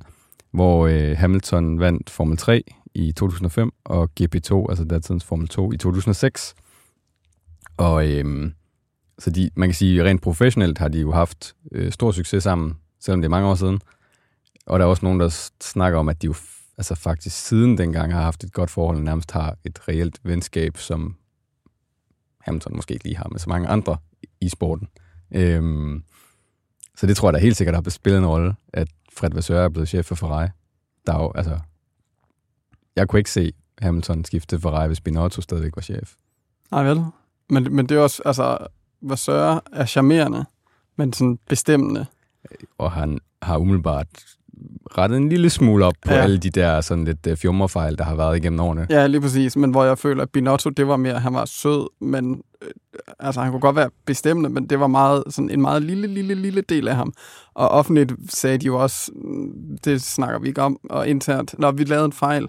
hvor 0.52 0.88
øh, 0.88 1.18
Hamilton 1.18 1.80
vandt 1.80 2.10
Formel 2.10 2.38
3 2.38 2.64
i 2.94 3.12
2005, 3.12 3.72
og 3.86 4.10
GP2, 4.22 4.66
altså 4.70 4.86
datidens 4.90 5.24
Formel 5.24 5.48
2, 5.48 5.72
i 5.72 5.78
2006. 5.78 6.56
Og 7.78 8.12
øhm, 8.12 8.54
så 9.20 9.30
de, 9.30 9.50
man 9.56 9.70
kan 9.70 9.74
sige, 9.74 10.04
rent 10.04 10.22
professionelt 10.22 10.78
har 10.78 10.88
de 10.88 11.00
jo 11.00 11.12
haft 11.12 11.56
øh, 11.72 11.92
stor 11.92 12.12
succes 12.12 12.44
sammen, 12.44 12.74
selvom 13.00 13.22
det 13.22 13.26
er 13.26 13.30
mange 13.30 13.48
år 13.48 13.56
siden. 13.56 13.80
Og 14.66 14.80
der 14.80 14.86
er 14.86 14.90
også 14.90 15.06
nogen, 15.06 15.20
der 15.20 15.50
snakker 15.62 16.00
om, 16.00 16.10
at 16.10 16.22
de 16.22 16.26
jo 16.26 16.36
altså 16.78 16.96
faktisk 16.96 17.48
siden 17.48 17.78
dengang 17.78 18.14
har 18.14 18.22
haft 18.22 18.44
et 18.44 18.54
godt 18.54 18.70
forhold, 18.70 18.98
og 18.98 19.04
nærmest 19.04 19.32
har 19.32 19.58
et 19.64 19.88
reelt 19.88 20.20
venskab, 20.24 20.78
som 20.78 21.16
Hamilton 22.42 22.76
måske 22.76 22.94
ikke 22.94 23.06
lige 23.06 23.18
har 23.18 23.28
med 23.32 23.40
så 23.40 23.50
mange 23.50 23.68
andre 23.68 23.98
i 24.42 24.50
sporten. 24.50 24.88
Øhm, 25.32 26.04
så 26.96 27.08
det 27.08 27.18
tror 27.18 27.30
jeg 27.30 27.34
da 27.34 27.40
helt 27.40 27.58
sikkert 27.58 27.76
har 27.76 27.90
spillet 27.90 28.20
en 28.20 28.26
rolle, 28.26 28.56
at 28.74 28.88
Fred 29.14 29.30
Vasseur 29.34 29.60
er 29.60 29.70
blevet 29.70 29.90
chef 29.90 30.06
for 30.06 30.16
Ferrari. 30.16 30.48
Der 31.08 31.14
er 31.14 31.24
jo, 31.24 31.32
altså, 31.36 31.60
jeg 32.96 33.08
kunne 33.08 33.20
ikke 33.20 33.32
se 33.32 33.54
Hamilton 33.82 34.26
skifte 34.26 34.48
til 34.48 34.62
Ferrari, 34.62 34.88
hvis 34.88 35.02
Binotto 35.02 35.42
stadigvæk 35.42 35.76
var 35.76 35.82
chef. 35.82 36.14
Nej, 36.72 36.84
vel? 36.84 37.06
Men, 37.50 37.76
men 37.76 37.90
det 37.90 37.98
er 37.98 38.02
også, 38.02 38.22
altså, 38.26 38.68
Vasseur 39.10 39.64
er 39.74 39.86
charmerende, 39.86 40.46
men 40.98 41.14
sådan 41.14 41.40
bestemmende. 41.50 42.06
og 42.78 42.92
han 42.92 43.20
har 43.42 43.58
umiddelbart 43.58 44.08
rettet 44.98 45.18
en 45.18 45.30
lille 45.30 45.50
smule 45.50 45.86
op 45.86 45.94
på 46.06 46.14
Ja. 46.14 46.22
alle 46.22 46.38
de 46.38 46.50
der 46.50 46.82
sådan 46.82 47.06
lidt 47.06 47.28
uh, 47.28 47.36
fjummerfejl, 47.38 47.98
der 47.98 48.04
har 48.04 48.16
været 48.16 48.38
igennem 48.38 48.60
årene. 48.60 48.88
Ja, 48.90 49.08
lige 49.08 49.22
præcis. 49.22 49.56
Men 49.58 49.72
hvor 49.72 49.84
jeg 49.84 49.98
føler, 49.98 50.24
at 50.24 50.30
Binotto, 50.30 50.70
det 50.70 50.88
var 50.88 50.98
mere, 50.98 51.20
han 51.20 51.34
var 51.34 51.46
sød, 51.46 51.88
men 52.02 52.42
øh, 52.62 52.68
altså, 53.20 53.42
han 53.42 53.52
kunne 53.52 53.62
godt 53.62 53.76
være 53.76 53.90
bestemmende, 54.06 54.50
men 54.50 54.68
det 54.70 54.80
var 54.80 54.88
meget, 54.88 55.24
sådan 55.30 55.50
en 55.50 55.62
meget 55.62 55.84
lille, 55.84 56.08
lille, 56.08 56.36
lille 56.36 56.62
del 56.62 56.88
af 56.88 56.96
ham. 56.96 57.14
Og 57.54 57.70
offentligt 57.70 58.14
sagde 58.30 58.58
de 58.58 58.66
jo 58.66 58.76
også, 58.82 59.12
mm, 59.16 59.78
det 59.86 60.02
snakker 60.02 60.40
vi 60.40 60.48
ikke 60.48 60.62
om, 60.62 60.78
og 60.90 61.08
internt, 61.08 61.56
når 61.60 61.72
vi 61.72 61.84
lavede 61.84 62.06
en 62.06 62.14
fejl, 62.14 62.48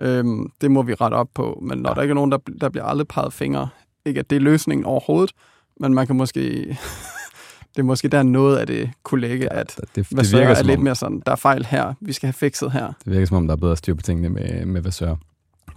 øhm, 0.00 0.46
det 0.60 0.70
må 0.70 0.82
vi 0.82 0.94
rette 0.94 1.14
op 1.14 1.28
på. 1.34 1.58
Men 1.62 1.78
når 1.78 1.90
ja. 1.90 1.94
der 1.94 2.02
ikke 2.02 2.12
er 2.12 2.14
nogen, 2.14 2.32
der, 2.32 2.38
der 2.60 2.68
bliver 2.68 2.84
aldrig 2.84 3.08
peget 3.08 3.32
fingre, 3.32 3.68
ikke 4.06 4.20
at 4.20 4.30
det 4.30 4.36
er 4.36 4.40
løsningen 4.40 4.84
overhovedet, 4.86 5.30
men 5.80 5.94
man 5.94 6.06
kan 6.06 6.16
måske, 6.16 6.40
det 7.74 7.78
er 7.78 7.82
måske 7.82 8.08
der 8.08 8.22
noget 8.22 8.56
af 8.56 8.66
det 8.66 8.90
kunne 9.02 9.20
lægge, 9.20 9.52
at 9.52 9.76
Det, 9.76 9.88
det, 9.96 10.10
det, 10.10 10.32
virker 10.32 10.48
er 10.48 10.54
som 10.54 10.66
lidt 10.66 10.80
mere 10.80 10.94
sådan, 10.94 11.22
der 11.26 11.32
er 11.32 11.36
fejl 11.36 11.66
her, 11.66 11.94
vi 12.00 12.12
skal 12.12 12.26
have 12.26 12.32
fikset 12.32 12.72
her. 12.72 12.92
det 13.04 13.12
virker 13.12 13.26
som 13.26 13.36
om, 13.36 13.46
der 13.46 13.54
er 13.54 13.60
bedre 13.60 13.76
styr 13.76 13.94
på 13.94 14.02
tingene 14.02 14.28
med, 14.28 14.66
med 14.66 14.80
Vasseur. 14.80 15.18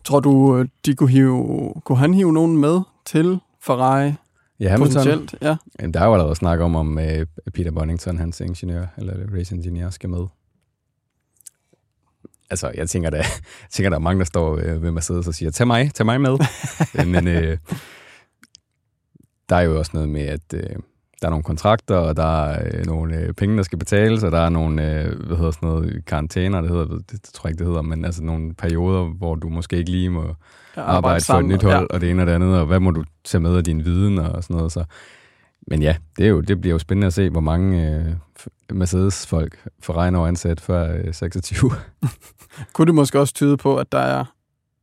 Tror 0.04 0.20
du, 0.20 0.58
øh, 0.58 0.68
de 0.86 0.96
kunne, 0.96 1.10
hive, 1.10 1.74
kunne 1.86 1.98
han 1.98 2.14
hive 2.14 2.34
nogen 2.34 2.58
med 2.58 2.82
til 3.06 3.40
Ferrari? 3.62 4.14
Ja, 4.60 4.70
Hamilton, 4.70 5.04
Potentielt, 5.04 5.36
ja. 5.42 5.56
Jamen, 5.80 5.94
der 5.94 6.00
er 6.00 6.06
jo 6.06 6.14
allerede 6.14 6.36
snak 6.36 6.60
om, 6.60 6.76
om 6.76 6.98
uh, 6.98 7.52
Peter 7.54 7.72
Bonington, 7.72 8.18
hans 8.18 8.42
ingeniør, 8.42 8.86
eller 8.98 9.14
race 9.38 9.56
engineer, 9.56 9.90
skal 9.90 10.10
med. 10.10 10.26
Altså, 12.50 12.72
jeg 12.76 12.90
tænker, 12.90 13.10
der, 13.10 13.18
jeg 13.64 13.70
tænker, 13.72 13.90
der 13.90 13.98
er 13.98 14.02
mange, 14.02 14.20
der 14.20 14.26
står 14.26 14.58
øh, 14.64 14.84
ved 14.84 14.92
Mercedes 14.92 15.28
og 15.28 15.34
siger, 15.34 15.52
tag 15.52 15.68
mig, 15.68 15.94
tag 15.94 16.06
mig 16.06 16.22
med. 16.22 16.38
Øh, 17.00 17.08
Men 17.14 17.28
øh, 17.28 17.58
der 19.50 19.56
er 19.56 19.62
jo 19.62 19.78
også 19.78 19.92
noget 19.94 20.10
med, 20.10 20.22
at 20.22 20.54
øh, 20.54 20.76
der 21.22 21.28
er 21.28 21.30
nogle 21.30 21.44
kontrakter, 21.44 21.96
og 21.96 22.18
der 22.18 22.44
er 22.44 22.70
øh, 22.74 22.86
nogle 22.86 23.16
øh, 23.16 23.34
penge, 23.34 23.58
der 23.58 23.64
skal 23.64 23.78
betales, 23.78 24.24
og 24.24 24.32
der 24.32 24.40
er 24.40 24.50
nogle, 24.50 25.02
øh, 25.02 25.26
hvad 25.28 25.38
hedder 25.38 25.52
sådan 25.52 25.70
noget, 25.70 26.06
karantæner, 26.06 26.62
det 26.62 26.70
hedder, 26.70 26.86
det, 26.86 27.12
det 27.12 27.24
tror 27.24 27.48
jeg 27.48 27.52
ikke, 27.52 27.60
det 27.60 27.68
hedder, 27.68 27.82
men 27.82 28.06
altså 28.06 28.24
nogle 28.24 28.54
perioder, 28.54 29.04
hvor 29.04 29.36
du 29.36 29.50
måske 29.50 29.78
ikke 29.78 29.92
lige 29.92 30.10
må 30.10 30.36
ja 30.78 30.82
arbejde 30.82 31.26
for 31.26 31.34
et 31.34 31.46
nyt 31.46 31.64
hold, 31.64 31.90
og 31.90 32.02
det 32.02 32.10
ene 32.10 32.22
og 32.22 32.28
det 32.28 32.34
andet, 32.34 32.60
og 32.60 32.66
hvad 32.66 32.80
må 32.80 32.92
du 32.92 33.04
tage 33.24 33.42
med 33.42 33.58
af 33.58 33.64
din 33.64 33.86
viden 33.86 34.18
og 34.18 34.44
sådan 34.44 34.56
noget. 34.56 34.72
Så. 34.72 34.84
Men 35.68 35.82
ja, 35.82 35.96
det, 36.18 36.26
er 36.26 36.30
jo, 36.30 36.42
det 36.42 36.62
bliver 36.62 36.74
jo 36.74 36.80
spændende 36.80 37.08
at 37.08 37.14
se, 37.14 37.30
hvor 37.30 37.42
mange 37.42 37.88
øh, 37.88 38.06
Mercedes-folk 38.78 39.68
får 39.80 39.94
regn 39.94 40.16
over 40.16 40.28
ansat 40.28 40.62
før 40.62 40.98
øh, 40.98 41.14
26. 41.14 41.72
Kunne 42.74 42.86
det 42.86 42.96
måske 42.96 43.20
også 43.20 43.34
tyde 43.34 43.58
på, 43.58 43.78
at 43.78 43.92
der 43.92 44.00
er 44.00 44.26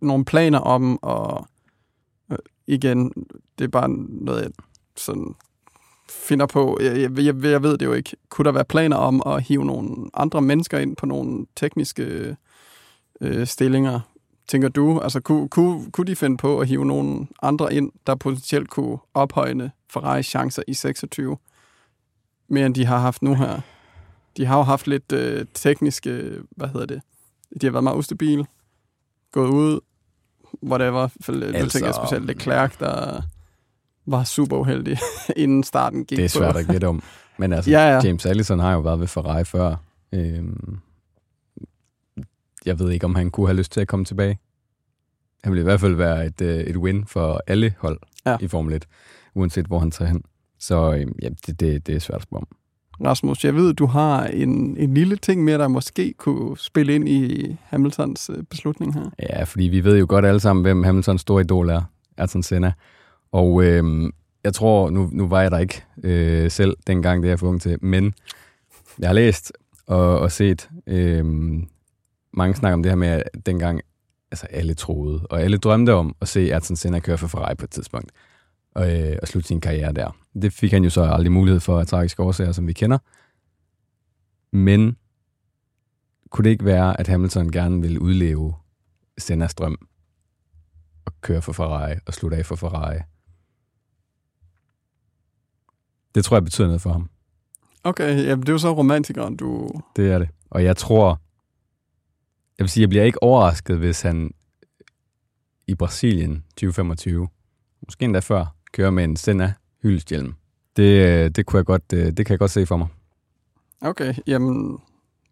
nogle 0.01 0.25
planer 0.25 0.59
om, 0.59 0.99
øh, 1.05 1.47
igen, 2.67 3.13
det 3.59 3.65
er 3.65 3.69
bare 3.69 3.89
noget, 4.09 4.43
jeg 4.43 4.51
sådan 4.97 5.35
finder 6.09 6.47
på. 6.47 6.79
Jeg, 6.81 7.01
jeg, 7.01 7.19
jeg, 7.19 7.45
jeg 7.45 7.63
ved 7.63 7.79
det 7.79 7.87
jo 7.87 7.93
ikke. 7.93 8.17
Kunne 8.29 8.45
der 8.45 8.53
være 8.53 8.65
planer 8.65 8.97
om 8.97 9.23
at 9.27 9.43
hive 9.43 9.65
nogle 9.65 10.11
andre 10.15 10.43
mennesker 10.43 10.79
ind 10.79 10.97
på 10.97 11.07
nogle 11.07 11.47
tekniske 11.57 12.37
øh, 13.21 13.47
stillinger? 13.47 14.01
Tænker 14.49 14.69
du, 14.69 15.01
altså 15.01 15.21
kunne, 15.21 15.49
kunne, 15.49 15.91
kunne 15.91 16.07
de 16.07 16.17
finde 16.17 16.37
på 16.37 16.61
at 16.61 16.69
hive 16.69 16.85
nogle 16.85 17.27
andre 17.43 17.75
ind, 17.75 17.93
der 18.07 18.15
potentielt 18.15 18.71
kunne 18.71 18.99
ophøjne 19.15 19.71
Ferraris 19.91 20.27
chancer 20.27 20.63
i 20.69 20.75
26, 20.75 21.37
mere 22.49 22.67
end 22.67 22.75
de 22.75 22.87
har 22.87 22.99
haft 22.99 23.23
nu 23.23 23.35
her? 23.35 23.61
De 24.37 24.47
har 24.47 24.57
jo 24.57 24.63
haft 24.63 24.87
lidt 24.87 25.13
øh, 25.13 25.47
tekniske, 25.55 26.33
hvad 26.51 26.69
hedder 26.69 26.87
det, 26.87 27.01
de 27.61 27.67
har 27.67 27.71
været 27.73 27.85
meget 27.85 27.97
ustabile, 27.97 28.47
gået 29.33 29.49
ud, 29.49 29.81
whatever. 30.63 31.03
Altså, 31.03 31.33
nu 31.33 31.43
Altså, 31.45 31.69
tænker 31.79 31.87
jeg 31.89 31.95
specielt 31.95 32.25
Leclerc, 32.27 32.77
der 32.79 33.23
var 34.07 34.25
super 34.25 34.57
uheldig, 34.57 34.99
inden 35.37 35.63
starten 35.63 36.05
gik 36.05 36.19
Det 36.19 36.25
er 36.25 36.29
på. 36.29 36.45
svært 36.45 36.57
at 36.57 36.67
gætte 36.67 36.85
om. 36.89 37.03
Men 37.39 37.53
altså, 37.53 37.71
Ja, 37.71 37.79
ja, 37.81 37.87
ja. 37.89 37.95
ja. 37.95 38.01
James 38.05 38.27
Allison 38.27 38.59
har 38.59 38.73
jo 38.73 38.81
været 38.81 39.01
ved 39.01 39.07
Ferrari 39.07 39.45
før. 39.45 39.77
Øhm, 40.13 40.79
jeg 42.67 42.79
ved 42.79 42.91
ikke, 42.91 43.05
om 43.05 43.15
han 43.15 43.31
kunne 43.31 43.47
have 43.47 43.57
lyst 43.57 43.73
til 43.73 43.81
at 43.81 43.89
komme 43.89 44.05
tilbage. 44.05 44.39
Han 45.45 45.53
ville 45.53 45.61
i 45.61 45.65
hvert 45.65 45.81
fald 45.81 45.95
være 45.95 46.27
et, 46.27 46.41
øh, 46.41 46.61
et 46.61 46.77
win 46.77 47.07
for 47.07 47.43
alle 47.47 47.75
hold 47.79 47.99
Ja. 48.27 48.37
i 48.41 48.49
Formel 48.49 48.75
1, 48.75 48.87
uanset 49.35 49.67
hvor 49.67 49.79
han 49.79 49.91
tager 49.91 50.09
hen. 50.09 50.23
Så 50.59 50.93
øhm, 50.95 51.15
ja, 51.23 51.29
det, 51.47 51.61
det, 51.61 51.87
det 51.87 51.95
er 51.97 51.99
svært 52.01 52.17
at 52.17 52.23
spørge 52.23 52.41
om. 52.41 52.49
Rasmus, 53.05 53.45
jeg 53.45 53.55
ved, 53.55 53.75
du 53.75 53.87
har 53.87 54.27
en, 54.27 54.77
en 54.77 54.95
lille 54.95 55.17
ting 55.17 55.45
mere, 55.45 55.59
der 55.59 55.69
måske 55.69 56.15
kunne 56.19 56.59
spille 56.59 56.95
ind 56.95 57.09
i 57.09 57.57
Hamiltons 57.65 58.31
øh, 58.31 58.43
beslutning 58.43 58.95
her. 58.95 59.11
Ja, 59.31 59.45
fordi 59.45 59.65
vi 59.65 59.85
ved 59.85 59.99
jo 59.99 60.07
godt 60.09 60.25
alle 60.25 60.41
sammen, 60.41 60.63
hvem 60.63 60.83
Hamiltons 60.83 61.21
store 61.21 61.41
idol 61.41 61.69
er, 61.69 61.83
Ayrton 62.19 62.43
Senna. 62.43 62.73
Og 63.33 63.65
øh, 63.65 64.13
jeg 64.45 64.55
tror, 64.55 64.91
nu, 64.91 65.09
nu 65.13 65.29
var 65.29 65.43
jeg 65.43 65.51
der 65.51 65.59
ikke 65.59 65.85
øh, 66.03 66.51
selv 66.51 66.77
dengang, 66.87 67.23
det 67.23 67.29
er 67.29 67.33
jeg 67.33 67.39
for 67.39 67.49
ung 67.49 67.63
til, 67.63 67.85
men 67.85 68.15
jeg 68.99 69.09
har 69.09 69.15
læst 69.15 69.53
og, 69.87 70.19
og 70.19 70.33
set 70.33 70.69
øh, 70.87 71.25
mange 72.33 72.55
snakke 72.55 72.75
om 72.75 72.83
det 72.83 72.93
her 72.93 72.97
med, 72.97 73.09
at 73.09 73.23
dengang 73.47 73.81
altså 74.31 74.47
alle 74.47 74.75
troede, 74.75 75.27
og 75.31 75.43
alle 75.43 75.59
drømte 75.59 75.95
om 75.95 76.17
at 76.21 76.29
se 76.29 76.55
Ayrton 76.55 76.77
Senna 76.77 76.99
køre 76.99 77.19
for 77.19 77.27
Ferrari 77.27 77.55
på 77.55 77.65
et 77.65 77.71
tidspunkt, 77.71 78.11
og, 78.75 78.95
øh, 78.95 79.17
og 79.23 79.29
slutte 79.29 79.49
sin 79.49 79.61
karriere 79.61 79.93
der. 79.93 80.17
Det 80.43 80.53
fik 80.53 80.73
han 80.73 80.85
jo 80.85 80.91
så 80.91 81.03
aldrig 81.03 81.33
mulighed 81.33 81.61
for 81.61 81.81
af 81.81 81.87
tragiske 81.87 82.23
årsager, 82.23 82.53
som 82.53 82.67
vi 82.67 82.73
kender. 82.73 82.99
Men 84.57 84.97
kunne 86.31 86.45
det 86.45 86.51
ikke 86.51 86.65
være, 86.65 87.01
at 87.01 87.09
Hamilton 87.09 87.53
gerne 87.53 87.81
ville 87.81 88.03
udleve 88.03 88.55
Sennas 89.19 89.55
drøm 89.55 89.89
og 91.05 91.13
køre 91.21 91.43
for 91.43 91.53
Ferrari 91.53 91.95
og 92.07 92.15
slutte 92.15 92.37
af 92.37 92.47
for 92.47 92.57
Ferrari? 92.57 92.99
Det 96.15 96.25
tror 96.25 96.37
jeg 96.37 96.45
betyder 96.45 96.67
noget 96.67 96.83
for 96.83 96.93
ham. 96.93 97.11
Okay, 97.85 98.17
ja, 98.27 98.35
det 98.37 98.49
er 98.49 98.53
jo 98.53 98.59
så 98.59 98.73
romantikeren, 98.73 99.37
du... 99.37 99.71
Det 99.97 100.11
er 100.11 100.19
det. 100.19 100.29
Og 100.51 100.65
jeg 100.65 100.77
tror, 100.77 101.21
jeg 102.59 102.65
vil 102.65 102.71
sige, 102.71 102.83
jeg 102.83 102.89
bliver 102.89 103.05
ikke 103.05 103.23
overrasket, 103.23 103.79
hvis 103.79 104.03
han 104.03 104.35
i 105.67 105.75
Brasilien 105.75 106.45
2025, 106.49 107.29
måske 107.87 108.05
endda 108.05 108.19
før, 108.19 108.57
kører 108.73 108.91
med 108.91 109.05
en 109.05 109.17
Senna 109.17 109.55
hyldesthjelm. 109.87 110.35
Det, 110.77 111.07
øh, 111.07 111.31
det, 111.31 111.47
kunne 111.47 111.59
jeg 111.59 111.65
godt, 111.67 111.83
øh, 111.95 112.07
det 112.07 112.17
kan 112.17 112.31
jeg 112.31 112.39
godt 112.39 112.51
se 112.51 112.67
for 112.67 112.77
mig. 112.77 112.89
Okay, 113.81 114.15
jamen... 114.27 114.79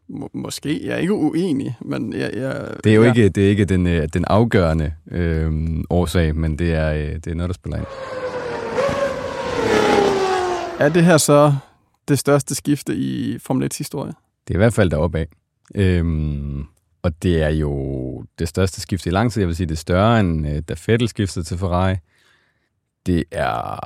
Må, 0.09 0.31
måske. 0.35 0.87
Jeg 0.87 0.95
er 0.95 0.99
ikke 0.99 1.13
uenig, 1.13 1.77
men 1.81 2.13
jeg... 2.13 2.31
jeg 2.35 2.71
Det 2.85 2.93
er 2.93 2.97
jo 2.97 3.03
ja. 3.03 3.09
ikke, 3.09 3.29
det 3.29 3.45
er 3.45 3.49
ikke 3.49 3.65
den, 3.65 3.87
øh, 3.87 4.09
den 4.13 4.25
afgørende 4.29 4.93
øh, 5.11 5.53
årsag, 5.91 6.37
men 6.37 6.59
det 6.59 6.75
er, 6.75 6.93
det 7.19 7.27
er 7.27 7.35
noget, 7.35 7.49
der 7.49 7.55
spiller 7.55 7.79
ind. 7.79 7.87
Er 10.81 10.89
det 10.89 11.05
her 11.05 11.17
så 11.17 11.55
det 12.09 12.19
største 12.19 12.55
skifte 12.55 12.95
i 12.97 13.39
Formel 13.39 13.67
1 13.67 13.77
historie. 13.79 14.13
Det 14.49 14.55
er 14.55 14.57
i 14.57 14.63
hvert 14.63 14.75
fald 14.75 14.91
deroppe 14.91 15.19
af. 15.19 15.27
Øhm, 15.75 16.65
og 17.03 17.23
det 17.23 17.43
er 17.43 17.49
jo 17.49 18.25
det 18.39 18.49
største 18.49 18.81
skifte 18.81 19.11
i 19.11 19.13
lang 19.13 19.33
tid. 19.33 19.41
Jeg 19.43 19.49
vil 19.49 19.57
sige, 19.57 19.67
det 19.67 19.75
er 19.75 19.77
større 19.77 20.21
end 20.21 20.63
da 20.63 20.75
Vettel 20.87 21.09
skiftede 21.09 21.45
til 21.45 21.59
Ferrari. 21.59 21.97
Det 23.07 23.25
er 23.31 23.79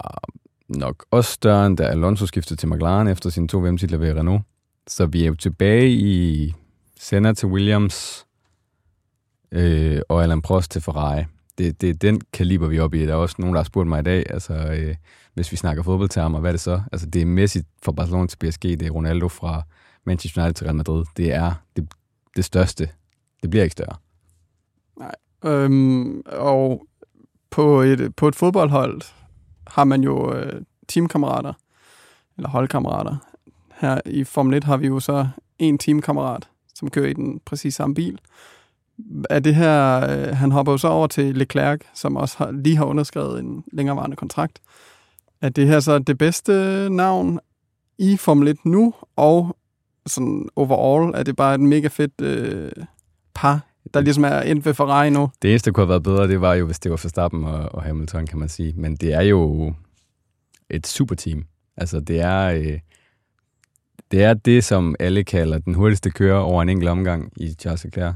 nok 0.69 1.05
også 1.11 1.33
større 1.33 1.67
end 1.67 1.77
da 1.77 1.85
Alonso 1.85 2.27
skiftede 2.27 2.61
til 2.61 2.69
McLaren 2.69 3.09
efter 3.09 3.31
sine 3.31 3.49
to 3.49 3.59
VM-titler 3.59 3.99
ved 3.99 4.15
Renault. 4.15 4.43
Så 4.87 5.07
vi 5.07 5.23
er 5.23 5.27
jo 5.27 5.35
tilbage 5.35 5.91
i 5.91 6.55
Senna 7.01 7.33
til 7.33 7.49
Williams 7.49 8.27
øh, 9.53 10.01
og 10.09 10.23
Alain 10.23 10.43
Prost 10.43 10.71
til 10.71 10.83
Ferrari. 10.83 11.25
Det, 11.59 11.81
det 11.81 11.91
er 11.91 11.95
den 11.95 12.21
kaliber, 12.33 12.69
vi 12.69 12.77
er 12.77 12.83
oppe 12.83 13.03
i. 13.03 13.07
Der 13.07 13.13
er 13.13 13.17
også 13.17 13.37
nogen, 13.39 13.55
der 13.55 13.61
har 13.61 13.65
spurgt 13.65 13.89
mig 13.89 14.01
i 14.01 14.03
dag, 14.03 14.31
altså, 14.31 14.55
øh, 14.55 14.97
hvis 15.35 15.53
vi 15.53 15.57
snakker 15.57 15.83
fodboldtermer, 15.83 16.41
hvad 16.41 16.51
er 16.51 16.53
det 16.53 16.61
så? 16.61 16.83
Altså, 16.93 17.07
det 17.07 17.23
er 17.23 17.27
Messi 17.27 17.63
fra 17.83 17.93
Barcelona 17.93 18.27
til 18.27 18.37
PSG, 18.37 18.63
det 18.63 18.83
er 18.83 18.91
Ronaldo 18.91 19.29
fra 19.29 19.63
Manchester 20.05 20.43
United 20.43 20.55
til 20.55 20.65
Real 20.65 20.77
Madrid. 20.77 21.05
Det 21.17 21.33
er 21.33 21.53
det, 21.77 21.89
det 22.37 22.45
største. 22.45 22.89
Det 23.43 23.51
bliver 23.51 23.63
ikke 23.63 23.73
større. 23.73 23.97
Nej. 24.99 25.15
Øhm, 25.45 26.23
og 26.27 26.87
på 27.51 27.81
et, 27.81 28.17
på 28.17 28.29
et 28.29 28.35
fodboldhold 28.35 29.03
har 29.79 29.85
man 29.85 30.03
jo 30.03 30.35
øh, 30.35 30.63
teamkammerater, 30.89 31.53
eller 32.37 32.49
holdkammerater. 32.49 33.17
Her 33.81 34.01
i 34.07 34.25
Formel 34.25 34.55
1 34.55 34.65
har 34.65 34.77
vi 34.77 34.87
jo 34.87 35.01
så 35.01 35.29
en 35.59 35.79
teamkammerat, 35.79 36.49
som 36.75 36.91
kører 36.91 37.09
i 37.09 37.13
den 37.13 37.41
præcis 37.45 37.75
samme 37.75 37.95
bil. 37.95 38.21
Er 39.31 39.39
det 39.39 39.55
her, 39.55 39.97
øh, 40.11 40.37
han 40.37 40.53
hopper 40.53 40.73
jo 40.73 40.79
så 40.79 40.89
over 40.89 41.07
til 41.07 41.37
Leclerc, 41.37 41.81
som 41.95 42.17
også 42.17 42.39
har, 42.39 42.51
lige 42.51 42.77
har 42.77 42.85
underskrevet 42.85 43.41
en 43.41 43.65
længerevarende 43.73 44.17
kontrakt. 44.17 44.61
Er 45.43 45.49
det 45.49 45.67
her 45.67 45.81
så 45.81 45.99
det 45.99 46.19
bedste 46.19 46.53
navn 46.91 47.41
i 47.99 48.17
Formel 48.17 48.49
1 48.49 48.65
nu, 48.65 48.95
og 49.17 49.57
sådan 50.07 50.49
overall 50.57 51.15
er 51.15 51.23
det 51.23 51.37
bare 51.37 51.55
et 51.55 51.61
mega 51.61 51.89
fedt 51.89 52.21
øh, 52.21 52.73
par, 53.35 53.61
der 53.95 54.01
ligesom 54.01 54.25
er 54.25 54.41
endt 54.41 54.65
ved 54.65 54.75
Ferrari 54.75 55.11
nu? 55.11 55.31
Det 55.43 55.51
eneste, 55.51 55.71
der 55.71 55.75
kunne 55.75 55.83
have 55.83 55.89
været 55.89 56.03
bedre, 56.03 56.29
det 56.29 56.41
var 56.41 56.55
jo, 56.55 56.67
hvis 56.67 56.79
det 56.79 56.91
var 56.91 57.01
Verstappen 57.03 57.45
og, 57.45 57.75
og 57.75 57.83
Hamilton, 57.83 58.27
kan 58.27 58.39
man 58.39 58.49
sige. 58.49 58.73
Men 58.77 58.97
det 58.97 59.13
er 59.13 59.23
jo 59.23 59.75
et 60.71 60.87
superteam. 60.87 61.45
Altså, 61.77 62.01
det 62.01 62.21
er, 62.21 62.45
øh, 62.45 62.79
det 64.11 64.23
er 64.23 64.35
det, 64.35 64.65
som 64.65 64.97
alle 64.99 65.25
kalder 65.25 65.59
den 65.59 65.75
hurtigste 65.75 66.11
kører 66.11 66.39
over 66.39 66.63
en 66.63 66.69
enkelt 66.69 66.89
omgang 66.89 67.33
i 67.37 67.55
Charles 67.61 67.85
Leclerc. 67.85 68.15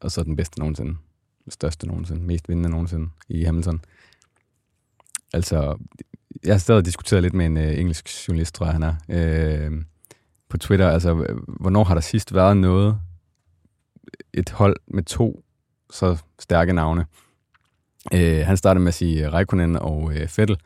Og 0.00 0.10
så 0.10 0.22
den 0.22 0.36
bedste 0.36 0.58
nogensinde. 0.58 0.96
Den 1.44 1.50
største 1.52 1.86
nogensinde. 1.86 2.22
Mest 2.22 2.48
vindende 2.48 2.70
nogensinde 2.70 3.08
i 3.28 3.44
Hamilton. 3.44 3.80
Altså, 5.32 5.76
jeg 6.44 6.54
har 6.54 6.58
stadig 6.58 6.84
diskuteret 6.84 7.22
lidt 7.22 7.34
med 7.34 7.46
en 7.46 7.56
øh, 7.56 7.78
engelsk 7.78 8.28
journalist, 8.28 8.54
tror 8.54 8.66
jeg, 8.66 8.72
han 8.72 8.82
er, 8.82 8.94
øh, 9.08 9.72
på 10.48 10.58
Twitter. 10.58 10.90
Altså, 10.90 11.14
hvornår 11.60 11.84
har 11.84 11.94
der 11.94 12.00
sidst 12.00 12.34
været 12.34 12.56
noget, 12.56 12.98
et 14.34 14.50
hold 14.50 14.76
med 14.86 15.02
to 15.02 15.44
så 15.90 16.16
stærke 16.40 16.72
navne? 16.72 17.06
Øh, 18.14 18.46
han 18.46 18.56
startede 18.56 18.82
med 18.82 18.88
at 18.88 18.94
sige 18.94 19.26
øh, 19.26 19.32
Raikkonen 19.32 19.76
og 19.76 20.12
øh, 20.14 20.28
Fettel. 20.28 20.56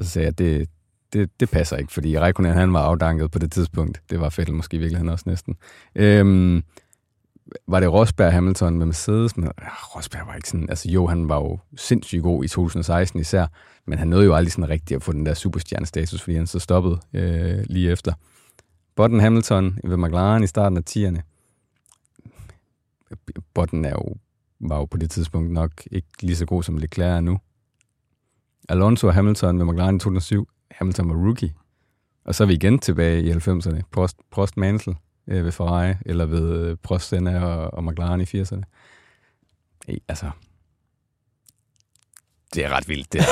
Så 0.00 0.08
sagde 0.08 0.24
jeg, 0.24 0.32
at 0.32 0.38
det, 0.38 0.68
det, 1.12 1.40
det 1.40 1.50
passer 1.50 1.76
ikke, 1.76 1.92
fordi 1.92 2.18
Raikkonen 2.18 2.52
han 2.52 2.72
var 2.72 2.80
afdanket 2.80 3.30
på 3.30 3.38
det 3.38 3.52
tidspunkt. 3.52 4.02
Det 4.10 4.20
var 4.20 4.28
Fettel 4.28 4.54
måske 4.54 4.76
i 4.76 4.80
virkeligheden 4.80 5.08
også 5.08 5.24
næsten. 5.28 5.56
Øh, 5.94 6.62
var 7.68 7.80
det 7.80 7.92
Rosberg 7.92 8.32
Hamilton 8.32 8.78
med 8.78 8.86
Mercedes, 8.86 9.36
men 9.36 9.44
ja, 9.44 9.68
Rosberg 9.96 10.26
var 10.26 10.34
ikke 10.34 10.48
sådan, 10.48 10.68
altså 10.68 10.90
jo, 10.90 11.06
han 11.06 11.28
var 11.28 11.36
jo 11.36 11.58
sindssygt 11.76 12.22
god 12.22 12.44
i 12.44 12.48
2016 12.48 13.20
især, 13.20 13.46
men 13.86 13.98
han 13.98 14.08
nåede 14.08 14.24
jo 14.24 14.34
aldrig 14.34 14.52
sådan 14.52 14.68
rigtigt 14.68 14.96
at 14.96 15.02
få 15.02 15.12
den 15.12 15.26
der 15.26 15.34
superstjernestatus, 15.34 16.22
fordi 16.22 16.36
han 16.36 16.46
så 16.46 16.58
stoppede 16.58 16.98
øh, 17.12 17.64
lige 17.66 17.90
efter. 17.90 18.12
Button 18.96 19.20
Hamilton 19.20 19.78
ved 19.84 19.96
McLaren 19.96 20.42
i 20.42 20.46
starten 20.46 20.78
af 20.78 20.82
10'erne. 20.90 21.29
Botten 23.54 23.84
er 23.84 23.90
jo, 23.90 24.16
var 24.60 24.76
jo 24.76 24.84
på 24.84 24.96
det 24.96 25.10
tidspunkt 25.10 25.50
nok 25.50 25.72
ikke 25.90 26.08
lige 26.20 26.36
så 26.36 26.46
god 26.46 26.62
som 26.62 26.76
Leclerc 26.76 27.16
er 27.16 27.20
nu. 27.20 27.38
Alonso 28.68 29.06
og 29.06 29.14
Hamilton 29.14 29.58
med 29.58 29.64
McLaren 29.64 29.96
i 29.96 29.98
2007. 29.98 30.48
Hamilton 30.70 31.08
var 31.08 31.14
rookie. 31.14 31.54
Og 32.24 32.34
så 32.34 32.44
er 32.44 32.46
vi 32.46 32.54
igen 32.54 32.78
tilbage 32.78 33.22
i 33.22 33.30
90'erne. 33.30 33.80
Prost, 33.92 34.16
Prost 34.30 34.56
Mansell 34.56 34.96
øh, 35.26 35.44
ved 35.44 35.52
Ferrari, 35.52 35.94
eller 36.06 36.26
ved 36.26 36.66
øh, 36.66 36.76
Prost 36.82 37.08
Senna 37.08 37.44
og, 37.44 37.74
og 37.74 37.84
McLaren 37.84 38.20
i 38.20 38.24
80'erne. 38.24 38.62
Ej, 39.88 39.98
altså, 40.08 40.30
det 42.54 42.64
er 42.64 42.68
ret 42.68 42.88
vildt, 42.88 43.12
det 43.12 43.20
her. 43.20 43.28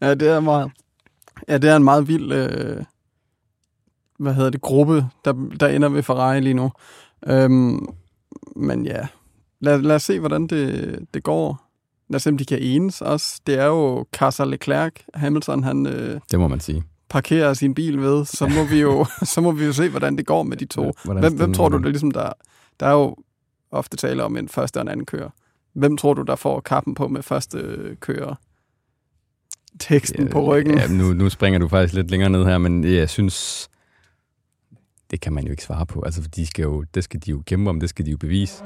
ja, 0.06 0.14
det 0.14 0.28
er 0.28 0.40
meget. 0.40 0.70
Ja, 1.48 1.58
det 1.58 1.70
er 1.70 1.76
en 1.76 1.84
meget 1.84 2.08
vild, 2.08 2.32
øh, 2.32 2.84
hvad 4.18 4.34
hedder 4.34 4.50
det, 4.50 4.60
gruppe, 4.60 5.06
der, 5.24 5.32
der 5.60 5.68
ender 5.68 5.88
ved 5.88 6.02
Ferrari 6.02 6.40
lige 6.40 6.54
nu. 6.54 6.72
Øhm, 7.26 7.86
men 8.56 8.86
ja, 8.86 9.06
lad, 9.60 9.82
lad 9.82 9.96
os 9.96 10.02
se, 10.02 10.18
hvordan 10.18 10.46
det, 10.46 10.98
det 11.14 11.22
går. 11.22 11.66
Lad 12.08 12.16
os 12.16 12.22
se, 12.22 12.30
om 12.30 12.38
de 12.38 12.44
kan 12.44 12.58
enes 12.58 13.00
også. 13.00 13.40
Det 13.46 13.58
er 13.58 13.66
jo 13.66 14.06
Carter 14.12 14.44
Leclerc, 14.44 14.92
Hamilton, 15.14 15.64
han... 15.64 15.86
Øh, 15.86 16.20
det 16.30 16.38
må 16.38 16.48
man 16.48 16.60
sige 16.60 16.84
parkerer 17.10 17.54
sin 17.54 17.74
bil 17.74 18.00
ved, 18.00 18.24
så 18.24 18.46
må 18.46 18.64
vi 18.64 18.80
jo, 18.80 19.06
så 19.34 19.40
må 19.40 19.52
vi 19.52 19.64
jo 19.64 19.72
se, 19.72 19.88
hvordan 19.88 20.16
det 20.16 20.26
går 20.26 20.42
med 20.42 20.56
de 20.56 20.64
to. 20.64 20.84
Ja, 20.84 21.12
hvem, 21.12 21.36
hvem 21.36 21.54
tror 21.54 21.68
du, 21.68 21.76
det 21.76 21.86
ligesom 21.86 22.10
der... 22.10 22.32
Der 22.80 22.86
er 22.86 22.92
jo 22.92 23.16
ofte 23.70 23.96
tale 23.96 24.24
om 24.24 24.36
en 24.36 24.48
første 24.48 24.76
og 24.76 24.82
en 24.82 24.88
anden 24.88 25.06
kører. 25.06 25.30
Hvem 25.74 25.96
tror 25.96 26.14
du, 26.14 26.22
der 26.22 26.36
får 26.36 26.60
kappen 26.60 26.94
på 26.94 27.08
med 27.08 27.22
første 27.22 27.58
kører? 28.00 28.34
Teksten 29.78 30.26
ja, 30.26 30.32
på 30.32 30.44
ryggen. 30.44 30.78
Ja, 30.78 30.86
nu, 30.86 31.12
nu 31.12 31.28
springer 31.28 31.58
du 31.58 31.68
faktisk 31.68 31.94
lidt 31.94 32.10
længere 32.10 32.30
ned 32.30 32.44
her, 32.44 32.58
men 32.58 32.84
jeg 32.84 33.08
synes, 33.08 33.68
det 35.10 35.20
kan 35.20 35.32
man 35.32 35.44
jo 35.44 35.50
ikke 35.50 35.62
svare 35.62 35.86
på. 35.86 36.02
Altså, 36.02 36.20
de 36.20 36.46
skal 36.46 36.62
jo, 36.62 36.84
det 36.94 37.04
skal 37.04 37.20
de 37.24 37.30
jo 37.30 37.42
kæmpe 37.46 37.70
om, 37.70 37.80
det 37.80 37.88
skal 37.88 38.06
de 38.06 38.10
jo 38.10 38.16
bevise. 38.16 38.64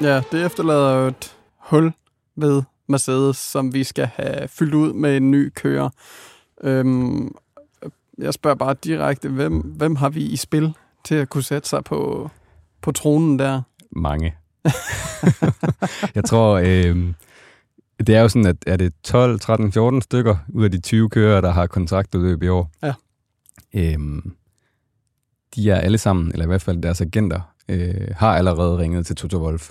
Ja, 0.00 0.22
det 0.32 0.46
efterlader 0.46 0.98
jo 0.98 1.06
et 1.06 1.36
hul 1.58 1.92
ved 2.36 2.62
Mercedes, 2.88 3.36
som 3.36 3.74
vi 3.74 3.84
skal 3.84 4.06
have 4.06 4.48
fyldt 4.48 4.74
ud 4.74 4.92
med 4.92 5.16
en 5.16 5.30
ny 5.30 5.52
kører. 5.54 5.90
Øhm, 6.62 7.34
jeg 8.18 8.34
spørger 8.34 8.54
bare 8.54 8.74
direkte, 8.74 9.28
hvem, 9.28 9.58
hvem 9.58 9.96
har 9.96 10.08
vi 10.08 10.20
i 10.20 10.36
spil 10.36 10.74
til 11.04 11.14
at 11.14 11.28
kunne 11.28 11.42
sætte 11.42 11.68
sig 11.68 11.84
på, 11.84 12.30
på 12.82 12.92
tronen 12.92 13.38
der? 13.38 13.62
Mange. 13.90 14.34
jeg 16.14 16.24
tror, 16.24 16.60
øh, 16.64 17.12
det 17.98 18.14
er 18.14 18.20
jo 18.20 18.28
sådan, 18.28 18.46
at 18.46 18.56
er 18.66 18.76
det 18.76 18.92
12, 19.04 19.40
13, 19.40 19.72
14 19.72 20.02
stykker 20.02 20.36
ud 20.48 20.64
af 20.64 20.70
de 20.70 20.80
20 20.80 21.08
kører, 21.08 21.40
der 21.40 21.50
har 21.50 21.66
kontraktudløb 21.66 22.42
i 22.42 22.48
år. 22.48 22.70
Ja. 22.82 22.94
Øhm, 23.74 24.32
de 25.54 25.70
er 25.70 25.76
alle 25.76 25.98
sammen, 25.98 26.32
eller 26.32 26.44
i 26.44 26.46
hvert 26.46 26.62
fald 26.62 26.82
deres 26.82 27.00
agenter, 27.00 27.40
øh, 27.68 28.08
har 28.16 28.36
allerede 28.36 28.78
ringet 28.78 29.06
til 29.06 29.16
Toto 29.16 29.44
Wolf. 29.44 29.70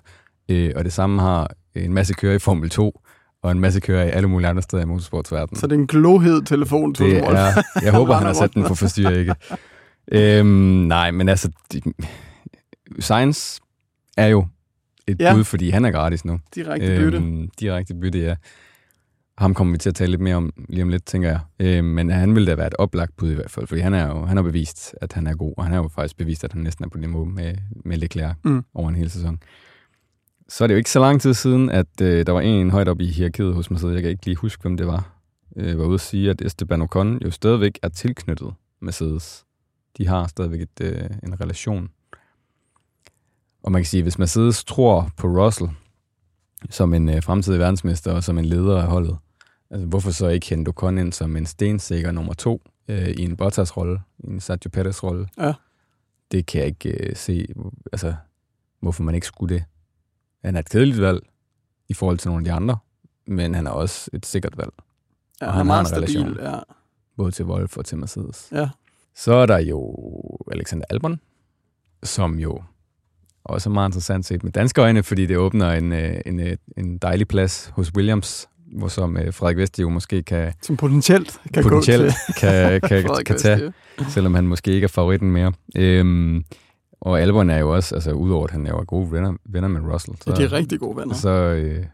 Øh, 0.50 0.72
og 0.76 0.84
det 0.84 0.94
samme 0.94 1.22
har 1.22 1.52
en 1.76 1.94
masse 1.94 2.14
kører 2.14 2.36
i 2.36 2.40
Formel 2.40 2.70
2, 2.70 3.02
og 3.44 3.52
en 3.52 3.60
masse 3.60 3.80
kører 3.80 4.06
i 4.06 4.10
alle 4.10 4.30
mulige 4.30 4.50
andre 4.50 4.62
steder 4.62 4.84
i 4.84 4.86
motorsportsverdenen. 4.86 5.60
Så 5.60 5.68
det 5.68 5.76
er 5.76 5.80
en 5.80 5.88
glohed 5.88 6.42
telefon, 6.42 6.94
Toto 6.94 7.10
det 7.10 7.22
Wolf. 7.22 7.38
Er, 7.38 7.82
jeg 7.84 7.94
håber, 7.94 8.14
han 8.14 8.26
har 8.26 8.34
sat 8.44 8.54
den 8.54 8.64
på 8.64 8.76
forstyr, 8.76 9.10
ikke? 9.10 9.36
øhm, 10.12 10.48
nej, 10.88 11.12
men 11.12 11.30
altså, 11.30 11.52
de, 11.74 11.82
Science 13.00 13.62
er 14.18 14.28
jo 14.28 14.48
et 15.08 15.22
ja. 15.22 15.34
bud, 15.34 15.44
fordi 15.44 15.70
han 15.70 15.86
er 15.86 15.92
gratis 15.92 16.26
nu. 16.26 16.40
Direkte 16.56 16.98
bytte. 16.98 17.18
Øhm, 17.18 17.50
direkte 17.60 17.94
bytte, 17.96 18.20
ja. 18.20 18.36
Ham 19.38 19.54
kommer 19.54 19.72
vi 19.72 19.78
til 19.78 19.90
at 19.90 19.96
tale 19.96 20.12
lidt 20.12 20.22
mere 20.22 20.36
om 20.36 20.54
lige 20.70 20.84
om 20.84 20.90
lidt, 20.90 21.06
tænker 21.06 21.30
jeg. 21.30 21.40
Øhm, 21.60 21.86
men 21.86 22.10
han 22.10 22.36
vil 22.36 22.48
da 22.48 22.56
være 22.56 22.68
et 22.68 22.74
oplagt 22.74 23.18
bud 23.18 23.32
i 23.32 23.34
hvert 23.34 23.52
fald, 23.52 23.68
fordi 23.68 23.82
han, 23.82 23.94
er 23.94 24.08
jo, 24.08 24.26
han 24.26 24.38
har 24.38 24.44
bevist, 24.44 24.96
at 25.02 25.14
han 25.14 25.28
er 25.28 25.36
god, 25.36 25.54
og 25.58 25.64
han 25.64 25.74
har 25.74 25.82
jo 25.82 25.88
faktisk 25.88 26.18
bevist, 26.18 26.44
at 26.44 26.54
han 26.54 26.62
næsten 26.62 26.86
er 26.86 26.90
på 26.90 26.98
niveau 26.98 27.26
med, 27.26 27.56
med 27.86 27.98
Leclerc 27.98 28.36
mm. 28.44 28.64
over 28.74 28.90
en 28.90 28.96
hel 28.96 29.10
sæson. 29.10 29.40
Så 30.50 30.64
er 30.64 30.68
det 30.68 30.74
jo 30.74 30.78
ikke 30.78 30.92
så 30.92 31.00
lang 31.00 31.22
tid 31.22 31.34
siden, 31.34 31.70
at 31.70 32.02
øh, 32.02 32.26
der 32.26 32.32
var 32.32 32.42
en 32.42 32.72
højt 32.72 32.88
op 32.88 33.02
i 33.02 33.06
hierarkiet 33.06 33.54
hos 33.54 33.72
Mercedes, 33.72 33.94
jeg 33.94 34.02
kan 34.02 34.12
ikke 34.12 34.26
lige 34.26 34.36
huske, 34.36 34.62
hvem 34.62 34.78
det 34.78 34.88
var, 34.88 35.22
øh, 35.58 35.80
var 35.80 35.86
ude 35.86 35.94
at 35.94 36.02
sige, 36.02 36.30
at 36.30 36.42
Esteban 36.42 36.82
Ocon 36.82 37.20
jo 37.26 37.32
stadigvæk 37.32 37.80
er 37.84 37.90
tilknyttet 37.90 38.54
Mercedes. 38.82 39.46
De 39.98 40.08
har 40.08 40.28
stadigvæk 40.28 40.62
et, 40.62 40.82
øh, 40.82 41.10
en 41.24 41.42
relation. 41.42 41.90
Og 43.66 43.72
man 43.72 43.82
kan 43.82 43.86
sige, 43.86 44.04
hvis 44.04 44.20
Mercedes 44.20 44.64
tror 44.64 45.12
på 45.18 45.28
Russell 45.28 45.70
som 46.70 46.94
en 46.94 47.10
øh, 47.10 47.24
fremtidig 47.24 47.60
verdensmester 47.60 48.12
og 48.14 48.24
som 48.24 48.38
en 48.38 48.46
leder 48.46 48.82
af 48.82 48.88
holdet, 48.88 49.18
altså 49.70 49.88
hvorfor 49.88 50.12
så 50.12 50.28
ikke 50.28 50.50
hente 50.50 50.70
Ocon 50.70 50.98
ind 50.98 51.14
som 51.14 51.38
en 51.38 51.46
stensikker 51.46 52.12
nummer 52.12 52.34
to 52.34 52.62
øh, 52.88 53.10
i 53.10 53.22
en 53.22 53.38
Bottas-rolle, 53.38 54.02
i 54.20 54.28
en 54.28 54.40
Sergio 54.40 54.70
Perez-rolle? 54.70 55.28
Ja. 55.38 55.54
Det 56.32 56.46
kan 56.46 56.60
jeg 56.60 56.68
ikke 56.68 57.10
øh, 57.10 57.16
se, 57.16 57.48
altså 57.92 58.16
hvorfor 58.80 59.04
man 59.04 59.16
ikke 59.16 59.28
skulle 59.28 59.56
det. 59.56 59.64
Han 60.44 60.56
er 60.56 60.60
et 60.60 60.70
kedeligt 60.70 61.02
valg 61.02 61.20
i 61.90 61.94
forhold 61.94 62.18
til 62.18 62.30
nogle 62.30 62.42
af 62.42 62.46
de 62.46 62.52
andre, 62.52 62.78
men 63.28 63.56
han 63.56 63.68
er 63.68 63.72
også 63.72 64.10
et 64.14 64.26
sikkert 64.26 64.58
valg. 64.58 64.74
Ja, 65.42 65.48
og 65.48 65.54
han, 65.54 65.60
han 65.60 65.70
har 65.70 65.80
en 65.80 65.86
stabil, 65.86 66.22
relation, 66.22 66.40
ja. 66.40 66.60
både 67.18 67.32
til 67.32 67.46
Wolf 67.46 67.78
og 67.78 67.86
til 67.86 67.98
Mercedes. 67.98 68.50
Ja. 68.52 68.70
Så 69.16 69.34
er 69.34 69.46
der 69.46 69.58
jo 69.58 69.96
Alexander 70.52 70.86
Albon, 70.90 71.20
som 72.04 72.40
jo 72.40 72.64
også 73.46 73.70
meget 73.70 73.90
interessant 73.90 74.26
set 74.26 74.44
med 74.44 74.52
danske 74.52 74.82
øjne, 74.82 75.04
fordi 75.04 75.26
det 75.26 75.38
åbner 75.38 75.72
en, 75.72 75.94
øh, 75.94 76.16
en, 76.26 76.40
en, 76.40 76.48
øh, 76.48 76.58
en 76.78 76.98
dejlig 76.98 77.28
plads 77.28 77.72
hos 77.76 77.92
Williams 77.96 78.48
hvor 78.78 78.88
som 78.88 79.18
øh, 79.18 79.34
Frederik 79.34 79.58
Vesti 79.58 79.82
jo 79.82 79.90
måske 79.90 80.24
kan, 80.24 80.54
Som 80.62 80.78
potentielt 80.78 81.40
kan 81.54 81.64
potentielt 81.64 82.02
gå 82.04 82.10
til 82.28 82.34
kan, 82.40 82.82
kan, 82.82 83.04
Frederik 83.08 83.26
kan 83.26 83.38
tage, 83.38 83.74
selvom 84.10 84.34
han 84.36 84.48
måske 84.48 84.72
ikke 84.72 84.86
er 84.86 84.90
favoritten 84.90 85.32
mere. 85.32 85.54
Øhm, 85.78 86.44
og 87.02 87.22
Albon 87.22 87.50
er 87.50 87.58
jo 87.58 87.74
også, 87.76 87.96
altså 87.96 88.12
udover 88.12 88.44
at 88.44 88.52
han 88.52 88.66
er 88.66 88.70
jo 88.70 88.84
gode 88.88 89.12
venner, 89.12 89.34
venner 89.46 89.68
med 89.68 89.82
Russell, 89.94 90.18
så, 90.22 90.32
Ja, 90.32 90.36
de 90.36 90.44
er 90.44 90.52
rigtig 90.52 90.80
gode 90.80 90.98
venner. 90.98 91.16
så, 91.16 91.30
øh, 91.30 91.86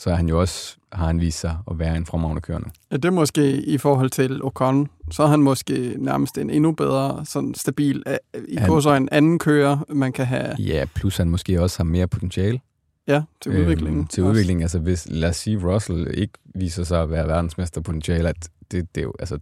så 0.00 0.10
er 0.10 0.14
han 0.14 0.28
jo 0.28 0.40
også, 0.40 0.76
har 0.92 1.06
han 1.06 1.20
vist 1.20 1.40
sig 1.40 1.58
at 1.70 1.78
være 1.78 1.96
en 1.96 2.06
fremragende 2.06 2.40
kørende. 2.42 2.68
Ja, 2.90 2.96
det 2.96 3.04
er 3.04 3.10
måske 3.10 3.62
i 3.62 3.78
forhold 3.78 4.10
til 4.10 4.42
Ocon, 4.44 4.88
så 5.10 5.22
er 5.22 5.26
han 5.26 5.40
måske 5.42 5.94
nærmest 5.98 6.38
en 6.38 6.50
endnu 6.50 6.72
bedre, 6.72 7.26
sådan 7.26 7.54
stabil, 7.54 8.02
øh, 8.06 8.42
i 8.48 8.56
Han- 8.56 8.82
så 8.82 8.94
en 8.94 9.08
anden 9.12 9.38
kører, 9.38 9.78
man 9.88 10.12
kan 10.12 10.26
have 10.26 10.54
Ja, 10.58 10.84
plus 10.94 11.16
han 11.16 11.28
måske 11.30 11.62
også 11.62 11.78
har 11.78 11.84
mere 11.84 12.06
potentiale. 12.06 12.60
ja, 13.08 13.22
til 13.40 13.52
udviklingen. 13.60 13.98
Øhm, 13.98 14.06
til 14.06 14.22
også. 14.22 14.30
udviklingen, 14.30 14.62
altså 14.62 14.78
hvis, 14.78 15.06
lad 15.10 15.28
os 15.28 15.36
sige, 15.36 15.58
Russell 15.74 16.10
ikke 16.14 16.32
viser 16.54 16.84
sig 16.84 17.02
at 17.02 17.10
være 17.10 17.28
verdensmesterpotentiale, 17.28 18.28
at 18.28 18.48
det, 18.70 18.94
det, 18.94 19.00
er 19.00 19.04
jo, 19.04 19.12
altså, 19.18 19.38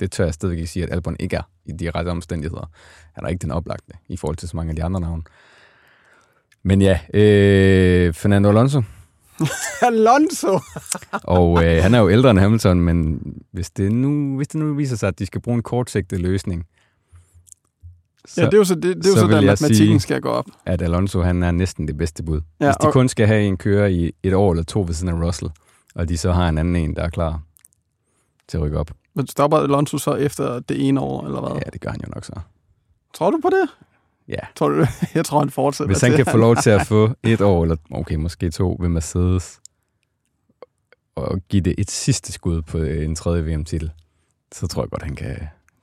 det 0.00 0.10
tør 0.12 0.24
jeg 0.24 0.34
stadigvæk 0.34 0.58
ikke 0.58 0.70
sige, 0.70 0.82
at 0.82 0.92
Albon 0.92 1.16
ikke 1.20 1.36
er 1.36 1.42
i 1.66 1.72
de 1.72 1.90
rette 1.90 2.08
omstændigheder. 2.08 2.70
Han 3.12 3.24
er 3.24 3.28
ikke 3.28 3.42
den 3.42 3.50
oplagte 3.50 3.92
i 4.08 4.16
forhold 4.16 4.36
til 4.36 4.48
så 4.48 4.56
mange 4.56 4.70
af 4.70 4.76
de 4.76 4.84
andre 4.84 5.00
navne. 5.00 5.22
Men 6.62 6.82
ja, 6.82 6.98
øh, 7.14 8.14
Fernando 8.14 8.48
Alonso, 8.48 8.82
Alonso! 9.82 10.60
og 11.24 11.64
øh, 11.64 11.82
han 11.82 11.94
er 11.94 11.98
jo 11.98 12.10
ældre 12.10 12.30
end 12.30 12.38
Hamilton, 12.38 12.80
men 12.80 13.20
hvis 13.52 13.70
det, 13.70 13.92
nu, 13.92 14.36
hvis 14.36 14.48
det 14.48 14.60
nu 14.60 14.74
viser 14.74 14.96
sig, 14.96 15.08
at 15.08 15.18
de 15.18 15.26
skal 15.26 15.40
bruge 15.40 15.54
en 15.56 15.62
kortsigtet 15.62 16.20
løsning, 16.20 16.66
så 18.26 18.40
ja, 18.40 18.46
det 18.46 18.54
er 18.54 18.58
jo 18.58 18.64
så, 18.64 18.74
det, 18.74 18.82
det 18.82 19.06
er 19.06 19.10
jo 19.10 19.14
så 19.14 19.20
så, 19.20 19.26
der 19.26 19.34
jeg 19.36 19.44
matematikken 19.44 19.76
sige- 19.76 20.00
skal 20.00 20.20
gå 20.20 20.28
op. 20.28 20.46
at 20.66 20.82
Alonso 20.82 21.20
han 21.22 21.42
er 21.42 21.50
næsten 21.50 21.88
det 21.88 21.96
bedste 21.96 22.22
bud. 22.22 22.40
Ja, 22.60 22.66
Hvis 22.66 22.76
de 22.76 22.86
og, 22.86 22.92
kun 22.92 23.08
skal 23.08 23.26
have 23.26 23.42
en 23.44 23.56
kører 23.56 23.86
i 23.86 24.12
et 24.22 24.34
år 24.34 24.50
eller 24.50 24.64
to 24.64 24.80
ved 24.80 24.94
siden 24.94 25.14
af 25.22 25.26
Russell, 25.26 25.50
og 25.94 26.08
de 26.08 26.18
så 26.18 26.32
har 26.32 26.48
en 26.48 26.58
anden 26.58 26.76
en, 26.76 26.96
der 26.96 27.02
er 27.02 27.10
klar 27.10 27.40
til 28.48 28.56
at 28.56 28.62
rykke 28.62 28.78
op. 28.78 28.90
men 29.14 29.26
stopper 29.26 29.56
Alonso 29.58 29.98
så 29.98 30.14
efter 30.14 30.60
det 30.60 30.88
ene 30.88 31.00
år, 31.00 31.26
eller 31.26 31.40
hvad? 31.40 31.50
Ja, 31.64 31.70
det 31.72 31.80
gør 31.80 31.90
han 31.90 32.00
jo 32.06 32.10
nok 32.14 32.24
så. 32.24 32.32
Tror 33.14 33.30
du 33.30 33.38
på 33.42 33.48
det? 33.50 33.68
Ja. 34.28 34.40
Tror 34.56 34.68
du, 34.68 34.86
jeg 35.14 35.24
tror, 35.24 35.38
han 35.38 35.50
fortsætter 35.50 35.94
Hvis 35.94 36.02
han 36.02 36.12
kan 36.12 36.26
få 36.26 36.36
lov 36.36 36.56
til 36.56 36.70
at 36.70 36.86
få 36.92 37.10
et 37.22 37.40
år, 37.40 37.62
eller 37.62 37.76
okay, 37.90 38.14
måske 38.14 38.50
to 38.50 38.76
ved 38.80 38.88
Mercedes, 38.88 39.60
og 41.16 41.40
give 41.48 41.62
det 41.62 41.74
et 41.78 41.90
sidste 41.90 42.32
skud 42.32 42.62
på 42.62 42.78
en 42.78 43.14
tredje 43.14 43.42
VM-titel, 43.42 43.90
så 44.52 44.66
tror 44.66 44.82
jeg 44.82 44.90
godt, 44.90 45.02
han 45.02 45.16
kan, 45.16 45.36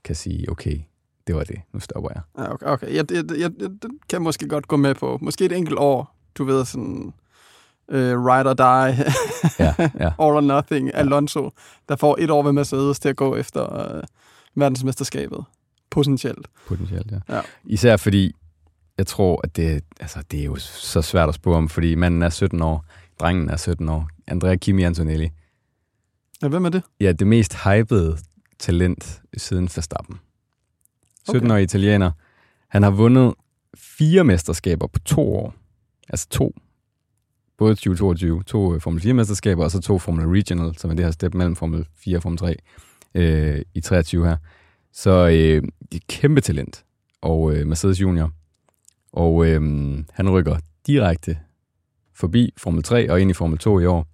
kan 0.03 0.15
sige, 0.15 0.51
okay, 0.51 0.79
det 1.27 1.35
var 1.35 1.43
det, 1.43 1.61
nu 1.73 1.79
stopper 1.79 2.09
jeg. 2.15 2.21
Ja, 2.37 2.53
okay, 2.53 2.65
okay. 2.65 2.95
Jeg, 2.95 3.11
jeg, 3.11 3.23
jeg, 3.31 3.51
jeg, 3.59 3.69
kan 4.09 4.21
måske 4.21 4.47
godt 4.47 4.67
gå 4.67 4.77
med 4.77 4.95
på. 4.95 5.17
Måske 5.21 5.45
et 5.45 5.51
enkelt 5.51 5.79
år, 5.79 6.15
du 6.37 6.43
ved, 6.43 6.65
sådan 6.65 7.13
uh, 7.87 7.95
ride 7.97 8.49
or 8.49 8.53
die, 8.53 9.05
Ja, 9.65 9.73
ja. 9.79 10.11
all 10.19 10.35
or 10.35 10.41
nothing, 10.41 10.95
Alonso, 10.95 11.51
der 11.89 11.95
får 11.95 12.17
et 12.19 12.31
år 12.31 12.43
ved 12.43 12.51
Mercedes 12.51 12.99
til 12.99 13.09
at 13.09 13.15
gå 13.15 13.35
efter 13.35 13.95
uh, 13.95 14.01
verdensmesterskabet. 14.55 15.45
Potentielt. 15.89 16.47
Potentielt, 16.67 17.11
ja. 17.11 17.35
Ja. 17.35 17.41
Især 17.65 17.97
fordi, 17.97 18.35
jeg 18.97 19.07
tror, 19.07 19.41
at 19.43 19.55
det, 19.55 19.83
altså, 19.99 20.23
det 20.31 20.39
er 20.39 20.45
jo 20.45 20.55
så 20.55 21.01
svært 21.01 21.29
at 21.29 21.35
spå 21.35 21.53
om, 21.53 21.69
fordi 21.69 21.95
manden 21.95 22.23
er 22.23 22.29
17 22.29 22.61
år, 22.61 22.85
drengen 23.19 23.49
er 23.49 23.57
17 23.57 23.89
år, 23.89 24.09
Andrea 24.27 24.55
Kimi 24.55 24.83
Antonelli. 24.83 25.29
Ja, 26.41 26.47
hvem 26.47 26.65
er 26.65 26.69
det? 26.69 26.83
Ja, 26.99 27.11
det 27.11 27.27
mest 27.27 27.55
hypede 27.63 28.17
talent 28.59 29.21
siden 29.37 29.69
Verstappen. 29.75 30.19
17-årig 31.29 31.63
italiener. 31.63 32.11
Han 32.67 32.83
har 32.83 32.91
vundet 32.91 33.33
fire 33.75 34.23
mesterskaber 34.23 34.87
på 34.87 34.99
to 34.99 35.35
år. 35.35 35.55
Altså 36.09 36.27
to. 36.29 36.55
Både 37.57 37.75
2022, 37.75 38.43
to 38.43 38.75
øh, 38.75 38.81
Formel 38.81 39.01
4-mesterskaber, 39.01 39.63
og 39.63 39.71
så 39.71 39.81
to 39.81 39.99
Formel 39.99 40.25
Regional, 40.25 40.77
som 40.77 40.91
er 40.91 40.95
det 40.95 41.05
her 41.05 41.11
step 41.11 41.33
mellem 41.33 41.55
Formel 41.55 41.87
4 41.95 42.17
og 42.17 42.23
Formel 42.23 42.37
3 42.37 42.55
øh, 43.15 43.61
i 43.73 43.81
23 43.81 44.25
her. 44.25 44.37
Så 44.95 45.27
øh, 45.27 45.61
det 45.61 45.91
er 45.91 45.95
et 45.95 46.07
kæmpe 46.07 46.41
talent. 46.41 46.85
Og 47.21 47.53
øh, 47.53 47.67
Mercedes 47.67 48.01
Junior. 48.01 48.31
Og 49.11 49.45
øh, 49.45 49.61
han 50.11 50.29
rykker 50.29 50.57
direkte 50.87 51.39
forbi 52.13 52.53
Formel 52.57 52.83
3 52.83 53.11
og 53.11 53.21
ind 53.21 53.31
i 53.31 53.33
Formel 53.33 53.57
2 53.57 53.79
i 53.79 53.85
år. 53.85 54.07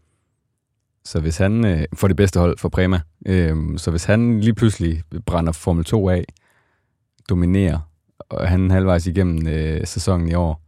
Så 1.06 1.20
hvis 1.20 1.38
han 1.38 1.66
øh, 1.66 1.86
får 1.94 2.08
det 2.08 2.18
bedste 2.18 2.40
hold 2.40 2.58
for 2.58 2.70
Prema, 2.70 3.02
øh, 3.26 3.78
så 3.78 3.92
hvis 3.92 4.04
han 4.04 4.40
lige 4.40 4.54
pludselig 4.54 5.04
brænder 5.26 5.52
Formel 5.52 5.86
2 5.86 6.10
af, 6.10 6.26
dominerer, 7.30 7.80
og 8.20 8.50
han 8.50 8.72
halvvejs 8.72 9.08
igennem 9.08 9.48
øh, 9.48 9.88
sæsonen 9.88 10.28
i 10.28 10.34
år, 10.34 10.62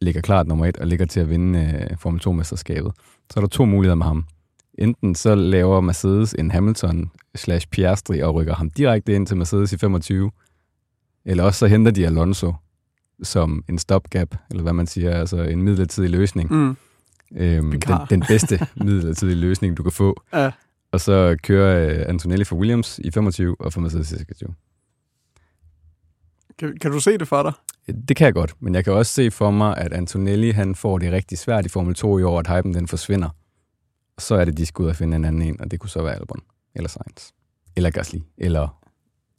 ligger 0.00 0.20
klart 0.20 0.46
nummer 0.46 0.66
et 0.66 0.76
og 0.76 0.86
ligger 0.86 1.06
til 1.06 1.20
at 1.20 1.30
vinde 1.30 1.88
øh, 1.90 1.98
Formel 1.98 2.20
2-mesterskabet, 2.26 2.92
så 3.30 3.34
er 3.36 3.40
der 3.40 3.48
to 3.48 3.64
muligheder 3.64 3.94
med 3.94 4.06
ham. 4.06 4.26
Enten 4.78 5.14
så 5.14 5.34
laver 5.34 5.80
Mercedes 5.80 6.34
en 6.38 6.50
Hamilton 6.50 7.10
slash 7.34 7.68
Piastri 7.68 8.20
og 8.20 8.34
rykker 8.34 8.54
ham 8.54 8.70
direkte 8.70 9.14
ind 9.14 9.26
til 9.26 9.36
Mercedes 9.36 9.72
i 9.72 9.78
25, 9.78 10.30
eller 11.24 11.44
også 11.44 11.58
så 11.58 11.66
henter 11.66 11.90
de 11.90 12.06
Alonso 12.06 12.54
som 13.22 13.64
en 13.68 13.78
stopgap, 13.78 14.34
eller 14.50 14.62
hvad 14.62 14.72
man 14.72 14.86
siger, 14.86 15.18
altså 15.20 15.42
en 15.42 15.62
midlertidig 15.62 16.10
løsning. 16.10 16.52
Mm. 16.52 16.76
Øhm, 17.36 17.70
den, 17.70 17.98
den 18.10 18.24
bedste 18.28 18.66
midlertidige 18.84 19.36
løsning, 19.36 19.76
du 19.76 19.82
kan 19.82 19.92
få. 19.92 20.22
Ja. 20.32 20.50
Og 20.92 21.00
så 21.00 21.36
kører 21.42 22.00
øh, 22.00 22.04
Antonelli 22.08 22.44
for 22.44 22.56
Williams 22.56 22.98
i 22.98 23.10
25 23.10 23.56
og 23.60 23.72
for 23.72 23.80
Mercedes 23.80 24.12
i 24.12 24.16
26. 24.16 24.54
Kan, 26.58 26.76
kan 26.80 26.90
du 26.90 27.00
se 27.00 27.18
det 27.18 27.28
for 27.28 27.42
dig? 27.42 27.52
Det 28.08 28.16
kan 28.16 28.24
jeg 28.24 28.34
godt, 28.34 28.54
men 28.60 28.74
jeg 28.74 28.84
kan 28.84 28.92
også 28.92 29.12
se 29.12 29.30
for 29.30 29.50
mig, 29.50 29.76
at 29.76 29.92
Antonelli 29.92 30.50
han 30.50 30.74
får 30.74 30.98
det 30.98 31.12
rigtig 31.12 31.38
svært 31.38 31.66
i 31.66 31.68
Formel 31.68 31.94
2 31.94 32.18
i 32.18 32.22
år, 32.22 32.38
at 32.38 32.46
hypen 32.56 32.74
den 32.74 32.88
forsvinder. 32.88 33.28
Så 34.18 34.34
er 34.34 34.44
det, 34.44 34.56
de 34.56 34.66
skal 34.66 34.82
ud 34.82 34.88
og 34.88 34.96
finde 34.96 35.16
en 35.16 35.24
anden 35.24 35.42
en, 35.42 35.60
og 35.60 35.70
det 35.70 35.80
kunne 35.80 35.90
så 35.90 36.02
være 36.02 36.14
Albon, 36.14 36.42
eller 36.74 36.88
Sainz, 36.88 37.30
eller 37.76 37.90
Gasly, 37.90 38.18
eller 38.38 38.80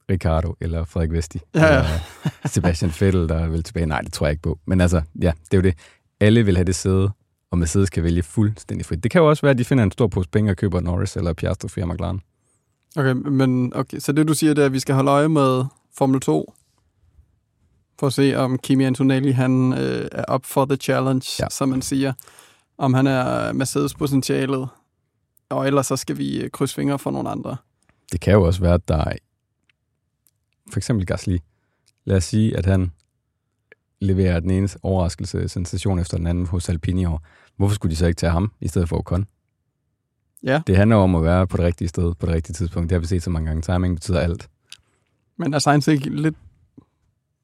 Ricardo, 0.09 0.55
eller 0.61 0.83
Frederik 0.85 1.11
Vesti, 1.11 1.39
Ja, 1.55 1.65
ja. 1.65 1.79
eller 1.79 1.99
Sebastian 2.45 2.91
Vettel, 2.99 3.29
der 3.29 3.35
er 3.35 3.47
vel 3.47 3.63
tilbage. 3.63 3.85
Nej, 3.85 4.01
det 4.01 4.13
tror 4.13 4.27
jeg 4.27 4.31
ikke 4.31 4.41
på. 4.41 4.59
Men 4.65 4.81
altså, 4.81 5.01
ja, 5.21 5.31
det 5.51 5.53
er 5.53 5.57
jo 5.57 5.61
det. 5.61 5.77
Alle 6.19 6.45
vil 6.45 6.55
have 6.57 6.65
det 6.65 6.75
sæde, 6.75 7.11
og 7.51 7.57
Mercedes 7.57 7.89
kan 7.89 8.03
vælge 8.03 8.23
fuldstændig 8.23 8.85
frit. 8.85 9.03
Det 9.03 9.11
kan 9.11 9.21
jo 9.21 9.29
også 9.29 9.41
være, 9.41 9.51
at 9.51 9.57
de 9.57 9.65
finder 9.65 9.83
en 9.83 9.91
stor 9.91 10.07
pose 10.07 10.29
penge 10.29 10.51
og 10.51 10.57
køber 10.57 10.79
Norris 10.79 11.15
eller 11.15 11.33
Piastri 11.33 11.67
for 11.69 11.85
McLaren. 11.85 12.21
Okay, 12.95 13.11
men 13.11 13.75
okay, 13.75 13.99
så 13.99 14.11
det 14.11 14.27
du 14.27 14.33
siger, 14.33 14.53
det 14.53 14.61
er, 14.61 14.65
at 14.65 14.73
vi 14.73 14.79
skal 14.79 14.95
holde 14.95 15.11
øje 15.11 15.29
med 15.29 15.63
Formel 15.97 16.19
2, 16.19 16.53
for 17.99 18.07
at 18.07 18.13
se, 18.13 18.35
om 18.35 18.57
Kimi 18.57 18.83
Antonelli 18.83 19.31
han, 19.31 19.73
øh, 19.73 20.07
er 20.11 20.33
up 20.35 20.45
for 20.45 20.65
the 20.65 20.75
challenge, 20.75 21.25
ja. 21.39 21.49
som 21.49 21.69
man 21.69 21.81
siger. 21.81 22.13
Om 22.77 22.93
han 22.93 23.07
er 23.07 23.53
Mercedes-potentialet, 23.53 24.67
og 25.49 25.67
ellers 25.67 25.87
så 25.87 25.95
skal 25.95 26.17
vi 26.17 26.41
øh, 26.41 26.49
krydse 26.49 26.75
fingre 26.75 26.99
for 26.99 27.11
nogle 27.11 27.29
andre. 27.29 27.57
Det 28.11 28.21
kan 28.21 28.33
jo 28.33 28.43
også 28.43 28.61
være, 28.61 28.73
at 28.73 28.87
der 28.87 28.97
er 28.97 29.13
for 30.71 30.77
eksempel 30.79 31.05
Gasly. 31.05 31.37
Lad 32.05 32.17
os 32.17 32.23
sige, 32.23 32.57
at 32.57 32.65
han 32.65 32.91
leverer 34.01 34.39
den 34.39 34.49
ene 34.49 34.69
overraskelse, 34.83 35.47
sensation 35.47 35.99
efter 35.99 36.17
den 36.17 36.27
anden 36.27 36.45
hos 36.47 36.69
Alpine 36.69 37.01
i 37.01 37.05
år. 37.05 37.23
Hvorfor 37.57 37.75
skulle 37.75 37.91
de 37.91 37.95
så 37.95 38.05
ikke 38.05 38.17
tage 38.17 38.31
ham 38.31 38.51
i 38.61 38.67
stedet 38.67 38.89
for 38.89 38.97
Ocon? 38.97 39.25
Ja, 40.43 40.61
Det 40.67 40.77
handler 40.77 40.95
om 40.95 41.15
at 41.15 41.23
være 41.23 41.47
på 41.47 41.57
det 41.57 41.65
rigtige 41.65 41.87
sted, 41.87 42.13
på 42.13 42.25
det 42.25 42.35
rigtige 42.35 42.53
tidspunkt. 42.53 42.89
Det 42.89 42.95
har 42.95 42.99
vi 42.99 43.05
set 43.07 43.23
så 43.23 43.29
mange 43.29 43.47
gange. 43.47 43.61
Timing 43.61 43.95
betyder 43.95 44.19
alt. 44.19 44.49
men 45.37 45.53
er 45.53 45.59
Sainz 45.59 45.87
ikke 45.87 46.09
lidt 46.09 46.35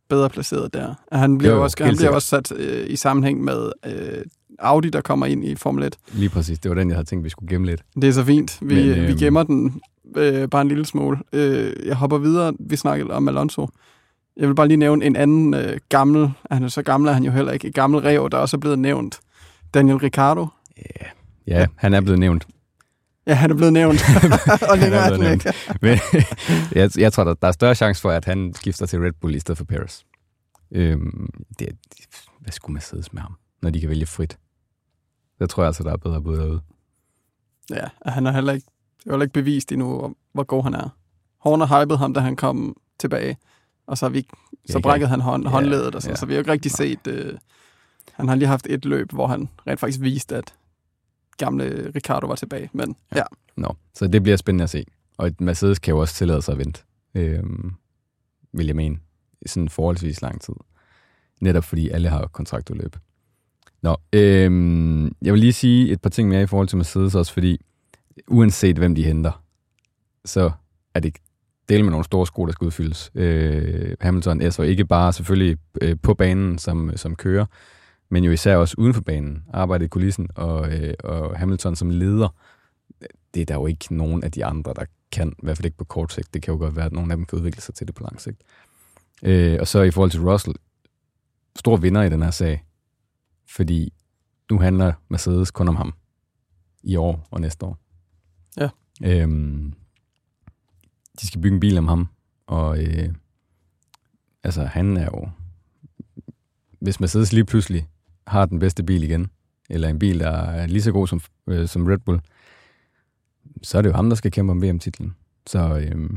bedre 0.09 0.29
placeret 0.29 0.73
der? 0.73 0.95
Han 1.11 1.37
bliver 1.37 1.53
Jo, 1.53 1.63
også, 1.63 1.77
han 1.79 1.87
bliver 1.87 1.97
sikkert. 1.97 2.15
også 2.15 2.27
sat 2.27 2.51
øh, 2.51 2.89
i 2.89 2.95
sammenhæng 2.95 3.43
med 3.43 3.71
øh, 3.85 4.25
Audi, 4.59 4.89
der 4.89 5.01
kommer 5.01 5.25
ind 5.25 5.45
i 5.45 5.55
Formel 5.55 5.83
1. 5.83 5.95
Lige 6.11 6.29
præcis. 6.29 6.59
Det 6.59 6.69
var 6.69 6.75
den, 6.75 6.89
jeg 6.89 6.95
havde 6.97 7.07
tænkt, 7.07 7.25
vi 7.25 7.29
skulle 7.29 7.49
gemme 7.49 7.67
lidt. 7.67 7.83
Det 7.95 8.03
er 8.03 8.11
så 8.11 8.23
fint. 8.23 8.57
Vi, 8.61 8.75
Men, 8.75 8.89
øhm, 8.99 9.07
vi 9.07 9.13
gemmer 9.13 9.43
den 9.43 9.81
øh, 10.17 10.47
bare 10.49 10.61
en 10.61 10.67
lille 10.67 10.85
smule. 10.85 11.17
Øh, 11.33 11.73
jeg 11.85 11.95
hopper 11.95 12.17
videre. 12.17 12.53
Vi 12.59 12.75
snakkede 12.75 13.11
om 13.11 13.27
Alonso. 13.27 13.69
Jeg 14.37 14.47
vil 14.47 14.55
bare 14.55 14.67
lige 14.67 14.77
nævne 14.77 15.05
en 15.05 15.15
anden 15.15 15.53
øh, 15.53 15.77
gammel, 15.89 16.31
han 16.51 16.63
er 16.63 16.67
så 16.67 16.81
gammel, 16.81 17.09
er 17.09 17.13
han 17.13 17.23
jo 17.23 17.31
heller 17.31 17.51
ikke, 17.51 17.71
gammel 17.71 17.99
rev, 17.99 18.29
der 18.31 18.37
også 18.37 18.57
er 18.57 18.59
blevet 18.59 18.79
nævnt. 18.79 19.19
Daniel 19.73 19.97
Ricciardo. 19.97 20.47
Ja, 21.47 21.65
han 21.75 21.93
er 21.93 22.01
blevet 22.01 22.19
nævnt. 22.19 22.47
Ja, 23.27 23.33
han 23.33 23.51
er 23.51 23.55
blevet 23.55 23.73
nævnt. 23.73 24.01
og 24.71 24.77
længere 24.77 25.01
er 25.05 25.17
blevet 25.17 25.25
den 25.25 25.33
ikke. 25.33 25.53
Men 25.81 25.99
jeg, 26.81 26.89
jeg 26.97 27.13
tror, 27.13 27.23
der, 27.23 27.33
der 27.33 27.47
er 27.47 27.51
større 27.51 27.75
chance 27.75 28.01
for, 28.01 28.11
at 28.11 28.25
han 28.25 28.53
skifter 28.55 28.85
til 28.85 28.99
Red 28.99 29.11
Bull 29.21 29.35
i 29.35 29.39
stedet 29.39 29.57
for 29.57 29.65
Paris. 29.65 30.05
Øhm, 30.71 31.29
det, 31.59 31.67
er- 31.67 31.71
hvad 32.41 32.51
skulle 32.51 32.73
Mercedes 32.73 33.13
med 33.13 33.21
ham, 33.21 33.33
når 33.61 33.69
de 33.69 33.79
kan 33.79 33.89
vælge 33.89 34.05
frit? 34.05 34.37
Der 35.39 35.45
tror 35.47 35.63
jeg 35.63 35.67
altså, 35.67 35.83
der 35.83 35.91
er 35.91 35.97
bedre 35.97 36.21
bud 36.21 36.37
derude. 36.37 36.61
Ja, 37.69 37.85
og 38.01 38.11
han 38.13 38.27
er 38.27 38.31
heller 38.31 38.53
ikke, 38.53 38.67
er 39.05 39.11
heller 39.11 39.23
ikke 39.23 39.33
bevist 39.33 39.71
endnu, 39.71 39.87
hvor- 39.97 40.13
hvor 40.33 40.43
god 40.43 40.63
han 40.63 40.73
er. 40.73 40.89
Horner 41.37 41.65
hypede 41.81 41.97
ham, 41.97 42.13
da 42.13 42.19
han 42.19 42.35
kom 42.35 42.75
tilbage. 42.99 43.37
Og 43.87 43.97
så, 43.97 44.05
har 44.05 44.09
vi, 44.09 44.21
så 44.69 44.77
Ja, 44.77 44.79
brækkede 44.81 45.09
han 45.09 45.21
hånd, 45.21 45.43
ja, 45.43 45.49
håndledet 45.49 45.95
og 45.95 46.01
sådan, 46.01 46.11
ja. 46.13 46.15
så 46.19 46.25
vi 46.25 46.33
har 46.33 46.39
ikke 46.39 46.51
rigtig 46.51 46.71
set... 46.71 47.07
Øh, 47.07 47.37
han 48.13 48.27
har 48.27 48.35
lige 48.35 48.47
haft 48.47 48.67
et 48.69 48.85
løb, 48.85 49.11
hvor 49.11 49.27
han 49.27 49.49
rent 49.67 49.79
faktisk 49.79 50.01
viste, 50.01 50.35
at 50.35 50.53
gamle 51.37 51.91
Ricardo 51.95 52.27
var 52.27 52.35
tilbage. 52.35 52.69
Men 52.73 52.95
ja, 53.15 53.23
Nå, 53.55 53.75
så 53.93 54.07
det 54.07 54.23
bliver 54.23 54.37
spændende 54.37 54.63
at 54.63 54.69
se. 54.69 54.85
Og 55.17 55.31
Mercedes 55.39 55.79
kan 55.79 55.93
jo 55.93 55.99
også 55.99 56.13
tillade 56.15 56.41
sig 56.41 56.51
at 56.51 56.57
vente, 56.57 56.81
øhm, 57.15 57.73
vil 58.53 58.65
jeg 58.65 58.75
mene, 58.75 58.97
i 59.41 59.47
sådan 59.47 59.69
forholdsvis 59.69 60.21
lang 60.21 60.41
tid. 60.41 60.53
Netop 61.41 61.63
fordi 61.63 61.89
alle 61.89 62.09
har 62.09 62.27
kontraktudløb. 62.27 62.95
Nå, 63.81 63.95
øhm, 64.13 65.05
jeg 65.05 65.33
vil 65.33 65.39
lige 65.39 65.53
sige 65.53 65.91
et 65.91 66.01
par 66.01 66.09
ting 66.09 66.29
mere 66.29 66.43
i 66.43 66.45
forhold 66.45 66.67
til 66.67 66.77
Mercedes 66.77 67.15
også, 67.15 67.33
fordi 67.33 67.61
uanset 68.27 68.77
hvem 68.77 68.95
de 68.95 69.03
henter, 69.03 69.43
så 70.25 70.51
er 70.93 70.99
det 70.99 71.17
del 71.69 71.83
med 71.83 71.91
nogle 71.91 72.05
store 72.05 72.27
sko, 72.27 72.45
der 72.45 72.51
skal 72.51 72.65
udfyldes. 72.65 73.11
Øh, 73.15 73.95
Hamilton 74.01 74.41
er 74.41 74.49
så 74.49 74.63
ikke 74.63 74.85
bare 74.85 75.13
selvfølgelig 75.13 75.57
øh, 75.81 75.97
på 76.01 76.13
banen 76.13 76.57
som, 76.57 76.91
som 76.95 77.15
kører, 77.15 77.45
men 78.09 78.23
jo 78.23 78.31
især 78.31 78.55
også 78.55 78.75
uden 78.77 78.93
for 78.93 79.01
banen, 79.01 79.43
arbejde 79.53 79.85
i 79.85 79.87
kulissen, 79.87 80.29
og, 80.35 80.73
øh, 80.73 80.93
og 81.03 81.39
Hamilton 81.39 81.75
som 81.75 81.89
leder, 81.89 82.35
det 83.33 83.41
er 83.41 83.45
der 83.45 83.55
jo 83.55 83.67
ikke 83.67 83.95
nogen 83.95 84.23
af 84.23 84.31
de 84.31 84.45
andre, 84.45 84.73
der 84.75 84.85
kan, 85.11 85.29
i 85.29 85.41
hvert 85.43 85.57
fald 85.57 85.65
ikke 85.65 85.77
på 85.77 85.83
kort 85.83 86.13
sigt. 86.13 86.33
Det 86.33 86.41
kan 86.41 86.53
jo 86.53 86.59
godt 86.59 86.75
være, 86.75 86.85
at 86.85 86.91
nogle 86.91 87.11
af 87.11 87.17
dem 87.17 87.25
kan 87.25 87.37
udvikle 87.37 87.61
sig 87.61 87.75
til 87.75 87.87
det 87.87 87.95
på 87.95 88.03
lang 88.03 88.21
sigt. 88.21 88.41
Øh, 89.23 89.57
og 89.59 89.67
så 89.67 89.81
i 89.81 89.91
forhold 89.91 90.11
til 90.11 90.21
Russell, 90.21 90.55
stor 91.55 91.77
vinder 91.77 92.03
i 92.03 92.09
den 92.09 92.21
her 92.21 92.31
sag, 92.31 92.63
fordi 93.49 93.93
nu 94.51 94.59
handler 94.59 94.93
Mercedes 95.09 95.51
kun 95.51 95.67
om 95.67 95.75
ham 95.75 95.93
i 96.83 96.95
år 96.95 97.27
og 97.31 97.41
næste 97.41 97.65
år. 97.65 97.77
Ja. 98.57 98.69
Øhm, 99.03 99.73
de 101.21 101.27
skal 101.27 101.41
bygge 101.41 101.55
en 101.55 101.59
bil 101.59 101.77
om 101.77 101.87
ham, 101.87 102.07
og 102.47 102.83
øh, 102.83 103.13
altså 104.43 104.63
han 104.63 104.97
er 104.97 105.05
jo, 105.05 105.29
hvis 106.79 106.99
Mercedes 106.99 107.33
lige 107.33 107.45
pludselig 107.45 107.87
har 108.27 108.45
den 108.45 108.59
bedste 108.59 108.83
bil 108.83 109.03
igen, 109.03 109.31
eller 109.69 109.89
en 109.89 109.99
bil, 109.99 110.19
der 110.19 110.31
er 110.31 110.67
lige 110.67 110.81
så 110.81 110.91
god 110.91 111.07
som, 111.07 111.21
øh, 111.47 111.67
som 111.67 111.85
Red 111.85 111.97
Bull, 111.97 112.21
så 113.63 113.77
er 113.77 113.81
det 113.81 113.89
jo 113.89 113.95
ham, 113.95 114.09
der 114.09 114.15
skal 114.15 114.31
kæmpe 114.31 114.51
om 114.51 114.61
VM-titlen. 114.61 115.15
Så 115.47 115.77
øh, 115.77 116.09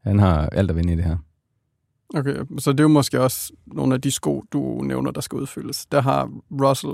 han 0.00 0.18
har 0.18 0.48
alt 0.48 0.70
at 0.70 0.76
vinde 0.76 0.92
i 0.92 0.96
det 0.96 1.04
her. 1.04 1.16
Okay, 2.14 2.36
så 2.58 2.72
det 2.72 2.80
er 2.80 2.84
jo 2.84 2.88
måske 2.88 3.20
også 3.20 3.52
nogle 3.66 3.94
af 3.94 4.00
de 4.00 4.10
sko, 4.10 4.44
du 4.52 4.80
nævner, 4.82 5.10
der 5.10 5.20
skal 5.20 5.36
udfyldes. 5.36 5.86
Der 5.86 6.02
har 6.02 6.30
Russell 6.50 6.92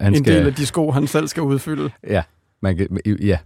Han 0.00 0.14
en 0.14 0.24
del 0.24 0.46
af 0.46 0.54
de 0.54 0.66
sko, 0.66 0.90
han 0.90 1.06
selv 1.06 1.28
skal 1.28 1.42
udfylde. 1.42 1.90
Ja, 2.06 2.22
man 2.62 2.76
kan, 2.76 2.98
ja. 3.06 3.38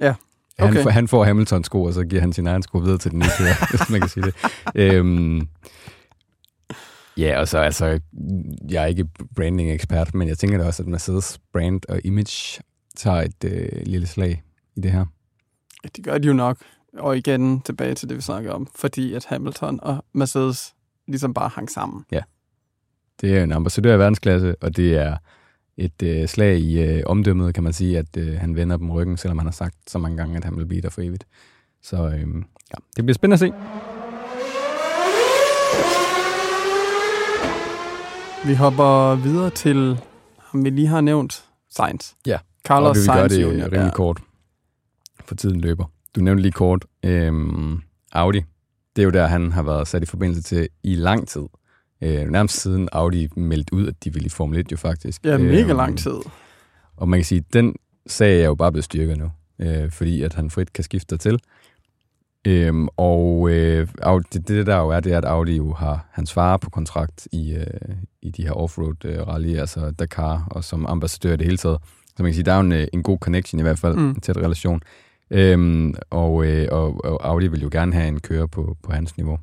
Ja, 0.00 0.14
Han, 0.58 0.70
okay. 0.70 0.82
får, 0.82 0.90
han 0.90 1.08
får 1.08 1.24
Hamilton 1.24 1.64
sko, 1.64 1.82
og 1.82 1.92
så 1.92 2.04
giver 2.04 2.20
han 2.20 2.32
sin 2.32 2.46
egen 2.46 2.62
sko 2.62 2.78
videre 2.78 2.98
til 2.98 3.10
den 3.10 3.20
kører, 3.20 3.66
hvis 3.70 3.90
man 3.90 4.00
kan 4.00 4.08
sige 4.08 4.24
det. 4.24 4.34
Øhm, 4.74 5.48
ja, 7.16 7.40
og 7.40 7.48
så 7.48 7.58
altså, 7.58 8.00
jeg 8.70 8.82
er 8.82 8.86
ikke 8.86 9.06
branding-ekspert, 9.36 10.14
men 10.14 10.28
jeg 10.28 10.38
tænker 10.38 10.58
da 10.58 10.66
også, 10.66 10.82
at 10.82 10.88
Mercedes 10.88 11.40
brand 11.52 11.80
og 11.88 12.00
image 12.04 12.62
tager 12.96 13.22
et 13.22 13.44
øh, 13.44 13.68
lille 13.86 14.06
slag 14.06 14.42
i 14.76 14.80
det 14.80 14.90
her. 14.90 15.04
Ja, 15.84 15.88
det 15.96 16.04
gør 16.04 16.18
de 16.18 16.28
jo 16.28 16.34
nok. 16.34 16.58
Og 16.98 17.16
igen 17.16 17.60
tilbage 17.60 17.94
til 17.94 18.08
det, 18.08 18.16
vi 18.16 18.22
snakker 18.22 18.52
om. 18.52 18.68
Fordi 18.74 19.14
at 19.14 19.24
Hamilton 19.24 19.78
og 19.82 20.04
Mercedes 20.12 20.74
ligesom 21.08 21.34
bare 21.34 21.48
hang 21.48 21.70
sammen. 21.70 22.04
Det 23.20 23.36
er 23.38 23.42
en 23.42 23.52
ambassadør 23.52 23.94
i 23.94 23.98
verdensklasse, 23.98 24.54
og 24.60 24.76
det 24.76 24.96
er 24.96 25.16
et 25.76 26.02
øh, 26.02 26.28
slag 26.28 26.58
i 26.58 26.82
øh, 26.82 27.02
omdømmet, 27.06 27.54
kan 27.54 27.64
man 27.64 27.72
sige, 27.72 27.98
at 27.98 28.16
øh, 28.16 28.38
han 28.40 28.56
vender 28.56 28.76
dem 28.76 28.90
ryggen, 28.90 29.16
selvom 29.16 29.38
han 29.38 29.46
har 29.46 29.52
sagt 29.52 29.74
så 29.86 29.98
mange 29.98 30.16
gange, 30.16 30.36
at 30.36 30.44
han 30.44 30.56
vil 30.56 30.66
blive 30.66 30.82
der 30.82 30.90
for 30.90 31.00
evigt. 31.02 31.26
Så 31.82 31.96
øh, 31.96 32.18
ja, 32.72 32.76
det 32.96 33.04
bliver 33.04 33.14
spændende 33.14 33.34
at 33.34 33.40
se. 33.40 33.52
Vi 38.48 38.54
hopper 38.54 39.14
videre 39.14 39.50
til 39.50 39.98
ham, 40.38 40.64
vi 40.64 40.70
lige 40.70 40.86
har 40.86 41.00
nævnt, 41.00 41.44
Sainz. 41.70 42.12
Ja, 42.26 42.34
og 42.34 42.40
Carlos 42.64 42.96
vi 42.96 43.00
vil 43.00 43.06
gøre 43.06 43.16
Sainz 43.28 43.32
det 43.32 43.42
Jr. 43.42 43.48
rimelig 43.64 43.72
Ja. 43.72 43.90
kort, 43.90 44.20
for 45.24 45.34
tiden 45.34 45.60
løber. 45.60 45.84
Du 46.16 46.20
nævnte 46.20 46.42
lige 46.42 46.52
kort 46.52 46.84
øhm, 47.04 47.80
Audi. 48.12 48.40
Det 48.96 49.02
er 49.02 49.04
jo 49.04 49.10
der, 49.10 49.26
han 49.26 49.52
har 49.52 49.62
været 49.62 49.88
sat 49.88 50.02
i 50.02 50.06
forbindelse 50.06 50.42
til 50.42 50.68
i 50.82 50.94
lang 50.94 51.28
tid. 51.28 51.42
Øh, 52.02 52.28
nærmest 52.30 52.60
siden 52.62 52.88
Audi 52.92 53.28
meldte 53.36 53.74
ud, 53.74 53.86
at 53.88 54.04
de 54.04 54.12
ville 54.12 54.26
i 54.26 54.28
Formel 54.28 54.58
1 54.58 54.72
jo 54.72 54.76
faktisk. 54.76 55.24
Ja, 55.24 55.38
mega 55.38 55.60
Øhm, 55.60 55.76
lang 55.76 55.98
tid. 55.98 56.16
Og 56.96 57.08
man 57.08 57.18
kan 57.20 57.24
sige, 57.24 57.38
at 57.48 57.52
den 57.52 57.74
sag 58.06 58.40
er 58.40 58.46
jo 58.46 58.54
bare 58.54 58.72
blevet 58.72 58.84
styrket 58.84 59.18
nu, 59.18 59.30
øh, 59.58 59.90
fordi 59.90 60.22
at 60.22 60.34
han 60.34 60.50
frit 60.50 60.72
kan 60.72 60.84
skifte 60.84 61.16
til. 61.16 61.38
Øhm, 62.46 62.88
og 62.96 63.50
øh, 63.50 63.88
Audi, 64.02 64.24
det, 64.32 64.48
det 64.48 64.66
der 64.66 64.76
jo 64.76 64.88
er, 64.88 65.00
det 65.00 65.12
er, 65.12 65.18
at 65.18 65.24
Audi 65.24 65.56
jo 65.56 65.72
har 65.72 66.08
hans 66.12 66.32
far 66.32 66.56
på 66.56 66.70
kontrakt 66.70 67.28
i, 67.32 67.54
øh, 67.54 67.66
i 68.22 68.30
de 68.30 68.42
her 68.42 68.52
offroad 68.52 69.04
øh, 69.04 69.28
rally, 69.28 69.56
altså 69.56 69.90
Dakar, 69.90 70.46
og 70.50 70.64
som 70.64 70.86
ambassadør 70.86 71.32
i 71.32 71.36
det 71.36 71.44
hele 71.46 71.56
taget. 71.56 71.78
Så 72.16 72.22
man 72.22 72.26
kan 72.30 72.34
sige, 72.34 72.44
der 72.44 72.52
er 72.52 72.56
jo 72.56 72.62
en, 72.62 72.72
øh, 72.72 72.86
en 72.92 73.02
god 73.02 73.18
connection 73.18 73.58
i 73.58 73.62
hvert 73.62 73.78
fald, 73.78 73.94
Mm. 73.96 74.02
mm. 74.02 74.20
tæt 74.20 74.36
relation. 74.36 74.80
Øhm, 75.30 75.94
og, 76.10 76.46
øh, 76.46 76.68
og, 76.70 77.04
og 77.04 77.28
Audi 77.28 77.46
vil 77.46 77.62
jo 77.62 77.68
gerne 77.72 77.92
have 77.92 78.08
en 78.08 78.20
kører 78.20 78.46
på, 78.46 78.76
på 78.82 78.92
hans 78.92 79.16
niveau. 79.16 79.38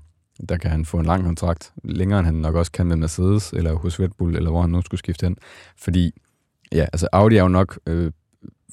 Der 0.50 0.58
kan 0.58 0.72
han 0.72 0.86
få 0.86 1.00
en 1.00 1.06
lang 1.06 1.24
kontrakt, 1.24 1.74
længere 1.84 2.20
end 2.20 2.26
han 2.26 2.36
nok 2.36 2.56
også 2.56 2.72
kan 2.72 2.88
med 2.88 2.96
Mercedes, 2.96 3.54
eller 3.54 3.74
hos 3.74 4.00
Red 4.00 4.10
Bull, 4.18 4.36
eller 4.36 4.50
hvor 4.52 4.62
han 4.62 4.70
nu 4.70 4.82
skulle 4.82 5.00
skifte 5.00 5.26
hen. 5.26 5.38
Fordi, 5.78 6.12
ja, 6.72 6.86
altså 6.94 7.08
Audi 7.12 7.36
er 7.36 7.42
jo 7.42 7.48
nok 7.48 7.80
øh, 7.88 8.12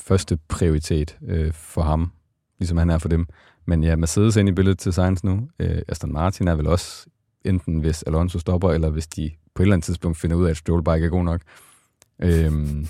første 0.01 0.38
prioritet 0.49 1.18
øh, 1.23 1.53
for 1.53 1.83
ham, 1.83 2.12
ligesom 2.59 2.77
han 2.77 2.90
er 2.90 2.99
for 2.99 3.09
dem. 3.09 3.27
Men 3.66 3.85
ja, 3.85 3.96
Mercedes 3.96 4.37
er 4.37 4.40
inde 4.40 4.53
i 4.53 4.55
billedet 4.55 4.79
til 4.79 4.92
Sainz 4.92 5.25
nu. 5.25 5.49
Øh, 5.59 5.83
Aston 5.88 6.12
Martin 6.12 6.49
er 6.49 6.55
vel 6.55 6.66
også, 6.66 7.07
enten 7.44 7.79
hvis 7.79 8.03
Alonso 8.03 8.38
stopper, 8.38 8.70
eller 8.70 8.90
hvis 8.90 9.07
de 9.07 9.31
på 9.55 9.62
et 9.62 9.64
eller 9.64 9.75
andet 9.75 9.85
tidspunkt 9.85 10.18
finder 10.18 10.37
ud 10.37 10.46
af, 10.46 10.51
at 10.51 10.57
Stroll 10.57 10.85
bare 10.85 10.96
ikke 10.96 11.07
er 11.07 11.11
god 11.11 11.25
nok. 11.25 11.40
Øhm, 12.23 12.87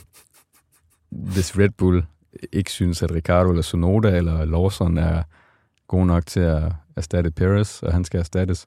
hvis 1.11 1.59
Red 1.59 1.71
Bull 1.71 2.05
ikke 2.53 2.71
synes, 2.71 3.03
at 3.03 3.13
Ricardo 3.13 3.51
eller 3.51 3.63
Sonoda 3.63 4.17
eller 4.17 4.45
Lawson 4.45 4.99
er 4.99 5.23
god 5.89 6.07
nok 6.07 6.27
til 6.27 6.41
at 6.41 6.73
erstatte 6.97 7.31
Perez, 7.31 7.83
og 7.83 7.93
han 7.93 8.05
skal 8.05 8.21
erstattes, 8.21 8.67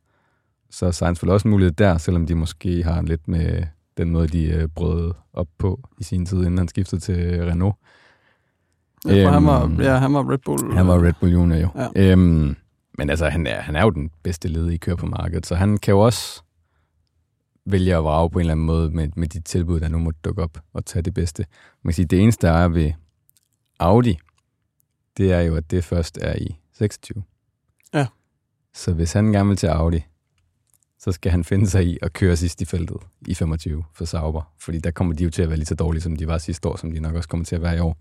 så 0.70 0.86
er 0.86 0.92
Sainz 0.92 1.24
vel 1.24 1.32
også 1.32 1.48
en 1.48 1.52
mulighed 1.52 1.72
der, 1.72 1.98
selvom 1.98 2.26
de 2.28 2.36
måske 2.36 2.84
har 2.84 3.02
lidt 3.02 3.28
med 3.28 3.64
den 3.98 4.10
måde, 4.10 4.28
de 4.28 4.46
øh, 4.46 4.68
brød 4.68 5.14
op 5.34 5.48
på 5.58 5.80
i 6.00 6.04
sin 6.04 6.26
tid, 6.26 6.38
inden 6.38 6.58
han 6.58 6.68
skiftede 6.68 7.02
til 7.02 7.46
Renault. 7.46 7.76
Ja, 9.06 9.26
for 9.26 9.32
han, 9.32 9.36
øhm, 9.36 9.46
var, 9.78 9.84
ja, 9.84 9.98
han 9.98 10.14
var 10.14 10.32
Red 10.32 10.38
Bull. 10.46 10.74
Han 10.74 10.88
var 10.88 11.04
Red 11.04 11.14
Bull 11.20 11.32
Junior 11.32 11.58
jo. 11.58 11.70
Ja. 11.96 12.12
Øhm, 12.12 12.56
men 12.98 13.10
altså, 13.10 13.30
han 13.30 13.48
er, 13.48 13.62
han 13.62 13.76
er 13.76 13.82
jo 13.82 13.90
den 13.90 14.12
bedste 14.24 14.74
i 14.74 14.78
køre 14.78 14.98
på 14.98 15.06
markedet, 15.06 15.46
så 15.46 15.56
han 15.56 15.78
kan 15.78 15.92
jo 15.92 16.00
også 16.00 16.44
vælge 17.66 17.96
at 17.96 18.04
vrage 18.04 18.30
på 18.30 18.40
en 18.40 18.42
eller 18.42 18.52
anden 18.52 18.66
måde 18.66 18.90
med, 18.90 19.10
med 19.16 19.28
de 19.28 19.40
tilbud, 19.40 19.80
der 19.80 19.88
nu 19.88 20.00
måtte 20.00 20.20
dukke 20.26 20.44
op 20.44 20.58
og 20.74 20.86
tage 20.86 21.04
det 21.04 21.14
bedste. 21.14 21.46
Man 21.84 21.92
kan 21.92 21.96
sige, 21.96 22.06
det 22.06 22.20
eneste, 22.20 22.48
der 22.48 22.54
er 22.54 22.68
ved 22.68 22.92
Audi, 23.80 24.18
det 25.18 25.32
er 25.32 25.42
jo, 25.42 25.56
at 25.56 25.72
det 25.72 25.84
først 25.84 26.18
er 26.22 26.36
i 26.36 26.58
26. 26.74 27.24
Ja. 27.94 28.08
Så 28.74 28.94
hvis 28.94 29.14
han 29.14 29.32
gerne 29.32 29.50
vil 29.50 29.58
til 29.58 29.68
Audi, 29.68 30.04
så 31.00 31.12
skal 31.12 31.32
han 31.32 31.44
finde 31.44 31.68
sig 31.68 31.86
i 31.86 31.98
at 32.02 32.14
køre 32.14 32.36
sidst 32.36 32.62
i 32.62 32.66
feltet 32.66 32.98
i 33.28 33.34
25 33.34 33.84
for 33.94 34.06
Sauber. 34.06 34.42
Fordi 34.60 34.80
der 34.80 34.92
kommer 34.92 35.14
de 35.14 35.24
jo 35.24 35.30
til 35.30 35.42
at 35.42 35.50
være 35.50 35.58
lige 35.58 35.66
så 35.66 35.76
dårlige, 35.76 36.02
som 36.02 36.16
de 36.16 36.28
var 36.28 36.38
sidste 36.38 36.70
år, 36.70 36.76
som 36.76 36.92
de 36.92 37.00
nok 37.00 37.16
også 37.16 37.30
kommer 37.30 37.46
til 37.46 37.56
at 37.56 37.62
være 37.62 37.76
i 37.76 37.80
år. 37.80 37.98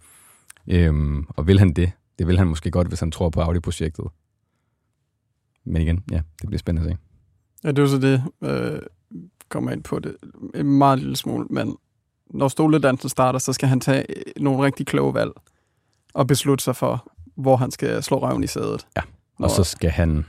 Øhm, 0.66 1.26
og 1.28 1.46
vil 1.46 1.58
han 1.58 1.72
det? 1.72 1.92
Det 2.18 2.26
vil 2.26 2.38
han 2.38 2.46
måske 2.46 2.70
godt, 2.70 2.88
hvis 2.88 3.00
han 3.00 3.10
tror 3.10 3.30
på 3.30 3.40
Audi-projektet. 3.40 4.04
Men 5.64 5.82
igen, 5.82 6.04
ja, 6.10 6.20
det 6.40 6.46
bliver 6.46 6.58
spændende 6.58 6.90
at 6.90 6.94
se. 6.94 6.98
Ja, 7.64 7.68
det 7.68 7.78
er 7.78 7.82
jo 7.82 7.88
så 7.88 7.98
det, 7.98 8.22
øh, 8.42 8.82
kommer 9.48 9.70
ind 9.70 9.82
på 9.82 9.98
det 9.98 10.16
en 10.54 10.78
meget 10.78 10.98
lille 10.98 11.16
smule, 11.16 11.46
men 11.50 11.76
når 12.30 12.48
stoledansen 12.48 13.08
starter, 13.08 13.38
så 13.38 13.52
skal 13.52 13.68
han 13.68 13.80
tage 13.80 14.04
nogle 14.36 14.64
rigtig 14.64 14.86
kloge 14.86 15.14
valg 15.14 15.30
og 16.14 16.26
beslutte 16.26 16.64
sig 16.64 16.76
for, 16.76 17.12
hvor 17.36 17.56
han 17.56 17.70
skal 17.70 18.02
slå 18.02 18.18
røven 18.18 18.44
i 18.44 18.46
sædet. 18.46 18.86
Ja, 18.96 19.02
Og 19.38 19.50
så 19.50 19.64
skal 19.64 19.90
han, 19.90 20.26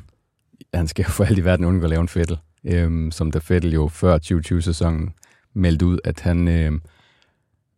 han 0.73 0.87
skal 0.87 1.05
for 1.05 1.23
alt 1.23 1.37
i 1.37 1.45
verden 1.45 1.65
undgå 1.65 1.83
at 1.83 1.89
lave 1.89 2.01
en 2.01 2.07
Fettel, 2.07 2.37
øhm, 2.63 3.11
som 3.11 3.31
da 3.31 3.39
Fettel 3.39 3.73
jo 3.73 3.87
før 3.87 4.17
2020-sæsonen 4.17 5.13
meldte 5.53 5.85
ud, 5.85 5.99
at 6.03 6.19
han 6.19 6.47
øhm, 6.47 6.81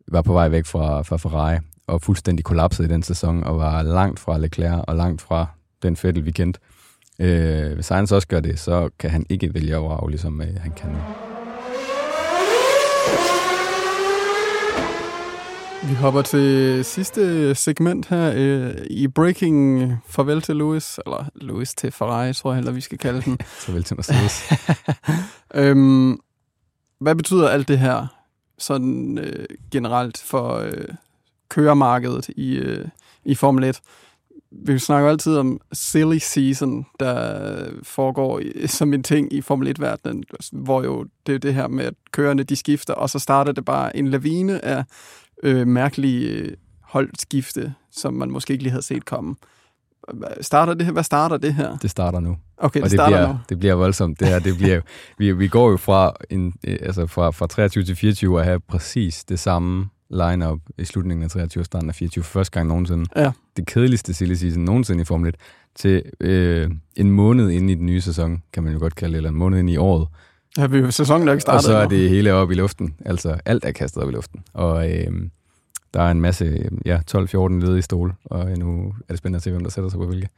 var 0.08 0.22
på 0.22 0.32
vej 0.32 0.48
væk 0.48 0.66
fra, 0.66 1.02
fra 1.02 1.16
Ferrari 1.16 1.58
og 1.86 2.02
fuldstændig 2.02 2.44
kollapsede 2.44 2.88
i 2.88 2.90
den 2.90 3.02
sæson 3.02 3.44
og 3.44 3.58
var 3.58 3.82
langt 3.82 4.20
fra 4.20 4.38
Leclerc 4.38 4.84
og 4.88 4.96
langt 4.96 5.22
fra 5.22 5.46
den 5.82 5.96
Fettel, 5.96 6.24
vi 6.24 6.30
kendte. 6.30 6.60
Øh, 7.18 7.74
hvis 7.74 7.86
Sainz 7.86 8.12
også 8.12 8.28
gør 8.28 8.40
det, 8.40 8.58
så 8.58 8.90
kan 8.98 9.10
han 9.10 9.26
ikke 9.28 9.54
vælge 9.54 9.76
at 9.76 9.82
vrage, 9.82 10.10
ligesom 10.10 10.40
øh, 10.40 10.56
han 10.60 10.72
kan 10.72 10.90
nu. 10.90 10.98
Vi 15.88 15.94
hopper 15.94 16.22
til 16.22 16.84
sidste 16.84 17.54
segment 17.54 18.06
her 18.06 18.32
øh, 18.36 18.74
i 18.90 19.08
Breaking 19.08 19.92
Farvel 20.08 20.42
til 20.42 20.56
Lewis, 20.56 21.00
eller 21.06 21.24
Lewis 21.34 21.74
til 21.74 21.92
Ferrari, 21.92 22.34
tror 22.34 22.50
jeg 22.50 22.56
heller, 22.56 22.72
vi 22.72 22.80
skal 22.80 22.98
kalde 22.98 23.22
den. 23.22 23.38
Så 23.66 23.72
vel 23.72 23.84
til 23.84 23.96
Mercedes. 23.96 24.52
øhm, 25.54 26.20
hvad 26.98 27.14
betyder 27.14 27.48
alt 27.48 27.68
det 27.68 27.78
her 27.78 28.06
sådan 28.58 29.18
øh, 29.18 29.46
generelt 29.70 30.18
for 30.18 30.56
øh, 30.56 30.88
køremarkedet 31.48 32.28
i, 32.28 32.56
øh, 32.56 32.88
i 33.24 33.34
Formel 33.34 33.64
1? 33.64 33.80
Vi 34.50 34.78
snakker 34.78 35.10
altid 35.10 35.36
om 35.36 35.60
silly 35.72 36.18
season, 36.18 36.86
der 37.00 37.68
foregår 37.82 38.38
i, 38.38 38.66
som 38.66 38.94
en 38.94 39.02
ting 39.02 39.32
i 39.32 39.40
Formel 39.40 39.76
1-verdenen, 39.78 40.24
hvor 40.52 40.82
jo 40.82 41.06
det 41.26 41.34
er 41.34 41.38
det 41.38 41.54
her 41.54 41.68
med, 41.68 41.84
at 41.84 41.94
kørerne 42.10 42.42
de 42.42 42.56
skifter, 42.56 42.94
og 42.94 43.10
så 43.10 43.18
starter 43.18 43.52
det 43.52 43.64
bare 43.64 43.96
en 43.96 44.08
lavine 44.08 44.64
af 44.64 44.84
øh, 45.42 45.66
mærkelige 45.66 46.28
øh, 46.28 46.52
holdskifte, 46.80 47.74
som 47.90 48.14
man 48.14 48.30
måske 48.30 48.52
ikke 48.52 48.62
lige 48.62 48.70
havde 48.70 48.84
set 48.84 49.04
komme. 49.04 49.34
Starter 50.40 50.74
det 50.74 50.86
her? 50.86 50.92
Hvad 50.92 51.02
starter 51.02 51.36
det 51.36 51.54
her? 51.54 51.76
det 51.76 51.90
starter 51.90 52.20
nu. 52.20 52.36
Okay, 52.58 52.78
det, 52.78 52.84
og 52.84 52.90
det 52.90 52.96
starter 52.96 53.16
bliver, 53.16 53.32
nu. 53.32 53.38
det 53.48 53.58
bliver 53.58 53.74
voldsomt. 53.74 54.20
Det 54.20 54.28
her, 54.28 54.38
det 54.38 54.56
bliver, 54.56 54.80
vi, 55.18 55.32
vi 55.32 55.48
går 55.48 55.70
jo 55.70 55.76
fra, 55.76 56.12
en, 56.30 56.54
øh, 56.66 56.78
altså 56.82 57.06
fra, 57.06 57.30
fra 57.30 57.46
23 57.46 57.84
til 57.84 57.96
24 57.96 58.40
at 58.40 58.44
have 58.44 58.60
præcis 58.60 59.24
det 59.24 59.38
samme 59.38 59.88
line-up 60.10 60.60
i 60.78 60.84
slutningen 60.84 61.24
af 61.24 61.30
23 61.30 61.62
og 61.62 61.66
starten 61.66 61.88
af 61.88 61.94
24 61.94 62.24
for 62.24 62.30
første 62.30 62.52
gang 62.52 62.68
nogensinde. 62.68 63.04
Ja. 63.16 63.32
Det 63.56 63.66
kedeligste 63.66 64.14
silly 64.14 64.34
season 64.34 64.64
nogensinde 64.64 65.02
i 65.02 65.04
Formel 65.04 65.28
1 65.28 65.34
til 65.74 66.02
øh, 66.20 66.70
en 66.96 67.10
måned 67.10 67.50
inde 67.50 67.72
i 67.72 67.76
den 67.76 67.86
nye 67.86 68.00
sæson, 68.00 68.42
kan 68.52 68.62
man 68.62 68.72
jo 68.72 68.78
godt 68.78 68.94
kalde 68.94 69.12
det, 69.12 69.16
eller 69.16 69.30
en 69.30 69.36
måned 69.36 69.58
inde 69.58 69.72
i 69.72 69.76
året. 69.76 70.08
Ja, 70.56 70.66
vi 70.66 70.90
sæsonen 70.90 71.28
er 71.28 71.32
ikke 71.32 71.42
startet 71.42 71.58
Og 71.58 71.62
så 71.62 71.76
er 71.76 71.86
det 71.86 72.10
hele 72.10 72.34
oppe 72.34 72.54
i 72.54 72.56
luften. 72.56 72.94
Altså, 73.04 73.38
alt 73.44 73.64
er 73.64 73.72
kastet 73.72 74.02
op 74.02 74.08
i 74.08 74.12
luften. 74.12 74.44
Og 74.54 74.90
øh, 74.90 75.12
der 75.94 76.02
er 76.02 76.10
en 76.10 76.20
masse, 76.20 76.68
ja, 76.84 77.00
12-14 77.10 77.48
ledige 77.48 77.82
stole, 77.82 78.12
og 78.24 78.58
nu 78.58 78.94
er 79.08 79.12
det 79.12 79.18
spændende 79.18 79.36
at 79.36 79.42
se, 79.42 79.50
hvem 79.50 79.62
der 79.62 79.70
sætter 79.70 79.90
sig 79.90 79.98
på 79.98 80.06
hvilke. 80.06 80.28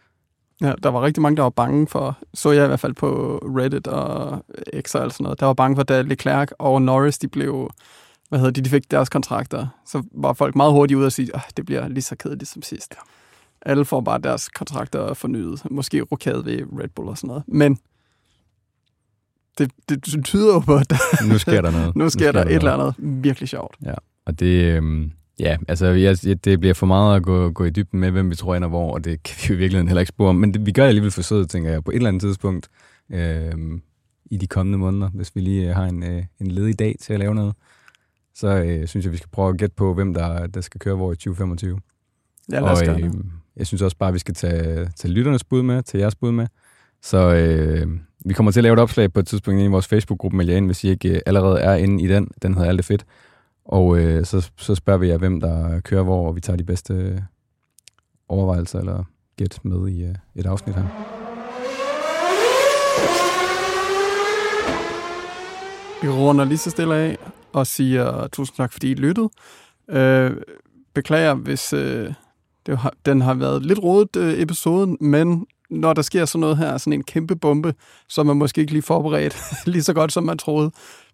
Ja, 0.60 0.72
der 0.82 0.88
var 0.88 1.02
rigtig 1.02 1.22
mange, 1.22 1.36
der 1.36 1.42
var 1.42 1.50
bange 1.50 1.86
for, 1.86 2.18
så 2.34 2.50
jeg 2.50 2.64
i 2.64 2.66
hvert 2.66 2.80
fald 2.80 2.94
på 2.94 3.38
Reddit 3.42 3.86
og 3.86 4.44
X 4.80 4.94
og 4.94 5.12
sådan 5.12 5.24
noget, 5.24 5.40
der 5.40 5.46
var 5.46 5.54
bange 5.54 5.76
for, 5.76 5.82
da 5.82 6.02
Leclerc 6.02 6.48
og 6.58 6.82
Norris, 6.82 7.18
de 7.18 7.28
blev, 7.28 7.70
hvad 8.28 8.38
hedder 8.38 8.52
de, 8.52 8.60
de 8.60 8.70
fik 8.70 8.90
deres 8.90 9.08
kontrakter, 9.08 9.66
så 9.86 10.02
var 10.14 10.32
folk 10.32 10.56
meget 10.56 10.72
hurtigt 10.72 10.98
ude 10.98 11.06
og 11.06 11.12
sige, 11.12 11.30
at 11.34 11.52
det 11.56 11.66
bliver 11.66 11.88
lige 11.88 12.02
så 12.02 12.16
kedeligt 12.16 12.50
som 12.50 12.62
sidst. 12.62 12.94
Alle 13.62 13.84
får 13.84 14.00
bare 14.00 14.18
deres 14.18 14.48
kontrakter 14.48 15.14
fornyet, 15.14 15.62
måske 15.70 16.00
rokeret 16.00 16.44
ved 16.44 16.62
Red 16.80 16.88
Bull 16.88 17.08
og 17.08 17.18
sådan 17.18 17.28
noget. 17.28 17.42
Men 17.46 17.78
det, 19.58 19.70
det 19.88 20.24
tyder 20.24 20.54
jo 20.54 20.58
på, 20.58 20.76
at 20.76 20.90
der, 20.90 21.28
Nu 21.28 21.38
sker 21.38 21.60
der 21.60 21.70
noget. 21.70 21.96
nu 22.02 22.08
sker 22.08 22.32
der 22.32 22.40
et 22.40 22.46
noget. 22.46 22.56
eller 22.56 22.72
andet 22.72 22.94
virkelig 23.24 23.48
sjovt. 23.48 23.76
Og 24.26 24.40
det, 24.40 24.64
øhm, 24.64 25.12
ja, 25.38 25.56
altså, 25.68 25.86
jeg, 25.86 26.44
det 26.44 26.60
bliver 26.60 26.74
for 26.74 26.86
meget 26.86 27.16
at 27.16 27.22
gå, 27.22 27.50
gå 27.50 27.64
i 27.64 27.70
dybden 27.70 28.00
med, 28.00 28.10
hvem 28.10 28.30
vi 28.30 28.34
tror 28.34 28.54
ender 28.54 28.68
hvor, 28.68 28.94
og 28.94 29.04
det 29.04 29.22
kan 29.24 29.34
vi 29.38 29.46
jo 29.48 29.54
i 29.54 29.58
virkeligheden 29.58 29.88
heller 29.88 30.00
ikke 30.00 30.08
spore 30.08 30.28
om. 30.28 30.36
Men 30.36 30.54
det, 30.54 30.66
vi 30.66 30.72
gør 30.72 30.86
alligevel 30.86 31.10
forsøget, 31.10 31.50
tænker 31.50 31.70
jeg, 31.70 31.84
på 31.84 31.90
et 31.90 31.94
eller 31.94 32.08
andet 32.08 32.22
tidspunkt 32.22 32.68
øhm, 33.12 33.82
i 34.30 34.36
de 34.36 34.46
kommende 34.46 34.78
måneder, 34.78 35.08
hvis 35.08 35.36
vi 35.36 35.40
lige 35.40 35.68
øh, 35.68 35.76
har 35.76 35.84
en, 35.84 36.02
øh, 36.02 36.24
en 36.40 36.50
ledig 36.50 36.78
dag 36.78 36.96
til 37.00 37.12
at 37.12 37.18
lave 37.18 37.34
noget. 37.34 37.54
Så 38.34 38.48
øh, 38.48 38.86
synes 38.86 39.04
jeg, 39.04 39.12
vi 39.12 39.16
skal 39.16 39.30
prøve 39.30 39.48
at 39.48 39.58
gætte 39.58 39.74
på, 39.76 39.94
hvem 39.94 40.14
der, 40.14 40.46
der 40.46 40.60
skal 40.60 40.80
køre 40.80 40.94
hvor 40.94 41.12
i 41.12 41.16
2025. 41.16 41.80
Ja, 42.52 42.60
lad 42.60 42.70
os 42.70 42.82
og 42.82 43.00
øh, 43.00 43.12
jeg 43.56 43.66
synes 43.66 43.82
også 43.82 43.96
bare, 43.96 44.08
at 44.08 44.14
vi 44.14 44.18
skal 44.18 44.34
tage, 44.34 44.88
tage 44.96 45.12
lytternes 45.12 45.44
bud 45.44 45.62
med, 45.62 45.82
til 45.82 46.00
jeres 46.00 46.14
bud 46.14 46.32
med. 46.32 46.46
Så 47.02 47.34
øh, 47.34 47.88
vi 48.28 48.34
kommer 48.34 48.52
til 48.52 48.60
at 48.60 48.62
lave 48.62 48.72
et 48.72 48.78
opslag 48.78 49.12
på 49.12 49.20
et 49.20 49.26
tidspunkt 49.26 49.60
i 49.60 49.66
vores 49.66 49.86
Facebook-gruppe, 49.86 50.36
med 50.36 50.46
Jan, 50.46 50.66
hvis 50.66 50.84
I 50.84 50.88
ikke 50.88 51.08
øh, 51.08 51.20
allerede 51.26 51.60
er 51.60 51.74
inde 51.74 52.04
i 52.04 52.06
den. 52.06 52.28
Den 52.42 52.54
hedder 52.54 52.68
Alt 52.68 52.76
det 52.76 52.84
fedt. 52.84 53.06
Og 53.64 53.98
øh, 53.98 54.24
så, 54.24 54.50
så 54.56 54.74
spørger 54.74 54.98
vi 54.98 55.08
jer, 55.08 55.18
hvem 55.18 55.40
der 55.40 55.80
kører 55.80 56.02
hvor, 56.02 56.28
og 56.28 56.36
vi 56.36 56.40
tager 56.40 56.56
de 56.56 56.64
bedste 56.64 56.94
øh, 56.94 57.18
overvejelser 58.28 58.78
eller 58.78 59.04
gæt 59.36 59.58
med 59.62 59.88
i 59.88 60.04
øh, 60.04 60.14
et 60.34 60.46
afsnit 60.46 60.74
her. 60.74 60.84
Vi 66.02 66.08
runder 66.08 66.44
lige 66.44 66.58
så 66.58 66.70
stille 66.70 66.94
af 66.94 67.18
og 67.52 67.66
siger 67.66 68.28
tusind 68.32 68.56
tak, 68.56 68.72
fordi 68.72 68.90
I 68.90 68.94
lyttede. 68.94 69.30
Øh, 69.90 70.30
beklager, 70.94 71.34
hvis 71.34 71.72
øh, 71.72 72.12
det 72.66 72.78
har, 72.78 72.92
den 73.06 73.20
har 73.20 73.34
været 73.34 73.66
lidt 73.66 73.78
rodet 73.82 74.16
øh, 74.16 74.40
episoden, 74.40 74.96
men 75.00 75.46
når 75.70 75.92
der 75.92 76.02
sker 76.02 76.24
sådan 76.24 76.40
noget 76.40 76.56
her, 76.56 76.78
sådan 76.78 76.92
en 76.92 77.02
kæmpe 77.02 77.36
bombe, 77.36 77.74
som 78.08 78.26
man 78.26 78.36
måske 78.36 78.60
ikke 78.60 78.72
lige 78.72 78.82
forberedt 78.82 79.36
lige 79.72 79.82
så 79.82 79.94
godt, 79.94 80.12
som 80.12 80.24
man 80.24 80.38
troede, 80.38 80.70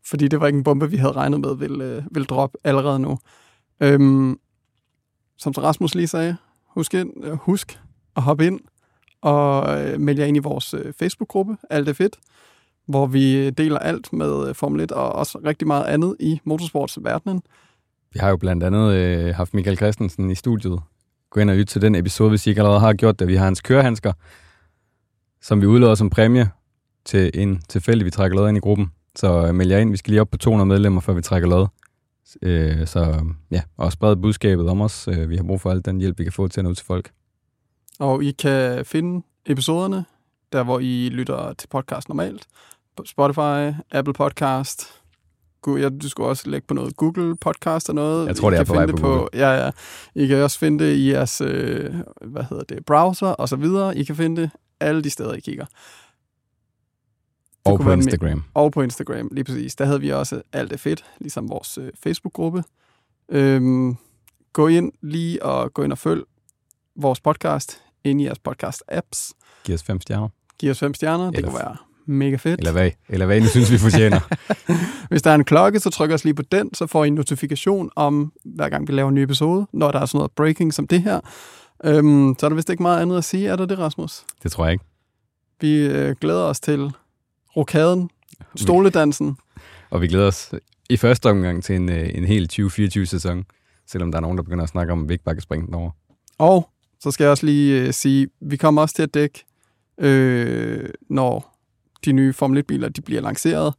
fordi 0.06 0.28
det 0.28 0.40
var 0.40 0.46
ikke 0.46 0.56
en 0.56 0.64
bombe, 0.64 0.90
vi 0.90 0.96
havde 0.96 1.12
regnet 1.12 1.40
med 1.40 1.56
ville, 1.56 1.84
øh, 1.84 2.02
ville 2.10 2.26
droppe 2.26 2.58
allerede 2.64 2.98
nu. 2.98 3.18
Øhm, 3.80 4.38
som 5.38 5.52
Rasmus 5.52 5.94
lige 5.94 6.06
sagde, 6.06 6.36
husk, 6.66 6.94
ind, 6.94 7.24
øh, 7.24 7.32
husk 7.32 7.80
at 8.16 8.22
hoppe 8.22 8.46
ind 8.46 8.60
og 9.22 9.80
øh, 9.82 10.00
melde 10.00 10.20
jer 10.20 10.28
ind 10.28 10.36
i 10.36 10.40
vores 10.40 10.74
øh, 10.74 10.92
Facebook-gruppe, 10.92 11.56
Alt 11.70 11.88
er 11.88 11.92
fedt, 11.92 12.16
hvor 12.86 13.06
vi 13.06 13.36
øh, 13.36 13.52
deler 13.52 13.78
alt 13.78 14.12
med 14.12 14.48
øh, 14.48 14.54
Formel 14.54 14.80
1 14.80 14.92
og 14.92 15.12
også 15.12 15.38
rigtig 15.44 15.66
meget 15.66 15.84
andet 15.84 16.16
i 16.20 16.40
motorsportsverdenen. 16.44 17.42
Vi 18.12 18.18
har 18.18 18.28
jo 18.28 18.36
blandt 18.36 18.62
andet 18.62 18.94
øh, 18.94 19.34
haft 19.34 19.54
Michael 19.54 19.76
Christensen 19.76 20.30
i 20.30 20.34
studiet. 20.34 20.80
Gå 21.30 21.40
ind 21.40 21.50
og 21.50 21.56
lyt 21.56 21.66
til 21.66 21.82
den 21.82 21.94
episode, 21.94 22.28
hvis 22.28 22.46
I 22.46 22.50
ikke 22.50 22.60
allerede 22.60 22.80
har 22.80 22.92
gjort 22.92 23.18
det. 23.18 23.28
Vi 23.28 23.34
har 23.34 23.44
hans 23.44 23.60
kørehandsker, 23.60 24.12
som 25.44 25.60
vi 25.60 25.66
udløder 25.66 25.94
som 25.94 26.10
præmie 26.10 26.50
til 27.04 27.30
en 27.34 27.62
tilfældig, 27.68 28.04
vi 28.04 28.10
trækker 28.10 28.36
lod 28.36 28.48
ind 28.48 28.56
i 28.56 28.60
gruppen. 28.60 28.92
Så 29.16 29.46
øh, 29.46 29.54
meld 29.54 29.70
jer 29.70 29.78
ind. 29.78 29.90
Vi 29.90 29.96
skal 29.96 30.10
lige 30.10 30.20
op 30.20 30.30
på 30.30 30.38
200 30.38 30.68
medlemmer, 30.68 31.00
før 31.00 31.12
vi 31.12 31.22
trækker 31.22 31.48
lod. 31.48 31.66
Øh, 32.42 32.86
så 32.86 33.24
ja, 33.50 33.62
og 33.76 33.92
spred 33.92 34.16
budskabet 34.16 34.68
om 34.68 34.80
os. 34.80 35.08
Øh, 35.08 35.30
vi 35.30 35.36
har 35.36 35.42
brug 35.42 35.60
for 35.60 35.70
al 35.70 35.84
den 35.84 36.00
hjælp, 36.00 36.18
vi 36.18 36.24
kan 36.24 36.32
få 36.32 36.48
til 36.48 36.60
at 36.60 36.64
nå 36.64 36.70
ud 36.70 36.74
til 36.74 36.86
folk. 36.86 37.10
Og 37.98 38.24
I 38.24 38.30
kan 38.30 38.84
finde 38.84 39.26
episoderne, 39.46 40.04
der 40.52 40.62
hvor 40.62 40.78
I 40.78 41.08
lytter 41.12 41.52
til 41.52 41.68
podcast 41.68 42.08
normalt. 42.08 42.46
På 42.96 43.02
Spotify, 43.06 43.74
Apple 43.90 44.14
Podcast. 44.14 44.86
Ja, 45.66 45.88
du 45.88 46.08
skulle 46.08 46.28
også 46.28 46.50
lægge 46.50 46.66
på 46.66 46.74
noget 46.74 46.96
Google 46.96 47.36
Podcast 47.36 47.88
og 47.88 47.94
noget. 47.94 48.26
Jeg 48.26 48.36
tror, 48.36 48.50
I 48.50 48.54
det 48.54 48.60
er 48.60 48.64
kan 48.64 48.66
på 48.66 48.74
vej 48.74 48.86
på 48.86 48.96
Google. 48.96 49.28
Ja, 49.34 49.64
ja. 49.64 49.70
I 50.14 50.26
kan 50.26 50.36
også 50.36 50.58
finde 50.58 50.84
det 50.84 50.94
i 50.94 51.10
jeres 51.10 51.40
øh, 51.40 51.94
hvad 52.24 52.44
hedder 52.50 52.64
det, 52.64 52.86
browser 52.86 53.26
og 53.26 53.48
så 53.48 53.56
videre. 53.56 53.96
I 53.96 54.04
kan 54.04 54.16
finde 54.16 54.42
det 54.42 54.50
alle 54.80 55.02
de 55.02 55.10
steder, 55.10 55.34
I 55.34 55.40
kigger. 55.40 55.64
Det 55.64 55.72
Og 57.72 57.80
på 57.80 57.92
Instagram. 57.92 58.44
Og 58.54 58.72
på 58.72 58.82
Instagram, 58.82 59.28
lige 59.32 59.44
præcis. 59.44 59.74
Der 59.76 59.84
havde 59.84 60.00
vi 60.00 60.12
også 60.12 60.42
alt 60.52 60.72
er 60.72 60.76
fedt, 60.76 61.04
ligesom 61.20 61.48
vores 61.48 61.78
øh, 61.78 61.90
Facebook-gruppe. 62.02 62.64
Øhm, 63.28 63.96
gå 64.52 64.68
ind 64.68 64.92
lige 65.02 65.42
og 65.42 65.74
gå 65.74 65.82
ind 65.82 65.92
og 65.92 65.98
følg 65.98 66.22
vores 66.96 67.20
podcast 67.20 67.82
ind 68.04 68.20
i 68.20 68.24
jeres 68.24 68.38
podcast-apps. 68.48 69.32
Giv 69.64 69.74
os 69.74 69.82
fem 69.82 70.00
stjerner. 70.00 70.28
Giv 70.58 70.70
os 70.70 70.78
fem 70.78 70.94
stjerner, 70.94 71.26
det 71.30 71.36
Eller- 71.36 71.50
kunne 71.50 71.58
være 71.58 71.76
mega 72.06 72.36
fedt. 72.36 72.60
Eller 72.60 72.72
hvad? 72.72 72.90
Eller 73.08 73.26
hvad 73.26 73.36
I 73.36 73.40
nu 73.40 73.46
synes, 73.46 73.72
vi 73.72 73.78
fortjener. 73.78 74.20
Hvis 75.10 75.22
der 75.22 75.30
er 75.30 75.34
en 75.34 75.44
klokke, 75.44 75.80
så 75.80 75.90
tryk 75.90 76.10
os 76.10 76.24
lige 76.24 76.34
på 76.34 76.42
den, 76.42 76.74
så 76.74 76.86
får 76.86 77.04
I 77.04 77.08
en 77.08 77.14
notifikation 77.14 77.90
om, 77.96 78.32
hver 78.44 78.68
gang 78.68 78.88
vi 78.88 78.92
laver 78.92 79.08
en 79.08 79.14
ny 79.14 79.18
episode, 79.18 79.66
når 79.72 79.90
der 79.92 80.00
er 80.00 80.06
sådan 80.06 80.18
noget 80.18 80.32
breaking 80.32 80.74
som 80.74 80.86
det 80.86 81.02
her. 81.02 81.20
Øhm, 81.84 82.36
så 82.38 82.46
er 82.46 82.48
der 82.48 82.56
vist 82.56 82.70
ikke 82.70 82.82
meget 82.82 83.02
andet 83.02 83.18
at 83.18 83.24
sige. 83.24 83.48
Er 83.48 83.56
der 83.56 83.66
det, 83.66 83.78
Rasmus? 83.78 84.24
det 84.42 84.52
tror 84.52 84.64
jeg 84.64 84.72
ikke. 84.72 84.84
Vi 85.60 85.76
øh, 85.76 86.16
glæder 86.20 86.42
os 86.42 86.60
til 86.60 86.92
rokaden, 87.56 88.10
stoledansen. 88.56 89.36
Og 89.90 90.00
vi 90.00 90.08
glæder 90.08 90.26
os 90.26 90.54
i 90.90 90.96
første 90.96 91.30
omgang 91.30 91.64
til 91.64 91.76
en, 91.76 91.88
øh, 91.88 92.10
en 92.14 92.24
hel 92.24 92.50
2024-sæson, 92.52 93.44
selvom 93.86 94.12
der 94.12 94.18
er 94.18 94.22
nogen, 94.22 94.38
der 94.38 94.44
begynder 94.44 94.62
at 94.62 94.68
snakke 94.70 94.92
om, 94.92 95.02
at 95.02 95.08
vi 95.08 95.14
ikke 95.14 95.24
bare 95.24 95.34
kan 95.34 95.42
springe 95.42 95.66
den 95.66 95.74
over. 95.74 95.90
Og 96.38 96.70
så 97.00 97.10
skal 97.10 97.24
jeg 97.24 97.30
også 97.30 97.46
lige 97.46 97.82
øh, 97.82 97.92
sige, 97.92 98.28
vi 98.40 98.56
kommer 98.56 98.82
også 98.82 98.94
til 98.94 99.02
at 99.02 99.14
dække, 99.14 99.44
øh, 99.98 100.88
når 101.08 101.56
de 102.04 102.12
nye 102.12 102.32
Formel 102.32 102.58
1-biler 102.58 102.88
de 102.88 103.00
bliver 103.00 103.22
lanceret. 103.22 103.74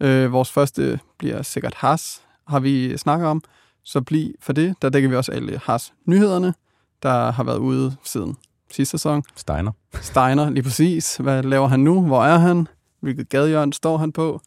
Øh, 0.00 0.32
vores 0.32 0.50
første 0.50 1.00
bliver 1.18 1.42
sikkert 1.42 1.74
Haas, 1.74 2.22
har 2.48 2.60
vi 2.60 2.96
snakket 2.96 3.28
om. 3.28 3.42
Så 3.82 4.00
bliv 4.00 4.34
for 4.40 4.52
det. 4.52 4.74
Der 4.82 4.88
dækker 4.88 5.08
vi 5.08 5.16
også 5.16 5.32
alle 5.32 5.60
Haas-nyhederne, 5.64 6.54
der 7.02 7.30
har 7.32 7.44
været 7.44 7.58
ude 7.58 7.96
siden 8.04 8.36
sidste 8.70 8.90
sæson. 8.90 9.22
Steiner. 9.36 9.72
Steiner, 10.00 10.50
lige 10.50 10.62
præcis. 10.62 11.16
Hvad 11.16 11.42
laver 11.42 11.68
han 11.68 11.80
nu? 11.80 12.06
Hvor 12.06 12.24
er 12.24 12.38
han? 12.38 12.68
Hvilket 13.00 13.28
gadehjørn 13.28 13.72
står 13.72 13.96
han 13.98 14.12
på? 14.12 14.40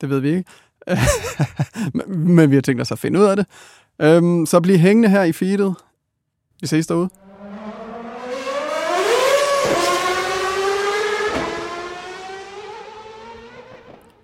Det 0.00 0.08
ved 0.10 0.20
vi 0.20 0.28
ikke. 0.28 0.44
Men- 2.08 2.50
vi 2.50 2.54
har 2.54 2.62
tænkt 2.62 2.80
os 2.82 2.92
at 2.92 2.98
finde 2.98 3.18
ud 3.20 3.24
af 3.24 3.36
det. 3.36 3.46
Øhm, 4.00 4.46
så 4.46 4.60
bliv 4.60 4.78
hængende 4.78 5.08
her 5.08 5.22
i 5.22 5.32
feedet. 5.32 5.74
Vi 6.60 6.66
ses 6.66 6.86
derude. 6.86 7.08